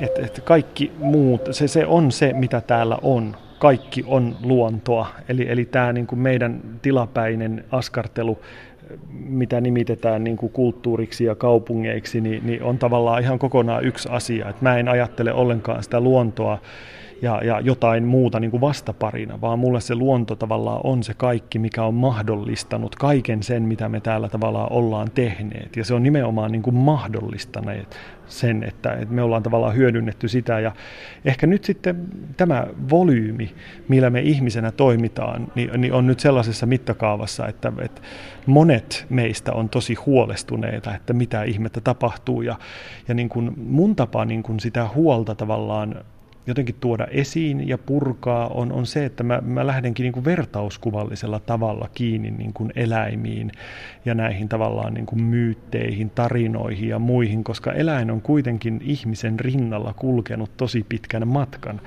Et, 0.00 0.18
et 0.18 0.40
kaikki 0.44 0.92
muut, 0.98 1.40
se, 1.50 1.68
se 1.68 1.86
on 1.86 2.12
se, 2.12 2.32
mitä 2.32 2.60
täällä 2.60 2.98
on. 3.02 3.36
Kaikki 3.66 4.04
on 4.06 4.36
luontoa. 4.42 5.06
Eli, 5.28 5.46
eli 5.48 5.64
tämä 5.64 5.92
niin 5.92 6.06
kuin 6.06 6.18
meidän 6.18 6.60
tilapäinen 6.82 7.64
askartelu, 7.70 8.38
mitä 9.10 9.60
nimitetään 9.60 10.24
niin 10.24 10.36
kuin 10.36 10.52
kulttuuriksi 10.52 11.24
ja 11.24 11.34
kaupungeiksi, 11.34 12.20
niin, 12.20 12.46
niin 12.46 12.62
on 12.62 12.78
tavallaan 12.78 13.22
ihan 13.22 13.38
kokonaan 13.38 13.84
yksi 13.84 14.08
asia. 14.12 14.48
Et 14.48 14.62
mä 14.62 14.78
en 14.78 14.88
ajattele 14.88 15.32
ollenkaan 15.32 15.82
sitä 15.82 16.00
luontoa 16.00 16.58
ja, 17.22 17.40
ja 17.44 17.60
jotain 17.60 18.04
muuta 18.04 18.40
niin 18.40 18.50
kuin 18.50 18.60
vastaparina, 18.60 19.40
vaan 19.40 19.58
mulle 19.58 19.80
se 19.80 19.94
luonto 19.94 20.36
tavallaan 20.36 20.80
on 20.84 21.02
se 21.02 21.14
kaikki, 21.14 21.58
mikä 21.58 21.82
on 21.82 21.94
mahdollistanut 21.94 22.96
kaiken 22.96 23.42
sen, 23.42 23.62
mitä 23.62 23.88
me 23.88 24.00
täällä 24.00 24.28
tavallaan 24.28 24.72
ollaan 24.72 25.10
tehneet. 25.14 25.76
Ja 25.76 25.84
se 25.84 25.94
on 25.94 26.02
nimenomaan 26.02 26.52
niin 26.52 26.62
kuin 26.62 26.76
mahdollistaneet 26.76 27.96
sen, 28.26 28.62
että, 28.62 28.92
että 28.92 29.14
me 29.14 29.22
ollaan 29.22 29.42
tavallaan 29.42 29.76
hyödynnetty 29.76 30.28
sitä. 30.28 30.60
Ja 30.60 30.72
ehkä 31.24 31.46
nyt 31.46 31.64
sitten 31.64 32.08
tämä 32.36 32.66
volyymi, 32.90 33.54
millä 33.88 34.10
me 34.10 34.20
ihmisenä 34.20 34.70
toimitaan, 34.70 35.52
niin, 35.54 35.70
niin 35.80 35.92
on 35.92 36.06
nyt 36.06 36.20
sellaisessa 36.20 36.66
mittakaavassa, 36.66 37.46
että, 37.46 37.72
että 37.78 38.02
monet 38.46 39.06
meistä 39.10 39.52
on 39.52 39.68
tosi 39.68 39.94
huolestuneita, 39.94 40.94
että 40.94 41.12
mitä 41.12 41.42
ihmettä 41.42 41.80
tapahtuu. 41.80 42.42
Ja, 42.42 42.56
ja 43.08 43.14
niin 43.14 43.28
kuin 43.28 43.52
mun 43.56 43.96
tapa 43.96 44.24
niin 44.24 44.42
kuin 44.42 44.60
sitä 44.60 44.88
huolta 44.94 45.34
tavallaan 45.34 46.04
jotenkin 46.46 46.74
tuoda 46.80 47.06
esiin 47.10 47.68
ja 47.68 47.78
purkaa 47.78 48.48
on, 48.48 48.72
on 48.72 48.86
se, 48.86 49.04
että 49.04 49.22
mä, 49.22 49.42
mä 49.44 49.66
lähdenkin 49.66 50.04
niin 50.04 50.12
kuin 50.12 50.24
vertauskuvallisella 50.24 51.40
tavalla 51.40 51.88
kiinni 51.94 52.30
niin 52.30 52.52
kuin 52.52 52.72
eläimiin 52.76 53.52
ja 54.04 54.14
näihin 54.14 54.48
tavallaan 54.48 54.94
niin 54.94 55.06
kuin 55.06 55.22
myytteihin, 55.22 56.10
tarinoihin 56.10 56.88
ja 56.88 56.98
muihin, 56.98 57.44
koska 57.44 57.72
eläin 57.72 58.10
on 58.10 58.20
kuitenkin 58.20 58.80
ihmisen 58.84 59.40
rinnalla 59.40 59.94
kulkenut 59.94 60.56
tosi 60.56 60.86
pitkän 60.88 61.28
matkan. 61.28 61.80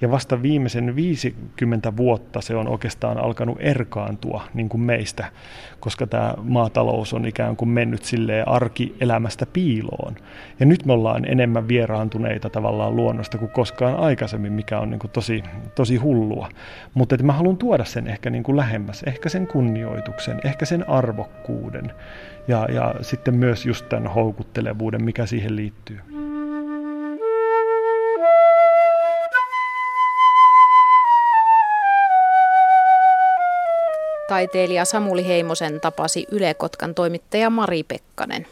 Ja 0.00 0.10
vasta 0.10 0.42
viimeisen 0.42 0.96
50 0.96 1.96
vuotta 1.96 2.40
se 2.40 2.56
on 2.56 2.68
oikeastaan 2.68 3.18
alkanut 3.18 3.56
erkaantua 3.60 4.44
niin 4.54 4.68
kuin 4.68 4.80
meistä, 4.80 5.24
koska 5.80 6.06
tämä 6.06 6.34
maatalous 6.42 7.14
on 7.14 7.26
ikään 7.26 7.56
kuin 7.56 7.68
mennyt 7.68 8.04
silleen 8.04 8.48
arkielämästä 8.48 9.46
piiloon. 9.46 10.16
Ja 10.60 10.66
nyt 10.66 10.84
me 10.84 10.92
ollaan 10.92 11.24
enemmän 11.24 11.68
vieraantuneita 11.68 12.50
tavallaan 12.50 12.96
luonnosta 12.96 13.38
kuin 13.38 13.50
koskaan 13.50 14.05
aikaisemmin, 14.06 14.52
mikä 14.52 14.80
on 14.80 14.90
niin 14.90 14.98
kuin 14.98 15.10
tosi, 15.10 15.42
tosi 15.74 15.96
hullua. 15.96 16.48
Mutta 16.94 17.14
että 17.14 17.26
mä 17.26 17.32
haluan 17.32 17.56
tuoda 17.56 17.84
sen 17.84 18.06
ehkä 18.06 18.30
niin 18.30 18.42
kuin 18.42 18.56
lähemmäs, 18.56 19.02
ehkä 19.02 19.28
sen 19.28 19.46
kunnioituksen, 19.46 20.40
ehkä 20.44 20.64
sen 20.64 20.88
arvokkuuden 20.88 21.92
ja, 22.48 22.66
ja 22.72 22.94
sitten 23.00 23.34
myös 23.34 23.66
just 23.66 23.88
tämän 23.88 24.12
houkuttelevuuden, 24.12 25.04
mikä 25.04 25.26
siihen 25.26 25.56
liittyy. 25.56 26.00
Taiteilija 34.28 34.84
Samuli 34.84 35.26
Heimosen 35.26 35.80
tapasi 35.80 36.26
Yle 36.30 36.54
Kotkan 36.54 36.94
toimittaja 36.94 37.50
Mari 37.50 37.82
Pekkanen. 37.82 38.46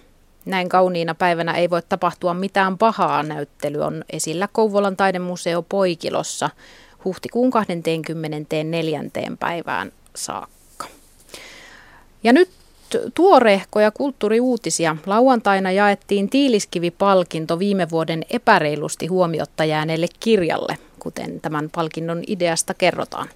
Näin 0.44 0.68
kauniina 0.68 1.14
päivänä 1.14 1.52
ei 1.52 1.70
voi 1.70 1.82
tapahtua 1.88 2.34
mitään 2.34 2.78
pahaa. 2.78 3.22
Näyttely 3.22 3.80
on 3.80 4.04
esillä 4.12 4.48
Kouvolan 4.52 4.96
taidemuseo 4.96 5.62
Poikilossa 5.62 6.50
huhtikuun 7.04 7.50
24. 7.50 9.04
päivään 9.38 9.92
saakka. 10.16 10.86
Ja 12.24 12.32
nyt 12.32 12.50
tuorehkoja 13.14 13.90
kulttuuriuutisia. 13.90 14.96
Lauantaina 15.06 15.72
jaettiin 15.72 16.30
Tiiliskivi-palkinto 16.30 17.58
viime 17.58 17.90
vuoden 17.90 18.24
epäreilusti 18.30 19.06
huomiotta 19.06 19.64
jääneelle 19.64 20.06
kirjalle 20.20 20.78
kuten 20.98 21.40
tämän 21.40 21.70
palkinnon 21.74 22.22
ideasta 22.26 22.74
kerrotaan. 22.74 23.28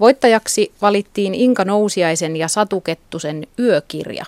Voittajaksi 0.00 0.72
valittiin 0.82 1.34
Inka 1.34 1.64
Nousiaisen 1.64 2.36
ja 2.36 2.48
Satu 2.48 2.80
Kettusen 2.80 3.46
Yökirja. 3.58 4.24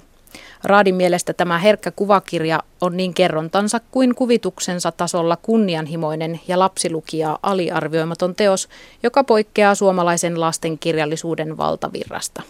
Raadin 0.64 0.94
mielestä 0.94 1.32
tämä 1.32 1.59
herkkä 1.59 1.90
kuvakirja 1.90 2.62
on 2.80 2.96
niin 2.96 3.14
kerrontansa 3.14 3.80
kuin 3.90 4.14
kuvituksensa 4.14 4.92
tasolla 4.92 5.36
kunnianhimoinen 5.36 6.40
ja 6.48 6.59
lapsilukijaa 6.59 7.38
aliarvioimaton 7.42 8.34
teos, 8.34 8.68
joka 9.02 9.24
poikkeaa 9.24 9.74
suomalaisen 9.74 10.40
lastenkirjallisuuden 10.40 11.56
valtavirrasta. 11.56 12.42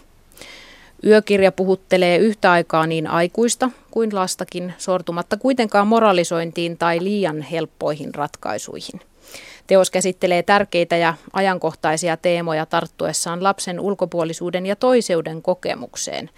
Yökirja 1.05 1.51
puhuttelee 1.51 2.17
yhtä 2.17 2.51
aikaa 2.51 2.87
niin 2.87 3.07
aikuista 3.07 3.69
kuin 3.91 4.15
lastakin, 4.15 4.73
sortumatta 4.77 5.37
kuitenkaan 5.37 5.87
moralisointiin 5.87 6.77
tai 6.77 7.03
liian 7.03 7.41
helppoihin 7.41 8.15
ratkaisuihin. 8.15 9.01
Teos 9.67 9.91
käsittelee 9.91 10.43
tärkeitä 10.43 10.97
ja 10.97 11.13
ajankohtaisia 11.33 12.17
teemoja 12.17 12.65
tarttuessaan 12.65 13.43
lapsen 13.43 13.79
ulkopuolisuuden 13.79 14.65
ja 14.65 14.75
toiseuden 14.75 15.41
kokemukseen. 15.41 16.29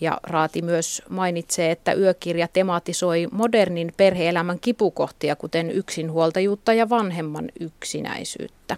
Ja 0.00 0.20
Raati 0.22 0.62
myös 0.62 1.02
mainitsee, 1.08 1.70
että 1.70 1.92
yökirja 1.92 2.48
temaatisoi 2.52 3.28
modernin 3.32 3.92
perheelämän 3.96 4.58
kipukohtia, 4.60 5.36
kuten 5.36 5.70
yksinhuoltajuutta 5.70 6.72
ja 6.72 6.88
vanhemman 6.88 7.48
yksinäisyyttä. 7.60 8.76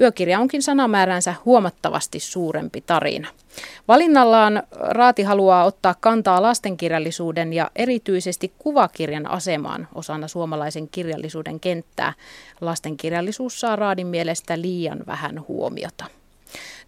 Yökirja 0.00 0.40
onkin 0.40 0.62
sanamääränsä 0.62 1.34
huomattavasti 1.44 2.20
suurempi 2.20 2.80
tarina. 2.80 3.28
Valinnallaan 3.88 4.62
Raati 4.70 5.22
haluaa 5.22 5.64
ottaa 5.64 5.94
kantaa 6.00 6.42
lastenkirjallisuuden 6.42 7.52
ja 7.52 7.70
erityisesti 7.76 8.52
kuvakirjan 8.58 9.30
asemaan 9.30 9.88
osana 9.94 10.28
suomalaisen 10.28 10.88
kirjallisuuden 10.88 11.60
kenttää. 11.60 12.12
Lastenkirjallisuus 12.60 13.60
saa 13.60 13.76
Raadin 13.76 14.06
mielestä 14.06 14.60
liian 14.60 14.98
vähän 15.06 15.44
huomiota. 15.48 16.21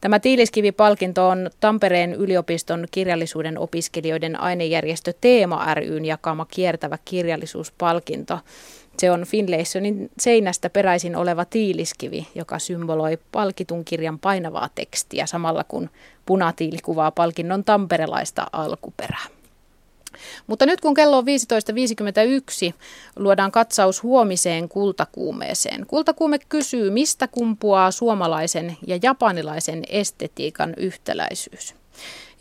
Tämä 0.05 0.21
Tiiliskivi-palkinto 0.21 1.29
on 1.29 1.51
Tampereen 1.61 2.15
yliopiston 2.15 2.87
kirjallisuuden 2.91 3.59
opiskelijoiden 3.59 4.41
ainejärjestö 4.41 5.13
Teema 5.21 5.75
ryn 5.75 6.05
jakama 6.05 6.47
kiertävä 6.51 6.99
kirjallisuuspalkinto. 7.05 8.39
Se 8.99 9.11
on 9.11 9.25
Finlaysonin 9.25 10.11
seinästä 10.19 10.71
peräisin 10.71 11.17
oleva 11.17 11.45
tiiliskivi, 11.45 12.27
joka 12.35 12.59
symboloi 12.59 13.19
palkitun 13.33 13.85
kirjan 13.85 14.19
painavaa 14.19 14.69
tekstiä 14.75 15.27
samalla 15.27 15.65
kun 15.65 15.91
punatiili 16.27 16.79
kuvaa 16.83 17.11
palkinnon 17.11 17.65
tamperelaista 17.65 18.47
alkuperää. 18.53 19.27
Mutta 20.47 20.67
nyt 20.67 20.81
kun 20.81 20.95
kello 20.95 21.19
on 21.19 21.25
15.51, 22.71 22.75
luodaan 23.17 23.53
katsaus 23.53 24.03
huomiseen 24.03 24.69
kultakuumeeseen. 24.69 25.87
Kultakuume 25.87 26.39
kysyy, 26.49 26.91
mistä 26.91 27.29
kumpuaa 27.29 27.91
suomalaisen 27.91 28.77
ja 28.87 28.99
japanilaisen 29.03 29.83
estetiikan 29.89 30.75
yhtäläisyys. 30.77 31.75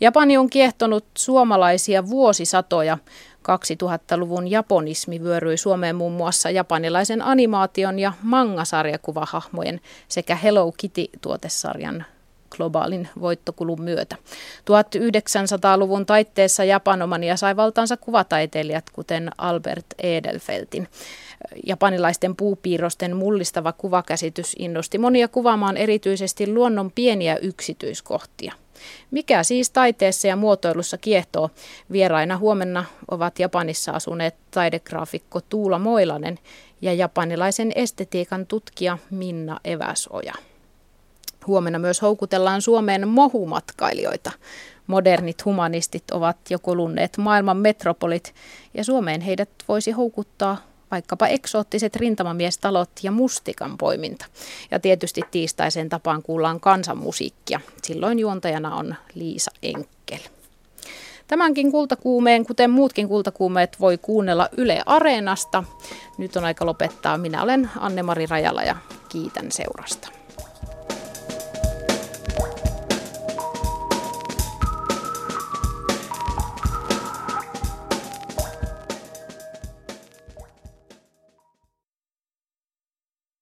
Japani 0.00 0.36
on 0.36 0.50
kiehtonut 0.50 1.04
suomalaisia 1.18 2.06
vuosisatoja. 2.08 2.98
2000-luvun 3.42 4.50
japonismi 4.50 5.22
vyöryi 5.22 5.56
Suomeen 5.56 5.96
muun 5.96 6.12
muassa 6.12 6.50
japanilaisen 6.50 7.22
animaation 7.22 7.98
ja 7.98 8.12
manga-sarjakuvahahmojen 8.22 9.80
sekä 10.08 10.36
Hello 10.36 10.72
Kitty-tuotesarjan 10.72 12.04
globaalin 12.56 13.08
voittokulun 13.20 13.82
myötä. 13.82 14.16
1900-luvun 14.60 16.06
taitteessa 16.06 16.64
japanomania 16.64 17.36
sai 17.36 17.56
valtaansa 17.56 17.96
kuvataiteilijat, 17.96 18.90
kuten 18.90 19.30
Albert 19.38 19.86
Edelfeltin. 19.98 20.88
Japanilaisten 21.66 22.36
puupiirrosten 22.36 23.16
mullistava 23.16 23.72
kuvakäsitys 23.72 24.56
innosti 24.58 24.98
monia 24.98 25.28
kuvaamaan 25.28 25.76
erityisesti 25.76 26.52
luonnon 26.52 26.90
pieniä 26.90 27.36
yksityiskohtia. 27.36 28.52
Mikä 29.10 29.42
siis 29.42 29.70
taiteessa 29.70 30.28
ja 30.28 30.36
muotoilussa 30.36 30.98
kiehtoo? 30.98 31.50
Vieraina 31.92 32.38
huomenna 32.38 32.84
ovat 33.10 33.38
Japanissa 33.38 33.92
asuneet 33.92 34.34
taidegraafikko 34.50 35.40
Tuula 35.40 35.78
Moilanen 35.78 36.38
ja 36.82 36.92
japanilaisen 36.92 37.72
estetiikan 37.74 38.46
tutkija 38.46 38.98
Minna 39.10 39.60
Eväsoja. 39.64 40.34
Huomenna 41.46 41.78
myös 41.78 42.02
houkutellaan 42.02 42.62
Suomeen 42.62 43.08
mohumatkailijoita. 43.08 44.30
Modernit 44.86 45.44
humanistit 45.44 46.10
ovat 46.10 46.36
jo 46.50 46.58
kulunneet 46.58 47.16
maailman 47.16 47.56
metropolit 47.56 48.34
ja 48.74 48.84
Suomeen 48.84 49.20
heidät 49.20 49.50
voisi 49.68 49.90
houkuttaa 49.90 50.56
vaikkapa 50.90 51.26
eksoottiset 51.26 51.96
rintamamiestalot 51.96 52.90
ja 53.02 53.12
mustikan 53.12 53.78
poiminta. 53.78 54.26
Ja 54.70 54.80
tietysti 54.80 55.22
tiistaiseen 55.30 55.88
tapaan 55.88 56.22
kuullaan 56.22 56.60
kansanmusiikkia. 56.60 57.60
Silloin 57.82 58.18
juontajana 58.18 58.76
on 58.76 58.94
Liisa 59.14 59.50
Enkel. 59.62 60.18
Tämänkin 61.26 61.72
kultakuumeen, 61.72 62.46
kuten 62.46 62.70
muutkin 62.70 63.08
kultakuumeet, 63.08 63.80
voi 63.80 63.98
kuunnella 63.98 64.48
Yle 64.56 64.82
Areenasta. 64.86 65.64
Nyt 66.18 66.36
on 66.36 66.44
aika 66.44 66.66
lopettaa. 66.66 67.18
Minä 67.18 67.42
olen 67.42 67.70
Anne-Mari 67.78 68.26
Rajala 68.26 68.62
ja 68.62 68.76
kiitän 69.08 69.52
seurasta. 69.52 70.23